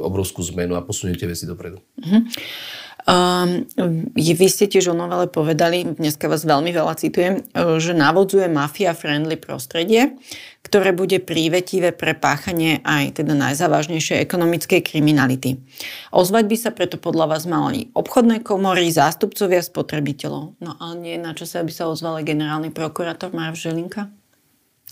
obrovskú 0.00 0.40
zmenu 0.56 0.72
a 0.72 0.80
posuniete 0.80 1.28
veci 1.28 1.44
dopredu. 1.44 1.84
Uh-huh. 2.00 2.24
Um, 3.08 3.64
vy 4.12 4.46
ste 4.52 4.68
tiež 4.68 4.92
o 4.92 4.98
novele 4.98 5.24
povedali, 5.24 5.96
dneska 5.96 6.28
vás 6.28 6.44
veľmi 6.44 6.68
veľa 6.68 6.94
citujem, 7.00 7.40
e, 7.40 7.42
že 7.80 7.96
navodzuje 7.96 8.52
mafia-friendly 8.52 9.40
prostredie, 9.40 10.20
ktoré 10.60 10.92
bude 10.92 11.16
prívetivé 11.24 11.96
pre 11.96 12.12
páchanie 12.12 12.84
aj 12.84 13.24
teda 13.24 13.32
najzávažnejšej 13.32 14.20
ekonomickej 14.20 14.80
kriminality. 14.84 15.56
Ozvať 16.12 16.44
by 16.44 16.56
sa 16.60 16.70
preto 16.76 17.00
podľa 17.00 17.36
vás 17.36 17.48
mali 17.48 17.88
obchodné 17.96 18.44
komory, 18.44 18.92
zástupcovia 18.92 19.64
spotrebiteľov. 19.64 20.60
No 20.60 20.76
ale 20.76 20.94
nie 21.00 21.16
na 21.16 21.32
čase, 21.32 21.56
aby 21.56 21.72
sa 21.72 21.88
ozval 21.88 22.20
generálny 22.20 22.68
prokurátor 22.68 23.32
Marv 23.32 23.56
Želinka? 23.56 24.12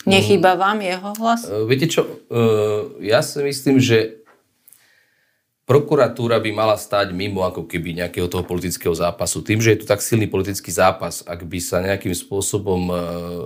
Nechýba 0.07 0.55
vám 0.55 0.79
jeho 0.79 1.11
hlas? 1.19 1.43
Uh, 1.43 1.67
viete 1.67 1.91
čo, 1.91 2.07
uh, 2.07 2.95
ja 3.03 3.19
si 3.19 3.43
myslím, 3.43 3.83
že 3.83 4.18
prokuratúra 5.69 6.41
by 6.41 6.49
mala 6.49 6.73
stať 6.73 7.13
mimo 7.13 7.45
ako 7.45 7.69
keby 7.69 8.01
nejakého 8.01 8.25
toho 8.25 8.41
politického 8.41 8.89
zápasu. 8.89 9.45
Tým, 9.45 9.61
že 9.61 9.77
je 9.77 9.79
tu 9.81 9.85
tak 9.85 10.01
silný 10.01 10.25
politický 10.25 10.73
zápas, 10.73 11.21
ak 11.21 11.45
by 11.45 11.61
sa 11.61 11.85
nejakým 11.85 12.09
spôsobom, 12.09 12.89
e, 12.89 12.93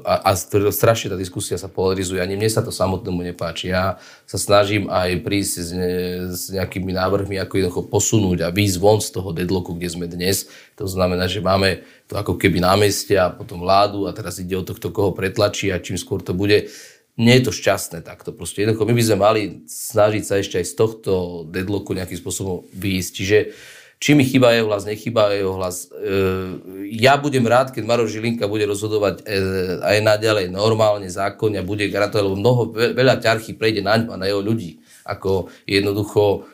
a, 0.07 0.31
a 0.31 0.71
strašne 0.71 1.11
tá 1.11 1.19
diskusia 1.19 1.59
sa 1.59 1.67
polarizuje, 1.67 2.23
ani 2.23 2.39
mne 2.39 2.47
sa 2.47 2.63
to 2.63 2.71
samotnému 2.71 3.19
nepáči. 3.27 3.75
Ja 3.75 3.99
sa 4.23 4.39
snažím 4.39 4.87
aj 4.87 5.19
prísť 5.19 5.53
s, 5.59 5.69
ne, 5.75 5.93
s 6.31 6.47
nejakými 6.47 6.95
návrhmi, 6.95 7.35
ako 7.43 7.59
jednoducho 7.59 7.83
posunúť 7.91 8.47
a 8.47 8.55
výjsť 8.55 8.77
von 8.79 9.03
z 9.03 9.09
toho 9.11 9.35
deadlocku, 9.35 9.75
kde 9.75 9.91
sme 9.91 10.07
dnes. 10.07 10.47
To 10.79 10.87
znamená, 10.87 11.27
že 11.27 11.43
máme 11.43 11.83
to 12.07 12.15
ako 12.15 12.39
keby 12.39 12.63
námestia 12.63 13.27
a 13.27 13.35
potom 13.35 13.59
vládu 13.59 14.07
a 14.07 14.15
teraz 14.15 14.39
ide 14.39 14.55
o 14.55 14.63
to, 14.63 14.71
kto 14.79 14.95
koho 14.95 15.11
pretlačí 15.11 15.75
a 15.75 15.83
čím 15.83 15.99
skôr 15.99 16.23
to 16.23 16.31
bude 16.31 16.71
nie 17.17 17.33
je 17.37 17.45
to 17.45 17.51
šťastné 17.53 18.01
takto. 18.01 18.33
Proste 18.33 18.65
jednoducho 18.65 18.89
my 18.89 18.95
by 18.97 19.03
sme 19.05 19.17
mali 19.21 19.41
snažiť 19.69 20.23
sa 20.25 20.41
ešte 20.41 20.57
aj 20.57 20.65
z 20.65 20.73
tohto 20.73 21.11
deadlocku 21.45 21.93
nejakým 21.93 22.17
spôsobom 22.17 22.65
vyjsť. 22.73 23.11
Čiže 23.13 23.37
či 24.03 24.19
mi 24.19 24.27
chýba 24.27 24.51
jeho 24.51 24.67
hlas, 24.67 24.83
nechýba 24.83 25.31
jeho 25.31 25.55
hlas. 25.55 25.87
E, 25.87 26.19
ja 26.91 27.15
budem 27.15 27.47
rád, 27.47 27.71
keď 27.71 27.87
Maro 27.87 28.03
Žilinka 28.03 28.51
bude 28.51 28.67
rozhodovať 28.67 29.23
e, 29.23 29.39
aj 29.79 29.97
naďalej 30.03 30.51
normálne, 30.51 31.07
zákonne 31.07 31.63
bude 31.63 31.87
garantovať, 31.87 32.23
lebo 32.27 32.35
mnoho, 32.35 32.61
veľa 32.75 33.23
ťarchy 33.23 33.55
prejde 33.55 33.79
na 33.79 33.95
ňu 33.95 34.11
a 34.11 34.19
na 34.19 34.27
jeho 34.27 34.43
ľudí. 34.43 34.83
Ako 35.07 35.47
jednoducho 35.63 36.49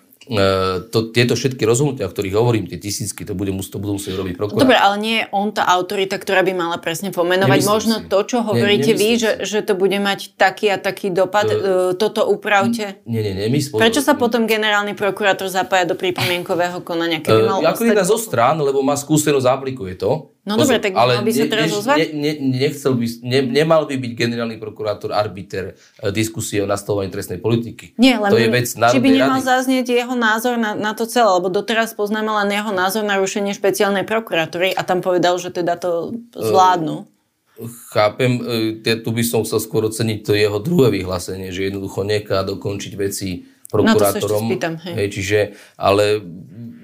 to, 0.94 1.10
tieto 1.10 1.34
všetky 1.34 1.66
rozhodnutia, 1.66 2.06
o 2.06 2.12
ktorých 2.14 2.36
hovorím, 2.38 2.70
tie 2.70 2.78
tisícky, 2.78 3.26
to, 3.26 3.34
bude, 3.34 3.50
to 3.50 3.78
budú 3.82 3.98
musieť 3.98 4.14
robiť 4.14 4.38
prokurátor. 4.38 4.62
Dobre, 4.62 4.78
ale 4.78 4.96
nie 5.02 5.16
je 5.22 5.26
on 5.34 5.50
tá 5.50 5.66
autorita, 5.66 6.22
ktorá 6.22 6.46
by 6.46 6.54
mala 6.54 6.78
presne 6.78 7.10
pomenovať. 7.10 7.66
Nemyslím 7.66 7.74
Možno 7.74 7.96
si. 7.98 8.06
to, 8.06 8.18
čo 8.30 8.38
hovoríte 8.46 8.94
ne, 8.94 9.00
vy, 9.02 9.10
že, 9.18 9.32
že 9.42 9.60
to 9.66 9.74
bude 9.74 9.98
mať 9.98 10.38
taký 10.38 10.70
a 10.70 10.78
taký 10.78 11.10
dopad, 11.10 11.50
uh, 11.50 11.58
toto 11.98 12.30
upravte. 12.30 13.02
Nie, 13.10 13.26
nie, 13.26 13.34
nemyslím. 13.34 13.82
Prečo 13.82 14.06
sa 14.06 14.14
potom 14.14 14.46
generálny 14.46 14.94
prokurátor 14.94 15.50
zapája 15.50 15.90
do 15.90 15.98
pripomienkového 15.98 16.86
konania, 16.86 17.26
keby 17.26 17.50
mal 17.50 17.66
Ako 17.66 17.90
jedna 17.90 18.06
zo 18.06 18.22
strán, 18.22 18.62
lebo 18.62 18.86
má 18.86 18.94
skúsenosť, 18.94 19.50
aplikuje 19.50 19.98
to. 19.98 20.38
No 20.50 20.58
dobre, 20.58 20.82
tak 20.82 20.98
ale 20.98 21.22
by 21.22 21.30
sa 21.30 21.46
teraz 21.46 21.70
ozvať? 21.70 22.10
Ne, 22.10 22.34
ne, 22.42 22.58
nechcel 22.58 22.98
by, 22.98 23.06
ne, 23.22 23.40
nemal 23.46 23.86
by 23.86 24.02
byť 24.02 24.12
generálny 24.18 24.58
prokurátor 24.58 25.14
arbiter 25.14 25.78
uh, 25.78 26.10
diskusie 26.10 26.66
o 26.66 26.68
nastavovaní 26.68 27.14
trestnej 27.14 27.38
politiky. 27.38 27.94
Nie, 28.02 28.18
len 28.18 28.34
to 28.34 28.42
je 28.42 28.50
vec 28.50 28.66
či 28.66 28.98
by 28.98 29.10
nemal 29.14 29.38
rady. 29.38 29.46
zaznieť 29.46 29.86
jeho 29.94 30.16
názor 30.18 30.58
na, 30.58 30.74
na 30.74 30.98
to 30.98 31.06
celé, 31.06 31.30
lebo 31.38 31.54
doteraz 31.54 31.94
poznáme 31.94 32.34
len 32.34 32.50
jeho 32.50 32.74
názor 32.74 33.06
na 33.06 33.22
rušenie 33.22 33.54
špeciálnej 33.54 34.10
prokuratúry 34.10 34.74
a 34.74 34.82
tam 34.82 35.06
povedal, 35.06 35.38
že 35.38 35.54
teda 35.54 35.78
to 35.78 36.18
zvládnu. 36.34 37.06
Uh, 37.06 37.70
chápem, 37.94 38.42
uh, 38.42 38.98
tu 39.06 39.10
by 39.14 39.22
som 39.22 39.46
chcel 39.46 39.62
skôr 39.62 39.86
oceniť 39.86 40.26
to 40.26 40.34
jeho 40.34 40.58
druhé 40.58 40.90
vyhlásenie, 40.90 41.54
že 41.54 41.70
jednoducho 41.70 42.02
nechá 42.02 42.42
dokončiť 42.42 42.94
veci 42.98 43.46
prokurátorom. 43.70 44.50
No 44.50 44.50
to 44.50 44.50
sa 44.50 44.50
spýtam, 44.50 44.74
hej. 44.82 44.94
Hej, 44.98 45.08
čiže, 45.14 45.40
ale 45.78 46.26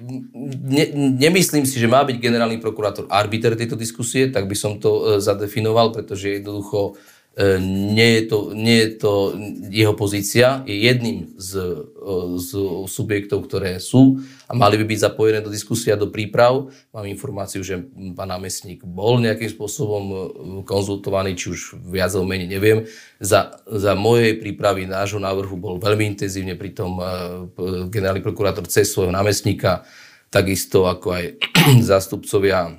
ne, 0.06 0.86
nemyslím 1.18 1.66
si, 1.66 1.82
že 1.82 1.90
má 1.90 2.06
byť 2.06 2.18
generálny 2.22 2.62
prokurátor 2.62 3.10
arbiter 3.10 3.58
tejto 3.58 3.76
diskusie, 3.76 4.30
tak 4.30 4.46
by 4.46 4.56
som 4.56 4.78
to 4.78 5.18
e, 5.18 5.24
zadefinoval, 5.24 5.92
pretože 5.92 6.40
jednoducho 6.40 6.94
nie 7.60 8.10
je, 8.16 8.22
to, 8.32 8.38
nie 8.56 8.78
je 8.80 8.90
to 8.96 9.12
jeho 9.68 9.92
pozícia, 9.92 10.64
je 10.64 10.88
jedným 10.88 11.36
z, 11.36 11.84
e, 11.92 12.12
z 12.40 12.50
subjektov, 12.88 13.44
ktoré 13.44 13.84
sú 13.84 14.24
a 14.48 14.56
mali 14.56 14.80
by 14.80 14.88
byť 14.88 15.00
zapojené 15.04 15.44
do 15.44 15.52
diskusie 15.52 15.92
a 15.92 16.00
do 16.00 16.08
príprav. 16.08 16.72
Mám 16.96 17.12
informáciu, 17.12 17.60
že 17.60 17.84
pán 18.16 18.32
námestník 18.32 18.88
bol 18.88 19.20
nejakým 19.20 19.52
spôsobom 19.52 20.04
konzultovaný, 20.64 21.36
či 21.36 21.52
už 21.52 21.76
viac 21.92 22.16
alebo 22.16 22.32
menej, 22.32 22.48
neviem. 22.48 22.88
Za, 23.20 23.60
za 23.68 24.00
mojej 24.00 24.40
prípravy 24.40 24.88
nášho 24.88 25.20
návrhu 25.20 25.60
bol 25.60 25.76
veľmi 25.76 26.16
intenzívne 26.16 26.56
pritom 26.56 27.04
generálny 27.92 28.24
prokurátor 28.24 28.64
cez 28.72 28.96
svojho 28.96 29.12
námestníka 29.12 29.84
takisto 30.36 30.84
ako 30.88 31.08
aj 31.16 31.26
zástupcovia 31.96 32.76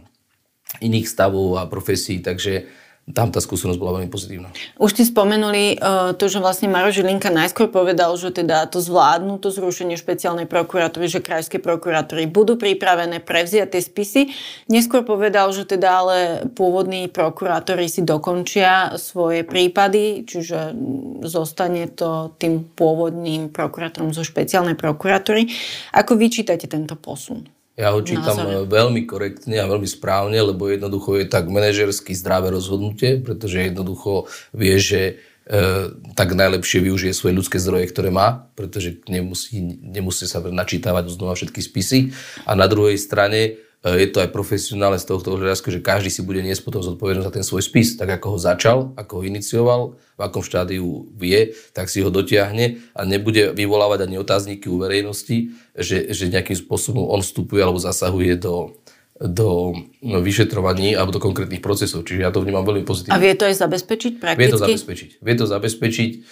iných 0.85 1.07
stavov 1.09 1.57
a 1.57 1.65
profesí, 1.65 2.21
takže 2.21 2.69
tam 3.07 3.31
tá 3.31 3.39
skúsenosť 3.39 3.79
bola 3.79 4.03
veľmi 4.03 4.11
pozitívna. 4.11 4.51
Už 4.83 4.91
ste 4.91 5.07
spomenuli 5.07 5.79
uh, 5.79 6.11
to, 6.19 6.27
že 6.27 6.43
vlastne 6.43 6.67
Maro 6.67 6.91
Žilinka 6.91 7.31
najskôr 7.31 7.71
povedal, 7.71 8.11
že 8.19 8.35
teda 8.35 8.67
to 8.67 8.83
zvládnu, 8.83 9.39
to 9.39 9.55
zrušenie 9.55 9.95
špeciálnej 9.95 10.51
prokuratúry, 10.51 11.07
že 11.07 11.23
krajské 11.23 11.63
prokurátory 11.63 12.27
budú 12.27 12.59
pripravené 12.59 13.23
prevziať 13.23 13.79
tie 13.79 13.83
spisy. 13.83 14.23
Neskôr 14.67 15.07
povedal, 15.07 15.55
že 15.55 15.71
teda 15.71 16.03
ale 16.03 16.19
pôvodní 16.51 17.07
prokurátori 17.07 17.87
si 17.87 18.03
dokončia 18.03 18.99
svoje 18.99 19.47
prípady, 19.47 20.27
čiže 20.27 20.75
zostane 21.23 21.87
to 21.87 22.35
tým 22.43 22.67
pôvodným 22.75 23.55
prokurátorom 23.55 24.11
zo 24.11 24.27
špeciálnej 24.27 24.75
prokuratúry. 24.75 25.47
Ako 25.95 26.19
vyčítate 26.19 26.67
tento 26.67 26.99
posun? 26.99 27.56
Ja 27.77 27.93
ho 27.93 28.01
čítam 28.01 28.41
názor. 28.41 28.65
veľmi 28.73 29.05
korektne 29.05 29.61
a 29.61 29.69
veľmi 29.69 29.85
správne, 29.85 30.41
lebo 30.41 30.73
jednoducho 30.73 31.21
je 31.21 31.29
tak 31.29 31.53
manažersky 31.53 32.17
zdravé 32.17 32.49
rozhodnutie, 32.49 33.21
pretože 33.21 33.69
jednoducho 33.69 34.33
vie, 34.57 34.81
že 34.81 35.21
e, 35.45 35.93
tak 36.17 36.33
najlepšie 36.33 36.81
využije 36.81 37.13
svoje 37.13 37.37
ľudské 37.37 37.61
zdroje, 37.61 37.93
ktoré 37.93 38.09
má, 38.09 38.49
pretože 38.57 39.05
nemusí, 39.13 39.61
nemusí 39.85 40.25
sa 40.25 40.41
načítavať 40.41 41.13
znova 41.13 41.37
všetky 41.37 41.61
spisy. 41.61 42.17
A 42.49 42.57
na 42.57 42.65
druhej 42.65 42.97
strane 42.97 43.61
E, 43.61 43.66
je 43.95 44.11
to 44.11 44.19
aj 44.25 44.35
profesionálne 44.35 44.99
z 44.99 45.07
tohto 45.07 45.39
hľadiska, 45.39 45.71
že 45.71 45.85
každý 45.85 46.11
si 46.11 46.27
bude 46.27 46.43
niesť 46.43 46.67
potom 46.67 46.83
zodpovednosť 46.83 47.29
za 47.31 47.35
ten 47.39 47.45
svoj 47.47 47.63
spis, 47.63 47.95
tak 47.95 48.11
ako 48.19 48.35
ho 48.35 48.39
začal, 48.41 48.79
ako 48.99 49.13
ho 49.21 49.23
inicioval, 49.23 49.83
v 50.17 50.21
akom 50.25 50.41
štádiu 50.41 51.13
vie, 51.13 51.55
tak 51.77 51.93
si 51.93 52.01
ho 52.01 52.09
dotiahne 52.09 52.81
a 52.97 53.05
nebude 53.05 53.53
vyvolávať 53.53 54.09
ani 54.09 54.17
otázniky 54.17 54.67
u 54.67 54.81
verejnosti, 54.81 55.53
že, 55.77 56.09
že 56.11 56.33
nejakým 56.33 56.57
spôsobom 56.57 57.05
on 57.05 57.21
vstupuje 57.21 57.61
alebo 57.61 57.77
zasahuje 57.77 58.41
do, 58.41 58.75
do 59.17 59.73
no, 60.05 60.21
vyšetrovaní 60.21 60.93
alebo 60.93 61.17
do 61.17 61.21
konkrétnych 61.21 61.65
procesov. 61.65 62.05
Čiže 62.05 62.29
ja 62.29 62.31
to 62.33 62.45
vnímam 62.45 62.69
veľmi 62.69 62.85
pozitívne. 62.85 63.17
A 63.17 63.23
vie 63.23 63.33
to 63.33 63.49
aj 63.49 63.57
zabezpečiť 63.57 64.13
prakticky? 64.21 64.45
Vie 64.45 64.53
to 64.53 64.61
zabezpečiť. 64.61 65.11
Vie 65.25 65.35
to 65.35 65.47
zabezpečiť, 65.49 66.11
uh, 66.13 66.23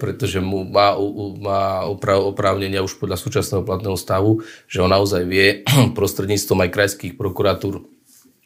pretože 0.00 0.40
mu 0.40 0.64
má, 0.64 0.96
má 1.36 1.84
oprav, 1.84 2.24
oprávnenia 2.24 2.80
už 2.80 2.96
podľa 2.96 3.20
súčasného 3.20 3.62
platného 3.68 3.96
stavu, 4.00 4.40
že 4.64 4.80
on 4.80 4.88
naozaj 4.88 5.22
vie 5.28 5.62
prostredníctvom 5.98 6.64
aj 6.64 6.70
krajských 6.72 7.12
prokuratúr 7.20 7.93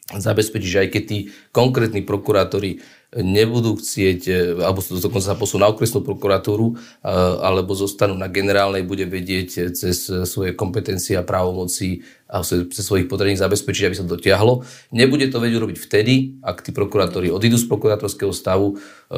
zabezpečiť, 0.09 0.69
že 0.69 0.81
aj 0.85 0.89
keď 0.89 1.03
tí 1.05 1.17
konkrétni 1.53 2.01
prokurátori 2.01 2.81
nebudú 3.13 3.77
chcieť, 3.77 4.21
e, 4.29 4.33
alebo 4.61 4.81
dokonca 4.81 5.33
sa 5.33 5.37
posunú 5.37 5.65
na 5.65 5.69
okresnú 5.69 6.01
prokuratúru, 6.01 6.73
e, 6.73 7.09
alebo 7.41 7.73
zostanú 7.77 8.13
na 8.17 8.29
generálnej, 8.29 8.85
bude 8.85 9.05
vedieť 9.05 9.73
cez 9.73 10.09
svoje 10.29 10.53
kompetencie 10.53 11.17
a 11.17 11.25
právomoci 11.25 12.05
a 12.29 12.41
cez 12.45 12.69
svojich 12.69 13.09
potrebných 13.09 13.41
zabezpečiť, 13.41 13.83
aby 13.85 13.95
sa 13.97 14.05
dotiahlo. 14.05 14.65
Nebude 14.93 15.29
to 15.29 15.41
vedieť 15.41 15.61
robiť 15.61 15.77
vtedy, 15.77 16.13
ak 16.41 16.65
tí 16.65 16.69
prokurátori 16.73 17.33
odídu 17.33 17.57
z 17.57 17.69
prokurátorského 17.69 18.33
stavu, 18.33 18.77
e, 19.09 19.17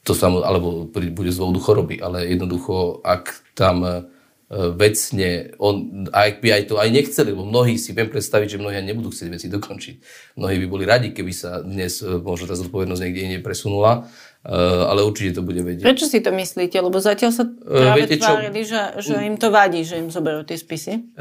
to 0.00 0.12
sa, 0.16 0.32
alebo 0.32 0.88
bude 0.88 1.28
z 1.28 1.40
dôvodu 1.40 1.60
choroby, 1.60 2.00
ale 2.00 2.24
jednoducho, 2.32 3.04
ak 3.04 3.52
tam 3.52 4.08
vecne, 4.50 5.54
on, 5.62 6.04
aj 6.10 6.42
by 6.42 6.48
aj 6.50 6.62
to 6.66 6.74
aj 6.74 6.90
nechceli, 6.90 7.30
lebo 7.30 7.46
mnohí 7.46 7.78
si 7.78 7.94
viem 7.94 8.10
predstaviť, 8.10 8.58
že 8.58 8.58
mnohí 8.58 8.82
nebudú 8.82 9.14
chcieť 9.14 9.28
veci 9.30 9.46
dokončiť. 9.46 9.96
Mnohí 10.42 10.56
by 10.58 10.66
boli 10.66 10.82
radi, 10.82 11.14
keby 11.14 11.30
sa 11.30 11.62
dnes 11.62 12.02
e, 12.02 12.18
možno 12.18 12.50
tá 12.50 12.58
zodpovednosť 12.58 12.98
niekde 12.98 13.22
iné 13.30 13.38
presunula, 13.38 14.10
e, 14.42 14.50
ale 14.90 15.06
určite 15.06 15.38
to 15.38 15.46
bude 15.46 15.62
vedieť. 15.62 15.86
Prečo 15.86 16.10
si 16.10 16.18
to 16.18 16.34
myslíte? 16.34 16.82
Lebo 16.82 16.98
zatiaľ 16.98 17.30
sa 17.30 17.46
práve 17.46 18.10
Viete, 18.10 18.18
tvárili, 18.18 18.66
že, 18.66 18.98
že 18.98 19.14
im 19.22 19.38
to 19.38 19.54
vadí, 19.54 19.86
že 19.86 20.02
im 20.02 20.10
zoberú 20.10 20.42
tie 20.42 20.58
spisy. 20.58 21.14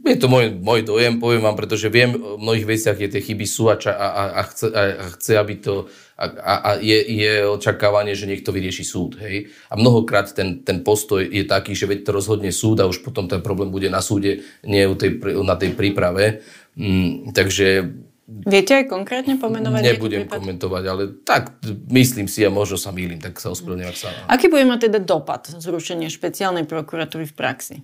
Je 0.00 0.16
to 0.16 0.26
môj, 0.32 0.56
môj 0.64 0.80
dojem, 0.80 1.20
poviem 1.20 1.44
vám, 1.44 1.60
pretože 1.60 1.92
viem 1.92 2.16
v 2.16 2.40
mnohých 2.40 2.64
veciach, 2.64 2.96
kde 2.96 3.20
tie 3.20 3.20
chyby 3.20 3.44
sú 3.44 3.68
a, 3.68 3.76
ča, 3.76 3.92
a, 3.92 4.08
a, 4.08 4.22
a, 4.40 4.42
chce, 4.48 4.66
a 4.72 5.06
chce, 5.20 5.32
aby 5.36 5.60
to 5.60 5.92
a, 6.14 6.24
a, 6.30 6.54
a 6.62 6.70
je, 6.78 6.94
je 6.94 7.32
očakávanie, 7.42 8.14
že 8.14 8.30
niekto 8.30 8.54
vyrieši 8.54 8.86
súd. 8.86 9.18
Hej? 9.18 9.50
A 9.66 9.74
mnohokrát 9.74 10.30
ten, 10.30 10.62
ten 10.62 10.86
postoj 10.86 11.26
je 11.26 11.42
taký, 11.42 11.74
že 11.74 11.90
veď 11.90 12.06
to 12.06 12.10
rozhodne 12.14 12.54
súd 12.54 12.78
a 12.78 12.86
už 12.86 13.02
potom 13.02 13.26
ten 13.26 13.42
problém 13.42 13.74
bude 13.74 13.90
na 13.90 13.98
súde, 13.98 14.46
nie 14.62 14.86
tej, 14.94 15.18
na 15.42 15.58
tej 15.58 15.74
príprave. 15.74 16.46
Mm, 16.78 17.34
takže 17.34 17.90
Viete 18.24 18.72
aj 18.80 18.88
konkrétne 18.88 19.36
pomenovať? 19.36 19.84
Nebudem 19.84 20.24
komentovať, 20.24 20.84
ale 20.88 21.12
tak 21.28 21.60
myslím 21.92 22.24
si 22.24 22.40
a 22.40 22.48
možno 22.48 22.80
sa 22.80 22.88
mýlim, 22.88 23.20
tak 23.20 23.36
sa 23.36 23.52
ospravedlňujem, 23.52 23.92
ak 23.92 23.98
sa... 24.00 24.08
Aký 24.32 24.48
bude 24.48 24.64
mať 24.64 24.88
teda 24.88 25.04
dopad 25.04 25.44
zrušenie 25.44 26.08
špeciálnej 26.08 26.64
prokuratúry 26.64 27.28
v 27.28 27.34
praxi? 27.36 27.76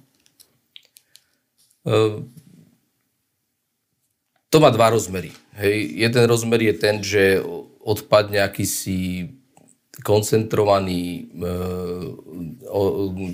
Uh, 1.85 2.25
to 4.49 4.65
má 4.65 4.73
dva 4.73 4.89
rozmery. 4.89 5.37
Hej. 5.61 5.93
Jeden 6.09 6.25
rozmer 6.25 6.61
je 6.65 6.75
ten, 6.75 7.05
že 7.05 7.45
odpadne 7.81 8.45
akýsi 8.45 9.33
koncentrovaný, 10.01 11.29
e, 11.35 11.47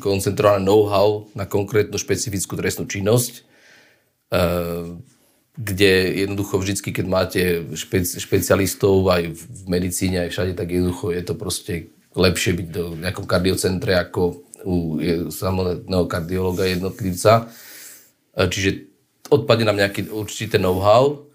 koncentrované 0.02 0.64
know-how 0.64 1.28
na 1.34 1.46
konkrétnu 1.46 1.98
špecifickú 1.98 2.58
trestnú 2.58 2.86
činnosť, 2.90 3.32
e, 3.38 3.42
kde 5.56 5.92
jednoducho 6.26 6.60
vždycky, 6.60 6.92
keď 6.92 7.06
máte 7.06 7.40
špec, 7.72 8.04
špecialistov 8.04 9.08
aj 9.08 9.22
v 9.32 9.62
medicíne, 9.70 10.26
aj 10.26 10.30
všade, 10.34 10.52
tak 10.58 10.68
jednoducho 10.68 11.14
je 11.14 11.22
to 11.24 11.34
proste 11.38 11.74
lepšie 12.16 12.52
byť 12.56 12.68
do 12.72 12.84
nejakom 12.96 13.24
kardiocentre 13.28 13.96
ako 13.96 14.42
u 14.66 14.98
samotného 15.30 16.10
kardiologa 16.10 16.66
jednotlivca. 16.66 17.46
E, 18.34 18.48
čiže 18.48 18.90
odpadne 19.30 19.70
nám 19.70 19.80
nejaký 19.80 20.10
určité 20.10 20.58
know-how, 20.58 21.26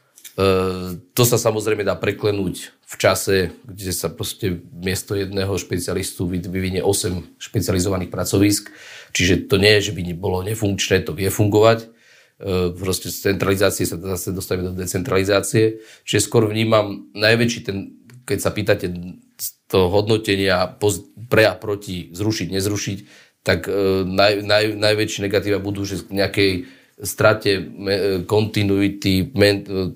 to 1.11 1.23
sa 1.27 1.35
samozrejme 1.35 1.83
dá 1.83 1.93
preklenúť 1.99 2.71
v 2.91 2.95
čase, 2.99 3.55
kde 3.63 3.91
sa 3.95 4.11
proste 4.11 4.67
miesto 4.75 5.15
jedného 5.15 5.55
špecialistu 5.55 6.27
vyvinie 6.27 6.83
8 6.83 7.39
špecializovaných 7.39 8.11
pracovisk. 8.11 8.67
Čiže 9.15 9.47
to 9.47 9.55
nie 9.55 9.79
je, 9.79 9.91
že 9.91 9.95
by 9.95 10.01
bolo 10.11 10.43
nefunkčné, 10.43 11.07
to 11.07 11.15
vie 11.15 11.31
fungovať. 11.31 11.87
E, 11.87 12.75
proste 12.75 13.07
z 13.07 13.31
centralizácie 13.31 13.87
sa 13.87 13.95
zase 13.95 14.35
dostaneme 14.35 14.75
do 14.75 14.75
decentralizácie. 14.75 15.79
Čiže 16.03 16.27
skôr 16.27 16.51
vnímam 16.51 17.07
najväčší 17.15 17.59
ten, 17.63 17.95
keď 18.27 18.37
sa 18.43 18.51
pýtate 18.51 18.91
to 19.71 19.87
hodnotenia 19.87 20.75
pre 21.31 21.47
a 21.47 21.55
proti 21.55 22.11
zrušiť, 22.11 22.47
nezrušiť, 22.51 22.97
tak 23.47 23.71
e, 23.71 24.03
naj, 24.03 24.43
naj, 24.43 24.63
najväčšie 24.75 25.23
negatíva 25.23 25.63
budú, 25.63 25.87
že 25.87 26.03
nejakej 26.11 26.67
strate 27.01 27.65
kontinuity, 28.29 29.33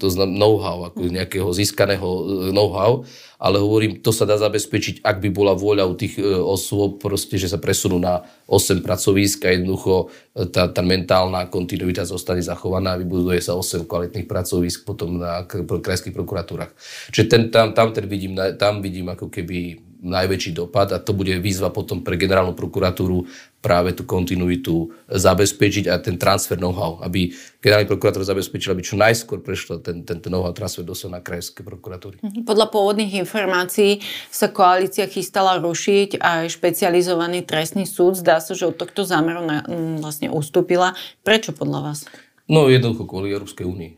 to 0.01 0.07
znamená 0.09 0.41
know-how, 0.41 0.89
ako 0.89 1.05
nejakého 1.05 1.49
získaného 1.53 2.07
know-how, 2.49 3.05
ale 3.37 3.61
hovorím, 3.61 4.01
to 4.01 4.09
sa 4.09 4.25
dá 4.25 4.41
zabezpečiť, 4.41 5.05
ak 5.05 5.21
by 5.21 5.29
bola 5.29 5.53
vôľa 5.53 5.85
u 5.85 5.93
tých 5.93 6.17
osôb, 6.23 6.97
proste, 6.97 7.37
že 7.37 7.51
sa 7.51 7.61
presunú 7.61 8.01
na 8.01 8.25
8 8.49 8.81
pracovísk 8.81 9.45
a 9.45 9.53
jednoducho 9.53 10.09
tá, 10.49 10.65
tá 10.71 10.81
mentálna 10.81 11.45
kontinuita 11.45 12.09
zostane 12.09 12.41
zachovaná 12.41 12.97
a 12.97 13.01
vybuduje 13.01 13.37
sa 13.43 13.53
8 13.53 13.85
kvalitných 13.85 14.25
pracovísk 14.25 14.81
potom 14.87 15.21
na 15.21 15.45
krajských 15.45 16.15
prokuratúrach. 16.15 16.73
Čiže 17.13 17.25
ten, 17.29 17.41
tam, 17.53 17.77
tam, 17.77 17.93
ten 17.93 18.09
vidím, 18.09 18.33
tam 18.57 18.81
vidím 18.81 19.13
ako 19.13 19.29
keby 19.29 19.77
najväčší 20.05 20.53
dopad 20.53 20.93
a 20.93 21.01
to 21.01 21.17
bude 21.17 21.33
výzva 21.41 21.73
potom 21.73 22.05
pre 22.05 22.13
generálnu 22.15 22.53
prokuratúru 22.53 23.25
práve 23.65 23.97
tú 23.97 24.05
kontinuitu 24.05 24.93
zabezpečiť 25.09 25.89
a 25.89 25.97
ten 25.97 26.21
transfer 26.21 26.53
know-how, 26.61 27.01
aby 27.01 27.33
generálny 27.57 27.89
prokurátor 27.89 28.21
zabezpečil, 28.21 28.77
aby 28.77 28.85
čo 28.85 28.93
najskôr 28.93 29.41
prešlo 29.41 29.81
ten, 29.81 30.05
ten, 30.05 30.21
ten 30.21 30.29
know-how 30.29 30.53
transfer 30.53 30.85
dosť 30.85 31.09
na 31.09 31.19
krajské 31.25 31.65
prokuratúry. 31.65 32.21
Mhm. 32.21 32.45
Podľa 32.45 32.69
pôvodných 32.69 33.17
informácií 33.17 34.05
sa 34.29 34.53
koalícia 34.53 35.09
chystala 35.09 35.57
rušiť 35.57 36.21
aj 36.21 36.53
špecializovaný 36.53 37.41
trestný 37.41 37.89
súd. 37.89 38.21
Zdá 38.21 38.37
sa, 38.37 38.53
že 38.53 38.69
od 38.69 38.77
tohto 38.77 39.01
zámeru 39.01 39.41
na, 39.41 39.65
vlastne 39.97 40.29
ustúpila. 40.29 40.93
Prečo 41.25 41.49
podľa 41.49 41.91
vás? 41.91 42.05
No 42.45 42.69
jednoducho 42.69 43.09
kvôli 43.09 43.33
Európskej 43.33 43.65
únii. 43.65 43.91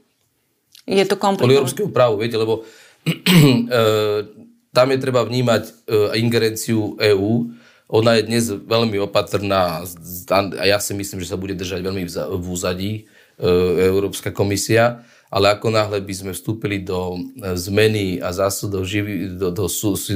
Je 0.88 1.04
to 1.04 1.20
komplikované? 1.20 1.44
Kvôli 1.44 1.60
Európskeho 1.60 1.90
právu, 1.92 2.24
viete, 2.24 2.40
lebo 2.40 2.64
e, 3.04 3.84
tam 4.78 4.94
je 4.94 5.02
treba 5.02 5.26
vnímať 5.26 5.64
e, 5.66 5.72
ingerenciu 6.22 6.94
EÚ. 7.02 7.50
Ona 7.90 8.22
je 8.22 8.30
dnes 8.30 8.46
veľmi 8.46 9.02
opatrná 9.02 9.82
a 10.30 10.64
ja 10.70 10.78
si 10.78 10.94
myslím, 10.94 11.18
že 11.26 11.34
sa 11.34 11.40
bude 11.40 11.58
držať 11.58 11.82
veľmi 11.82 12.06
v 12.14 12.46
úzadí 12.46 12.92
e, 12.94 13.02
Európska 13.90 14.30
komisia, 14.30 15.02
ale 15.34 15.50
ako 15.50 15.74
náhle 15.74 15.98
by 15.98 16.14
sme 16.14 16.32
vstúpili 16.38 16.86
do 16.86 17.18
e, 17.18 17.58
zmeny 17.58 18.22
a 18.22 18.30
zásudov 18.30 18.86
do, 19.34 19.50
do 19.50 19.66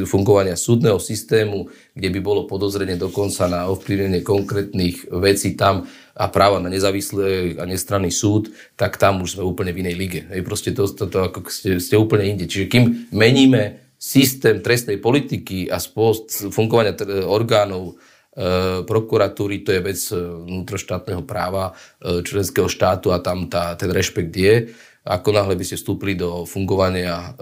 fungovania 0.05 0.53
súdneho 0.53 1.01
systému, 1.01 1.66
kde 1.97 2.14
by 2.14 2.20
bolo 2.22 2.45
podozrenie 2.45 3.01
dokonca 3.01 3.49
na 3.49 3.66
ovplyvnenie 3.66 4.22
konkrétnych 4.22 5.09
vecí 5.09 5.57
tam 5.57 5.89
a 6.14 6.30
práva 6.30 6.62
na 6.62 6.70
nezávislý 6.70 7.57
a 7.57 7.66
nestranný 7.66 8.14
súd, 8.14 8.53
tak 8.78 9.01
tam 9.01 9.26
už 9.26 9.41
sme 9.41 9.43
úplne 9.47 9.74
v 9.74 9.89
inej 9.89 9.95
lige. 9.97 10.22
Proste 10.45 10.70
to, 10.70 10.86
to, 10.86 11.09
to 11.09 11.18
ako 11.18 11.49
ste, 11.49 11.82
ste 11.82 11.97
úplne 11.97 12.30
inde. 12.30 12.45
Čiže 12.45 12.70
kým 12.70 13.09
meníme 13.09 13.81
systém 14.02 14.66
trestnej 14.66 14.97
politiky 14.97 15.70
a 15.70 15.78
spôsob 15.78 16.49
fungovania 16.49 16.97
orgánov 17.30 17.93
e, 18.34 18.82
prokuratúry, 18.82 19.62
to 19.62 19.78
je 19.78 19.82
vec 19.86 20.02
e, 20.10 20.18
vnútroštátneho 20.18 21.22
práva 21.22 21.78
e, 22.02 22.26
členského 22.26 22.66
štátu 22.66 23.14
a 23.14 23.22
tam 23.22 23.45
tá, 23.45 23.78
ten 23.78 23.93
rešpekt 23.93 24.34
je. 24.34 24.74
Ako 25.02 25.34
náhle 25.34 25.54
by 25.58 25.66
ste 25.66 25.82
vstúpili 25.82 26.14
do 26.14 26.45
fungovania 26.45 27.34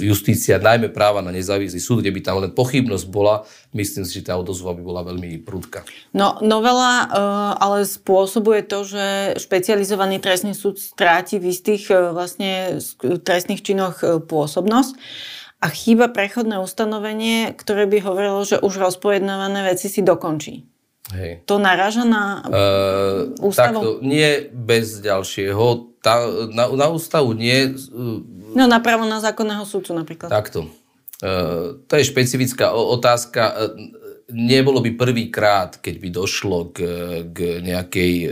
justícia, 0.00 0.56
najmä 0.56 0.88
práva 0.88 1.20
na 1.20 1.28
nezávislý 1.28 1.76
súd, 1.76 2.00
kde 2.00 2.08
by 2.08 2.20
tam 2.24 2.40
len 2.40 2.56
pochybnosť 2.56 3.04
bola, 3.12 3.44
myslím 3.76 4.08
si, 4.08 4.24
že 4.24 4.32
tá 4.32 4.40
odozva 4.40 4.72
by 4.72 4.80
bola 4.80 5.04
veľmi 5.04 5.44
prudká. 5.44 5.84
No, 6.16 6.40
novela 6.40 7.04
ale 7.60 7.84
spôsobuje 7.84 8.64
to, 8.64 8.88
že 8.88 9.36
špecializovaný 9.44 10.24
trestný 10.24 10.56
súd 10.56 10.80
stráti 10.80 11.36
v 11.36 11.52
istých 11.52 12.16
vlastne 12.16 12.80
trestných 13.28 13.60
činoch 13.60 14.00
pôsobnosť 14.24 14.96
a 15.60 15.66
chýba 15.68 16.08
prechodné 16.08 16.56
ustanovenie, 16.56 17.52
ktoré 17.52 17.84
by 17.84 18.00
hovorilo, 18.00 18.40
že 18.48 18.56
už 18.56 18.80
rozpojednávané 18.80 19.68
veci 19.68 19.92
si 19.92 20.00
dokončí. 20.00 20.64
Hej. 21.12 21.44
To 21.44 21.60
naráža 21.60 22.08
na 22.08 22.40
uh, 22.48 23.44
ústavu? 23.44 23.80
Takto, 23.82 23.90
nie 24.00 24.48
bez 24.48 25.04
ďalšieho. 25.04 25.92
Tá, 26.00 26.24
na, 26.48 26.70
na 26.72 26.86
ústavu 26.88 27.36
nie. 27.36 27.76
Uh, 27.92 28.24
no 28.56 28.64
na 28.64 28.80
právo 28.80 29.04
na 29.04 29.20
zákonného 29.20 29.68
súdcu 29.68 29.92
napríklad. 29.92 30.32
Takto. 30.32 30.70
Uh, 31.20 31.82
to 31.84 31.98
je 32.00 32.08
špecifická 32.08 32.72
otázka. 32.72 33.42
Uh, 33.52 33.56
nebolo 34.30 34.80
by 34.80 34.94
prvýkrát, 34.94 35.82
keď 35.82 35.94
by 35.98 36.08
došlo 36.14 36.70
k, 36.72 36.78
k 37.26 37.38
nejakej 37.60 38.12
uh, 38.24 38.30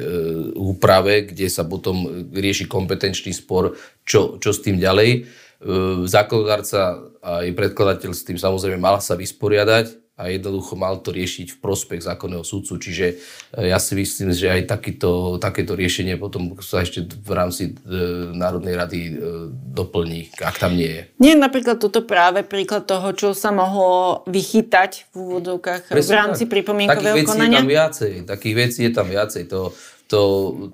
úprave, 0.54 1.28
kde 1.28 1.50
sa 1.50 1.66
potom 1.66 2.30
rieši 2.30 2.70
kompetenčný 2.70 3.34
spor, 3.34 3.74
čo, 4.06 4.38
čo 4.38 4.54
s 4.54 4.62
tým 4.64 4.78
ďalej. 4.78 5.26
Ehm, 5.58 6.06
zákonodárca 6.06 7.02
aj 7.22 7.48
predkladateľ 7.54 8.10
s 8.14 8.26
tým 8.26 8.38
samozrejme 8.38 8.78
mal 8.78 9.02
sa 9.02 9.18
vysporiadať 9.18 10.08
a 10.18 10.34
jednoducho 10.34 10.74
mal 10.74 10.98
to 10.98 11.14
riešiť 11.14 11.54
v 11.54 11.58
prospech 11.62 12.02
zákonného 12.02 12.42
súdcu. 12.42 12.74
Čiže 12.82 13.06
e, 13.54 13.70
ja 13.70 13.78
si 13.78 13.94
myslím, 13.94 14.34
že 14.34 14.50
aj 14.50 14.66
takýto, 14.66 15.38
takéto 15.38 15.78
riešenie 15.78 16.18
potom 16.18 16.58
sa 16.58 16.82
ešte 16.82 17.06
v 17.06 17.30
rámci 17.30 17.70
e, 17.70 17.94
Národnej 18.34 18.74
rady 18.74 19.00
e, 19.06 19.10
doplní, 19.54 20.34
ak 20.42 20.58
tam 20.58 20.74
nie 20.74 20.90
je. 20.90 21.02
Nie 21.22 21.38
je 21.38 21.40
napríklad 21.40 21.78
toto 21.78 22.02
práve 22.02 22.42
príklad 22.42 22.90
toho, 22.90 23.14
čo 23.14 23.30
sa 23.30 23.54
mohlo 23.54 24.26
vychytať 24.26 25.14
v 25.14 25.14
úvodovkách 25.14 25.94
v 25.94 26.10
rámci 26.10 26.50
pripomienkového 26.50 27.22
konania? 27.22 27.22
Takých 27.22 27.30
vecí 27.30 27.38
je 27.38 27.54
tam 27.54 27.70
viacej. 27.70 28.12
Takých 28.26 28.54
vecí 28.58 28.80
je 28.82 28.90
tam 28.90 29.06
viacej. 29.06 29.42
To, 29.54 29.60
to, 30.08 30.22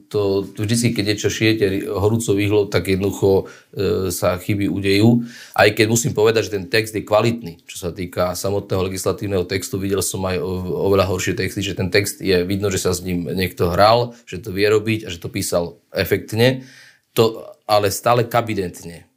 to, 0.06 0.46
to 0.46 0.62
vždy, 0.62 0.94
keď 0.94 1.04
niečo 1.10 1.26
šijete 1.26 1.90
horúcou 1.90 2.38
výhlou, 2.38 2.70
tak 2.70 2.86
jednoducho 2.86 3.50
e, 3.74 4.14
sa 4.14 4.38
chyby 4.38 4.70
udejú. 4.70 5.26
Aj 5.58 5.66
keď 5.74 5.86
musím 5.90 6.14
povedať, 6.14 6.46
že 6.46 6.54
ten 6.54 6.70
text 6.70 6.94
je 6.94 7.02
kvalitný, 7.02 7.66
čo 7.66 7.82
sa 7.82 7.90
týka 7.90 8.38
samotného 8.38 8.86
legislatívneho 8.86 9.42
textu, 9.42 9.74
videl 9.82 10.06
som 10.06 10.22
aj 10.22 10.38
oveľa 10.38 11.10
horšie 11.10 11.34
texty, 11.34 11.66
že 11.66 11.74
ten 11.74 11.90
text 11.90 12.22
je 12.22 12.46
vidno, 12.46 12.70
že 12.70 12.78
sa 12.78 12.94
s 12.94 13.02
ním 13.02 13.26
niekto 13.26 13.74
hral, 13.74 14.14
že 14.22 14.38
to 14.38 14.54
vie 14.54 14.70
robiť 14.70 15.04
a 15.04 15.08
že 15.10 15.18
to 15.18 15.26
písal 15.26 15.82
efektne, 15.90 16.62
to 17.10 17.42
ale 17.66 17.90
stále 17.90 18.22
kabinetne. 18.22 19.10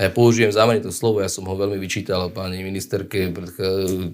A 0.00 0.08
ja 0.08 0.10
použijem 0.16 0.48
zámerne 0.48 0.80
to 0.80 0.96
slovo, 0.96 1.20
ja 1.20 1.28
som 1.28 1.44
ho 1.44 1.52
veľmi 1.52 1.76
vyčítal 1.76 2.32
pani 2.32 2.64
ministerke 2.64 3.28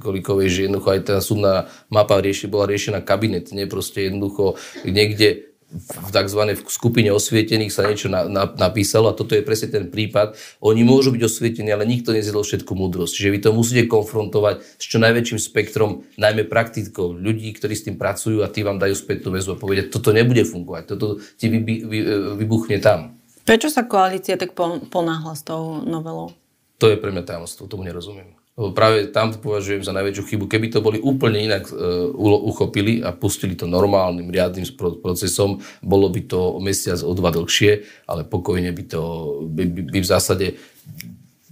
Kolikovej, 0.03 0.51
že 0.51 0.65
jednoducho 0.67 0.91
aj 0.91 1.01
tá 1.07 1.17
súdna 1.23 1.71
mapa 1.95 2.19
rieši, 2.19 2.51
bola 2.51 2.67
riešená 2.67 3.07
kabinetne, 3.07 3.71
proste 3.71 4.11
jednoducho 4.11 4.59
niekde 4.83 5.46
v 5.67 6.11
tzv. 6.15 6.41
skupine 6.71 7.11
osvietených 7.11 7.75
sa 7.75 7.91
niečo 7.91 8.07
na, 8.07 8.31
na, 8.31 8.47
napísalo 8.47 9.11
a 9.11 9.19
toto 9.19 9.35
je 9.35 9.43
presne 9.43 9.75
ten 9.75 9.85
prípad. 9.91 10.39
Oni 10.63 10.87
môžu 10.87 11.11
byť 11.11 11.23
osvietení, 11.27 11.75
ale 11.75 11.83
nikto 11.83 12.15
nezjedol 12.15 12.47
všetku 12.47 12.71
múdrosť. 12.71 13.13
Čiže 13.19 13.33
vy 13.35 13.39
to 13.43 13.51
musíte 13.51 13.91
konfrontovať 13.91 14.63
s 14.63 14.85
čo 14.87 15.03
najväčším 15.03 15.39
spektrom, 15.43 16.07
najmä 16.15 16.47
praktikov, 16.47 17.19
ľudí, 17.19 17.51
ktorí 17.51 17.75
s 17.75 17.83
tým 17.83 17.99
pracujú 17.99 18.47
a 18.47 18.51
tí 18.53 18.63
vám 18.63 18.79
dajú 18.79 18.95
spätnú 18.95 19.35
väzbu 19.35 19.59
a 19.59 19.59
povedia, 19.59 19.91
toto 19.91 20.15
nebude 20.15 20.47
fungovať, 20.47 20.83
toto 20.87 21.19
ti 21.35 21.51
vy, 21.51 21.59
vy, 21.65 21.99
vybuchne 22.39 22.79
tam. 22.79 23.19
Prečo 23.43 23.67
sa 23.67 23.83
koalícia 23.87 24.39
tak 24.39 24.55
ponáhla 24.91 25.35
s 25.35 25.43
tou 25.43 25.83
novelou? 25.83 26.31
To 26.79 26.93
je 26.93 27.01
pre 27.01 27.11
mňa 27.11 27.25
tajomstvo, 27.27 27.67
tomu 27.67 27.83
nerozumiem. 27.83 28.36
Lebo 28.57 28.73
práve 28.73 29.13
tam 29.13 29.37
považujem 29.37 29.85
za 29.85 29.93
najväčšiu 29.93 30.25
chybu. 30.33 30.45
Keby 30.49 30.73
to 30.73 30.81
boli 30.81 30.97
úplne 30.97 31.45
inak 31.45 31.69
uh, 31.69 32.09
uchopili 32.49 33.05
a 33.05 33.13
pustili 33.13 33.53
to 33.53 33.69
normálnym, 33.69 34.33
riadnym 34.33 34.65
procesom, 35.05 35.61
bolo 35.85 36.09
by 36.09 36.25
to 36.25 36.57
mesiac 36.65 37.05
o 37.05 37.13
dva 37.13 37.37
dlhšie, 37.37 37.85
ale 38.09 38.25
pokojne 38.25 38.73
by 38.73 38.85
to 38.89 39.03
by, 39.45 39.65
by, 39.69 39.81
by 39.93 39.99
v 40.01 40.09
zásade 40.09 40.47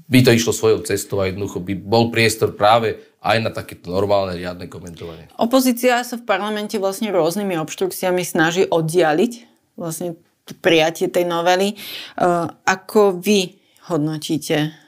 by 0.09 0.20
to 0.20 0.30
išlo 0.32 0.52
svojou 0.52 0.80
cestou 0.84 1.20
a 1.20 1.28
jednoducho 1.28 1.61
by 1.61 1.76
bol 1.76 2.12
priestor 2.12 2.52
práve 2.52 3.00
aj 3.24 3.36
na 3.40 3.48
takéto 3.48 3.88
normálne 3.88 4.36
riadne 4.36 4.68
komentovanie. 4.68 5.32
Opozícia 5.40 6.05
sa 6.05 6.20
v 6.20 6.28
parlamente 6.28 6.76
vlastne 6.76 7.09
rôznymi 7.09 7.57
obštrukciami 7.57 8.20
snaží 8.20 8.68
oddialiť 8.68 9.32
vlastne 9.80 10.20
prijatie 10.61 11.09
tej 11.09 11.24
novely. 11.24 11.72
E, 11.72 11.76
ako 12.68 13.16
vy 13.16 13.57
hodnotíte 13.88 14.84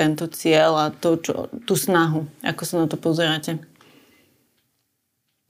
tento 0.00 0.24
cieľ 0.32 0.70
a 0.80 0.86
to, 0.88 1.20
čo, 1.20 1.52
tú 1.68 1.76
snahu? 1.76 2.24
Ako 2.40 2.64
sa 2.64 2.80
na 2.80 2.86
to 2.88 2.96
pozeráte? 2.96 3.60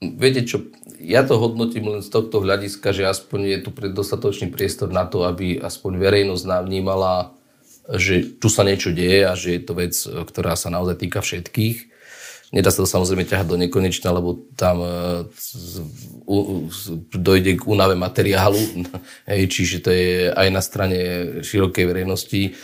Viete 0.01 0.43
čo, 0.43 0.67
ja 0.99 1.23
to 1.23 1.39
hodnotím 1.39 1.87
len 1.87 2.01
z 2.03 2.09
tohto 2.11 2.43
hľadiska, 2.43 2.91
že 2.91 3.07
aspoň 3.07 3.39
je 3.47 3.57
tu 3.63 3.69
dostatočný 3.71 4.51
priestor 4.51 4.91
na 4.91 5.07
to, 5.07 5.23
aby 5.23 5.61
aspoň 5.61 6.01
verejnosť 6.01 6.43
nám 6.43 6.63
vnímala, 6.67 7.13
že 7.95 8.25
tu 8.41 8.51
sa 8.51 8.67
niečo 8.67 8.91
deje 8.91 9.23
a 9.23 9.37
že 9.37 9.55
je 9.55 9.61
to 9.61 9.73
vec, 9.77 9.93
ktorá 9.95 10.59
sa 10.59 10.73
naozaj 10.73 10.99
týka 10.99 11.21
všetkých. 11.23 11.93
Nedá 12.51 12.67
sa 12.67 12.83
to 12.83 12.89
samozrejme 12.89 13.23
ťahať 13.23 13.47
do 13.47 13.55
nekonečna, 13.55 14.11
lebo 14.11 14.35
tam 14.59 14.83
e, 14.83 14.91
dojde 17.15 17.55
k 17.55 17.63
únave 17.63 17.95
materiálu, 17.95 18.59
čiže 19.53 19.79
to 19.79 19.89
je 19.93 20.27
aj 20.27 20.47
na 20.51 20.59
strane 20.59 20.99
širokej 21.45 21.85
verejnosti, 21.87 22.57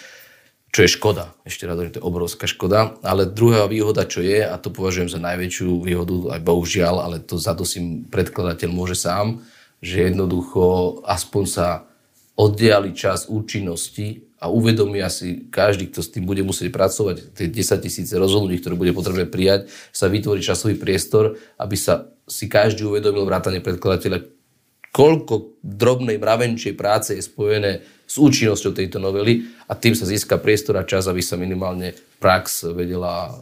čo 0.77 0.85
je 0.85 0.93
škoda. 0.93 1.33
Ešte 1.41 1.65
raz, 1.65 1.81
to 1.89 1.97
je 1.97 2.05
obrovská 2.05 2.45
škoda. 2.45 3.01
Ale 3.01 3.25
druhá 3.25 3.65
výhoda, 3.65 4.05
čo 4.05 4.21
je, 4.21 4.45
a 4.45 4.61
to 4.61 4.69
považujem 4.69 5.09
za 5.09 5.17
najväčšiu 5.17 5.81
výhodu, 5.81 6.37
aj 6.37 6.45
bohužiaľ, 6.45 7.01
ale 7.01 7.17
to 7.17 7.41
za 7.41 7.57
to 7.57 7.65
si 7.65 8.05
predkladateľ 8.13 8.69
môže 8.69 8.93
sám, 8.93 9.41
že 9.81 10.13
jednoducho 10.13 11.01
aspoň 11.01 11.43
sa 11.49 11.89
oddiali 12.37 12.93
čas 12.93 13.25
účinnosti 13.25 14.29
a 14.37 14.53
uvedomia 14.53 15.09
si 15.09 15.49
každý, 15.49 15.89
kto 15.89 16.05
s 16.05 16.13
tým 16.13 16.29
bude 16.29 16.45
musieť 16.45 16.69
pracovať, 16.69 17.33
tie 17.33 17.49
10 17.49 17.81
tisíce 17.81 18.13
rozhodnutí, 18.13 18.61
ktoré 18.61 18.77
bude 18.77 18.93
potrebné 18.93 19.25
prijať, 19.25 19.73
sa 19.89 20.05
vytvorí 20.05 20.45
časový 20.45 20.77
priestor, 20.77 21.41
aby 21.57 21.73
sa 21.73 22.13
si 22.29 22.45
každý 22.45 22.85
uvedomil 22.85 23.25
vrátane 23.25 23.65
predkladateľa, 23.65 24.29
koľko 24.93 25.57
drobnej 25.65 26.21
mravenčej 26.21 26.77
práce 26.77 27.17
je 27.17 27.25
spojené 27.25 27.96
s 28.07 28.15
účinnosťou 28.15 28.71
tejto 28.71 29.03
novely 29.03 29.51
a 29.67 29.75
tým 29.75 29.91
sa 29.91 30.07
získa 30.07 30.39
priestor 30.39 30.79
a 30.79 30.87
čas, 30.87 31.11
aby 31.11 31.19
sa 31.19 31.35
minimálne 31.35 31.91
prax 32.17 32.71
vedela 32.71 33.35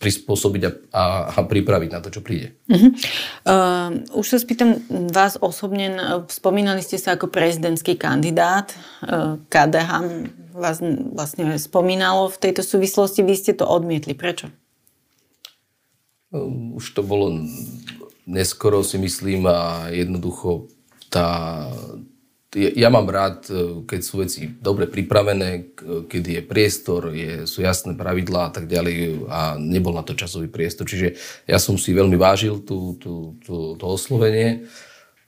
prispôsobiť 0.00 0.62
a, 0.64 0.70
a, 0.90 1.04
a 1.36 1.40
pripraviť 1.44 1.90
na 1.92 2.00
to, 2.00 2.08
čo 2.08 2.24
príde. 2.24 2.56
Uh-huh. 2.66 2.90
Uh, 3.44 4.02
už 4.16 4.26
sa 4.34 4.38
spýtam 4.40 4.80
vás 5.12 5.36
osobne, 5.38 5.94
spomínali 6.32 6.80
ste 6.80 6.96
sa 6.96 7.14
ako 7.14 7.28
prezidentský 7.28 7.94
kandidát, 8.00 8.72
uh, 9.04 9.38
KDH 9.52 9.90
vás 10.56 10.82
vlastne 11.14 11.54
spomínalo 11.60 12.32
v 12.32 12.40
tejto 12.40 12.64
súvislosti, 12.66 13.22
vy 13.22 13.36
ste 13.36 13.52
to 13.54 13.68
odmietli. 13.68 14.16
Prečo? 14.16 14.50
Uh, 16.32 16.74
už 16.74 16.96
to 16.96 17.04
bolo 17.04 17.46
neskoro 18.30 18.82
si 18.82 18.98
myslím 18.98 19.46
a 19.46 19.90
jednoducho 19.90 20.70
tá, 21.10 21.68
ja 22.50 22.90
mám 22.90 23.06
rád, 23.06 23.46
e, 23.46 23.86
keď 23.86 24.00
sú 24.02 24.26
veci 24.26 24.50
dobre 24.50 24.90
pripravené, 24.90 25.70
keď 26.10 26.22
je 26.26 26.42
priestor, 26.42 27.14
je, 27.14 27.46
sú 27.46 27.62
jasné 27.62 27.94
pravidlá 27.94 28.50
a 28.50 28.52
tak 28.52 28.66
ďalej 28.66 29.26
a 29.30 29.54
nebol 29.54 29.94
na 29.94 30.02
to 30.02 30.18
časový 30.18 30.50
priestor. 30.50 30.90
Čiže 30.90 31.14
ja 31.46 31.62
som 31.62 31.78
si 31.78 31.94
veľmi 31.94 32.18
vážil 32.18 32.58
tú, 32.66 32.98
tú, 32.98 33.38
tú, 33.38 33.78
to 33.78 33.84
oslovenie, 33.86 34.66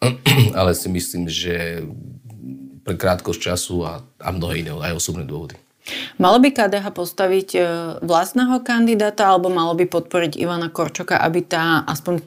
ale 0.58 0.74
si 0.74 0.90
myslím, 0.90 1.30
že 1.30 1.86
pre 2.82 2.98
krátkosť 2.98 3.40
času 3.54 3.86
a, 3.86 4.02
a 4.18 4.28
mnohé 4.34 4.66
iné 4.66 4.74
aj 4.74 4.98
osobné 4.98 5.22
dôvody. 5.22 5.54
Malo 6.22 6.38
by 6.38 6.54
KDH 6.54 6.94
postaviť 6.94 7.48
e, 7.58 7.60
vlastného 8.06 8.62
kandidáta 8.62 9.26
alebo 9.26 9.50
malo 9.50 9.74
by 9.74 9.90
podporiť 9.90 10.38
Ivana 10.38 10.70
Korčoka, 10.70 11.18
aby 11.18 11.42
tá 11.42 11.82
aspoň 11.82 12.22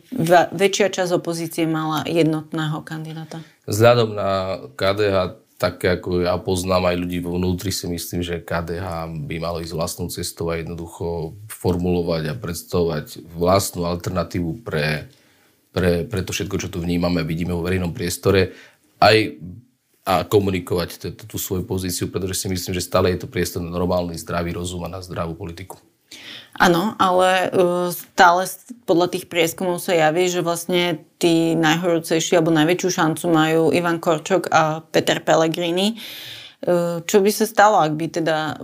väčšia 0.51 0.91
časť 0.91 1.11
opozície 1.15 1.63
mala 1.63 2.03
jednotného 2.03 2.83
kandidáta? 2.83 3.39
Vzhľadom 3.63 4.09
na 4.11 4.31
KDH, 4.75 5.17
tak 5.55 5.79
ako 5.79 6.27
ja 6.27 6.35
poznám 6.35 6.91
aj 6.91 6.95
ľudí 6.99 7.23
vo 7.23 7.39
vnútri, 7.39 7.71
si 7.71 7.87
myslím, 7.87 8.19
že 8.19 8.43
KDH 8.43 9.07
by 9.23 9.35
malo 9.39 9.63
ísť 9.63 9.71
vlastnou 9.71 10.11
cestou 10.11 10.51
a 10.51 10.59
jednoducho 10.59 11.39
formulovať 11.47 12.35
a 12.35 12.35
predstavovať 12.35 13.23
vlastnú 13.31 13.87
alternatívu 13.87 14.67
pre, 14.67 15.07
pre, 15.71 16.03
pre 16.03 16.21
to 16.27 16.35
všetko, 16.35 16.59
čo 16.59 16.67
tu 16.67 16.83
vnímame 16.83 17.23
a 17.23 17.27
vidíme 17.27 17.55
vo 17.55 17.63
verejnom 17.63 17.95
priestore. 17.95 18.51
Aj 18.99 19.15
a 20.05 20.21
komunikovať 20.21 21.17
tú 21.25 21.41
svoju 21.41 21.65
pozíciu, 21.65 22.13
pretože 22.13 22.37
si 22.37 22.47
myslím, 22.47 22.77
že 22.77 22.85
stále 22.85 23.09
je 23.11 23.25
to 23.25 23.27
priestor 23.27 23.65
na 23.65 23.73
normálny, 23.73 24.13
zdravý 24.21 24.53
rozum 24.53 24.85
a 24.85 24.93
na 24.93 25.01
zdravú 25.01 25.33
politiku. 25.33 25.81
Áno, 26.55 26.95
ale 26.95 27.51
uh, 27.51 27.91
stále 27.91 28.47
podľa 28.87 29.11
tých 29.11 29.25
prieskumov 29.27 29.83
sa 29.83 29.91
javí, 29.91 30.31
že 30.31 30.45
vlastne 30.45 31.03
tí 31.19 31.51
najhorúcejší 31.57 32.39
alebo 32.39 32.53
najväčšiu 32.55 32.89
šancu 32.95 33.25
majú 33.27 33.61
Ivan 33.75 33.99
Korčok 33.99 34.47
a 34.53 34.79
Peter 34.79 35.19
Pellegrini. 35.19 35.99
Uh, 36.63 37.03
čo 37.03 37.19
by 37.19 37.31
sa 37.33 37.43
stalo, 37.43 37.83
ak 37.83 37.99
by 37.99 38.07
teda 38.07 38.55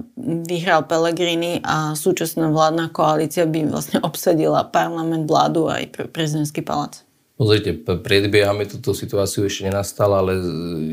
vyhral 0.48 0.88
Pellegrini 0.88 1.60
a 1.68 1.92
súčasná 1.92 2.48
vládna 2.48 2.96
koalícia 2.96 3.44
by 3.44 3.68
vlastne 3.68 4.00
obsadila 4.00 4.64
parlament, 4.72 5.28
vládu 5.28 5.68
aj 5.68 6.14
prezidentský 6.16 6.64
palác? 6.64 7.04
Pozrite, 7.42 7.74
predbiehame 7.82 8.70
túto 8.70 8.94
situáciu, 8.94 9.50
ešte 9.50 9.66
nenastala, 9.66 10.22
ale 10.22 10.38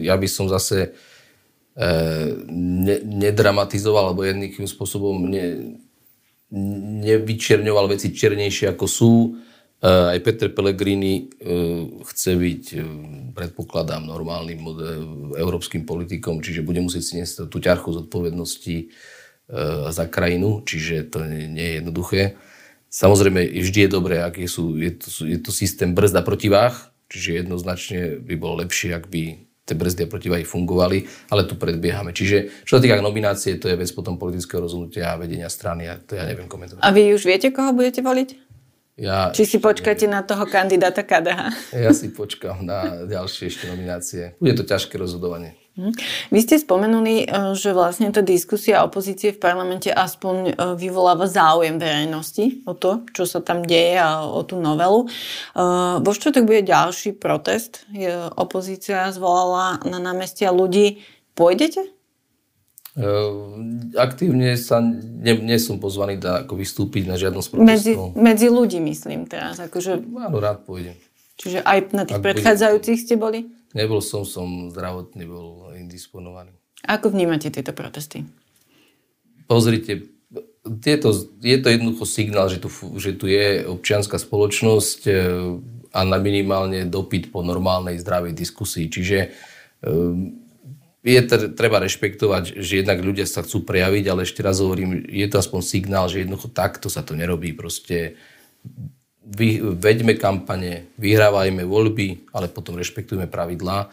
ja 0.01 0.17
by 0.17 0.25
som 0.25 0.49
zase 0.49 0.97
e, 1.77 1.89
ne, 2.49 3.05
nedramatizoval 3.05 4.17
alebo 4.17 4.25
jedným 4.25 4.65
spôsobom 4.65 5.29
ne, 5.29 5.77
nevyčerňoval 7.05 7.93
veci 7.93 8.17
černejšie 8.17 8.73
ako 8.73 8.87
sú. 8.89 9.13
E, 9.21 9.29
aj 10.17 10.25
Peter 10.25 10.49
Pellegrini 10.49 11.29
e, 11.37 11.53
chce 12.17 12.41
byť, 12.41 12.65
e, 12.73 12.77
predpokladám, 13.37 14.09
normálnym 14.09 14.65
e, 14.65 14.71
európskym 15.45 15.85
politikom, 15.85 16.41
čiže 16.41 16.65
bude 16.65 16.81
musieť 16.81 17.05
si 17.05 17.13
niesť 17.21 17.53
tú 17.53 17.61
ťarchu 17.61 17.93
zodpovednosti 17.93 18.77
e, 18.81 18.87
za 19.93 20.05
krajinu, 20.09 20.65
čiže 20.65 21.13
to 21.13 21.29
nie 21.29 21.61
je 21.61 21.75
jednoduché. 21.85 22.41
Samozrejme, 22.89 23.45
vždy 23.53 23.79
je 23.85 23.91
dobré, 23.91 24.25
ak 24.25 24.41
je, 24.41 24.49
sú, 24.49 24.77
je, 24.81 24.97
to, 24.97 25.09
je 25.29 25.39
to 25.39 25.53
systém 25.53 25.93
brzda 25.93 26.25
protiváh, 26.25 26.73
čiže 27.13 27.45
jednoznačne 27.45 28.21
by 28.25 28.35
bolo 28.41 28.65
lepšie, 28.65 28.97
ak 28.97 29.13
by 29.13 29.49
tie 29.69 29.77
brzdy 29.77 30.09
a 30.09 30.09
protiváhy 30.09 30.45
fungovali, 30.49 31.05
ale 31.29 31.45
tu 31.45 31.61
predbiehame. 31.61 32.17
Čiže 32.17 32.65
čo 32.65 32.77
sa 32.77 32.81
týka 32.81 32.97
nominácie, 33.05 33.61
to 33.61 33.69
je 33.69 33.77
vec 33.77 33.93
potom 33.93 34.17
politického 34.17 34.65
rozhodnutia 34.65 35.13
a 35.13 35.21
vedenia 35.21 35.53
strany 35.53 35.85
a 35.85 36.01
to 36.01 36.17
ja 36.17 36.25
neviem 36.25 36.49
komentovať. 36.49 36.81
A 36.81 36.89
vy 36.89 37.13
už 37.13 37.29
viete, 37.29 37.53
koho 37.53 37.77
budete 37.77 38.01
voliť? 38.01 38.49
Ja 38.99 39.31
Či 39.31 39.47
si 39.47 39.59
počkáte 39.63 40.11
neviem. 40.11 40.19
na 40.19 40.27
toho 40.27 40.43
kandidáta 40.49 41.07
KDH? 41.07 41.71
Ja 41.71 41.95
si 41.95 42.11
počkám 42.11 42.67
na 42.67 43.07
ďalšie 43.07 43.47
ešte 43.47 43.71
nominácie. 43.71 44.35
Bude 44.43 44.59
to 44.59 44.67
ťažké 44.67 44.99
rozhodovanie. 44.99 45.55
Mhm. 45.79 45.95
Vy 46.35 46.39
ste 46.43 46.59
spomenuli, 46.59 47.23
e, 47.23 47.27
že 47.55 47.71
vlastne 47.71 48.11
tá 48.11 48.19
diskusia 48.19 48.83
opozície 48.83 49.31
v 49.31 49.39
parlamente 49.39 49.95
aspoň 49.95 50.35
e, 50.35 50.53
vyvoláva 50.75 51.31
záujem 51.31 51.79
verejnosti 51.79 52.67
o 52.67 52.75
to, 52.75 53.07
čo 53.15 53.23
sa 53.23 53.39
tam 53.39 53.63
deje 53.63 53.95
a 54.03 54.27
o 54.27 54.43
tú 54.43 54.59
novelu. 54.59 55.07
E, 55.07 55.09
vo 56.03 56.11
štvrtok 56.11 56.43
bude 56.43 56.67
ďalší 56.67 57.15
protest. 57.15 57.87
Opozícia 58.35 59.07
zvolala 59.15 59.79
na 59.87 60.03
námestia 60.03 60.51
ľudí. 60.51 60.99
Pôjdete? 61.39 61.95
Aktívne 63.95 64.59
sa 64.59 64.83
ne, 64.83 65.33
nie 65.39 65.59
som 65.63 65.79
pozvaný 65.79 66.19
da, 66.19 66.43
ako 66.43 66.59
vystúpiť 66.59 67.07
na 67.07 67.15
žiadnom 67.15 67.39
z 67.39 67.55
Medzi, 67.55 67.93
medzi 68.19 68.51
ľudí 68.51 68.83
myslím 68.83 69.31
teraz. 69.31 69.63
Akože... 69.63 70.03
Áno, 70.03 70.43
rád 70.43 70.67
pôjdem. 70.67 70.99
Čiže 71.39 71.63
aj 71.63 71.79
na 71.95 72.03
tých 72.03 72.19
Ak 72.19 72.27
predchádzajúcich 72.27 72.99
ste 72.99 73.15
boli? 73.15 73.47
Nebol 73.73 74.03
som, 74.03 74.27
som 74.27 74.75
zdravotne 74.75 75.23
bol 75.25 75.71
indisponovaný. 75.79 76.51
Ako 76.83 77.15
vnímate 77.15 77.51
tieto 77.55 77.71
protesty? 77.71 78.27
Pozrite, 79.47 80.11
tieto, 80.83 81.15
je 81.41 81.59
to 81.63 81.69
jednoducho 81.71 82.05
signál, 82.05 82.51
že 82.51 82.59
tu, 82.61 82.69
že 82.99 83.15
tu 83.17 83.31
je 83.31 83.65
občianská 83.65 84.19
spoločnosť 84.19 85.01
e, 85.09 85.13
a 85.95 86.01
na 86.05 86.19
minimálne 86.21 86.85
dopyt 86.85 87.33
po 87.33 87.41
normálnej 87.41 87.97
zdravej 87.97 88.37
diskusii. 88.37 88.91
Čiže 88.93 89.19
e, 89.19 89.29
je 91.07 91.21
treba 91.55 91.81
rešpektovať, 91.81 92.61
že 92.61 92.85
jednak 92.85 93.01
ľudia 93.01 93.25
sa 93.25 93.41
chcú 93.41 93.65
prejaviť, 93.65 94.05
ale 94.11 94.27
ešte 94.29 94.45
raz 94.45 94.61
hovorím, 94.61 95.07
je 95.09 95.27
to 95.31 95.41
aspoň 95.41 95.61
signál, 95.65 96.05
že 96.11 96.27
jednoducho 96.27 96.53
takto 96.53 96.93
sa 96.93 97.01
to 97.01 97.17
nerobí. 97.17 97.57
Proste 97.57 98.19
vy, 99.29 99.61
veďme 99.61 100.17
kampane, 100.17 100.89
vyhrávajme 100.97 101.63
voľby, 101.69 102.33
ale 102.33 102.49
potom 102.49 102.81
rešpektujme 102.81 103.29
pravidlá, 103.29 103.79
e, 103.85 103.89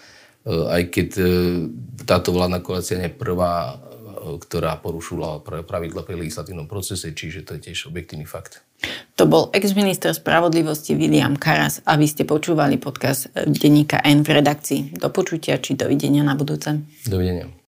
aj 0.49 0.81
keď 0.91 1.09
e, 1.19 1.25
táto 2.07 2.31
vládna 2.31 2.63
koalícia 2.63 2.95
nie 2.95 3.11
je 3.11 3.19
prvá, 3.19 3.75
e, 3.75 4.39
ktorá 4.39 4.79
porušila 4.79 5.43
pravidla 5.43 6.07
pri 6.07 6.15
legislatívnom 6.23 6.71
procese, 6.71 7.11
čiže 7.11 7.43
to 7.43 7.59
je 7.59 7.71
tiež 7.71 7.91
objektívny 7.91 8.23
fakt. 8.23 8.63
To 9.15 9.23
bol 9.23 9.47
ex-minister 9.55 10.11
spravodlivosti 10.11 10.99
William 10.99 11.39
Karas 11.39 11.79
a 11.87 11.95
vy 11.95 12.07
ste 12.11 12.27
počúvali 12.27 12.75
podcast 12.75 13.31
denníka 13.33 14.03
N 14.03 14.21
v 14.21 14.43
redakcii. 14.43 14.99
Do 14.99 15.07
počutia 15.09 15.57
či 15.63 15.79
dovidenia 15.79 16.27
na 16.27 16.35
budúce. 16.35 16.83
Dovidenia. 17.07 17.64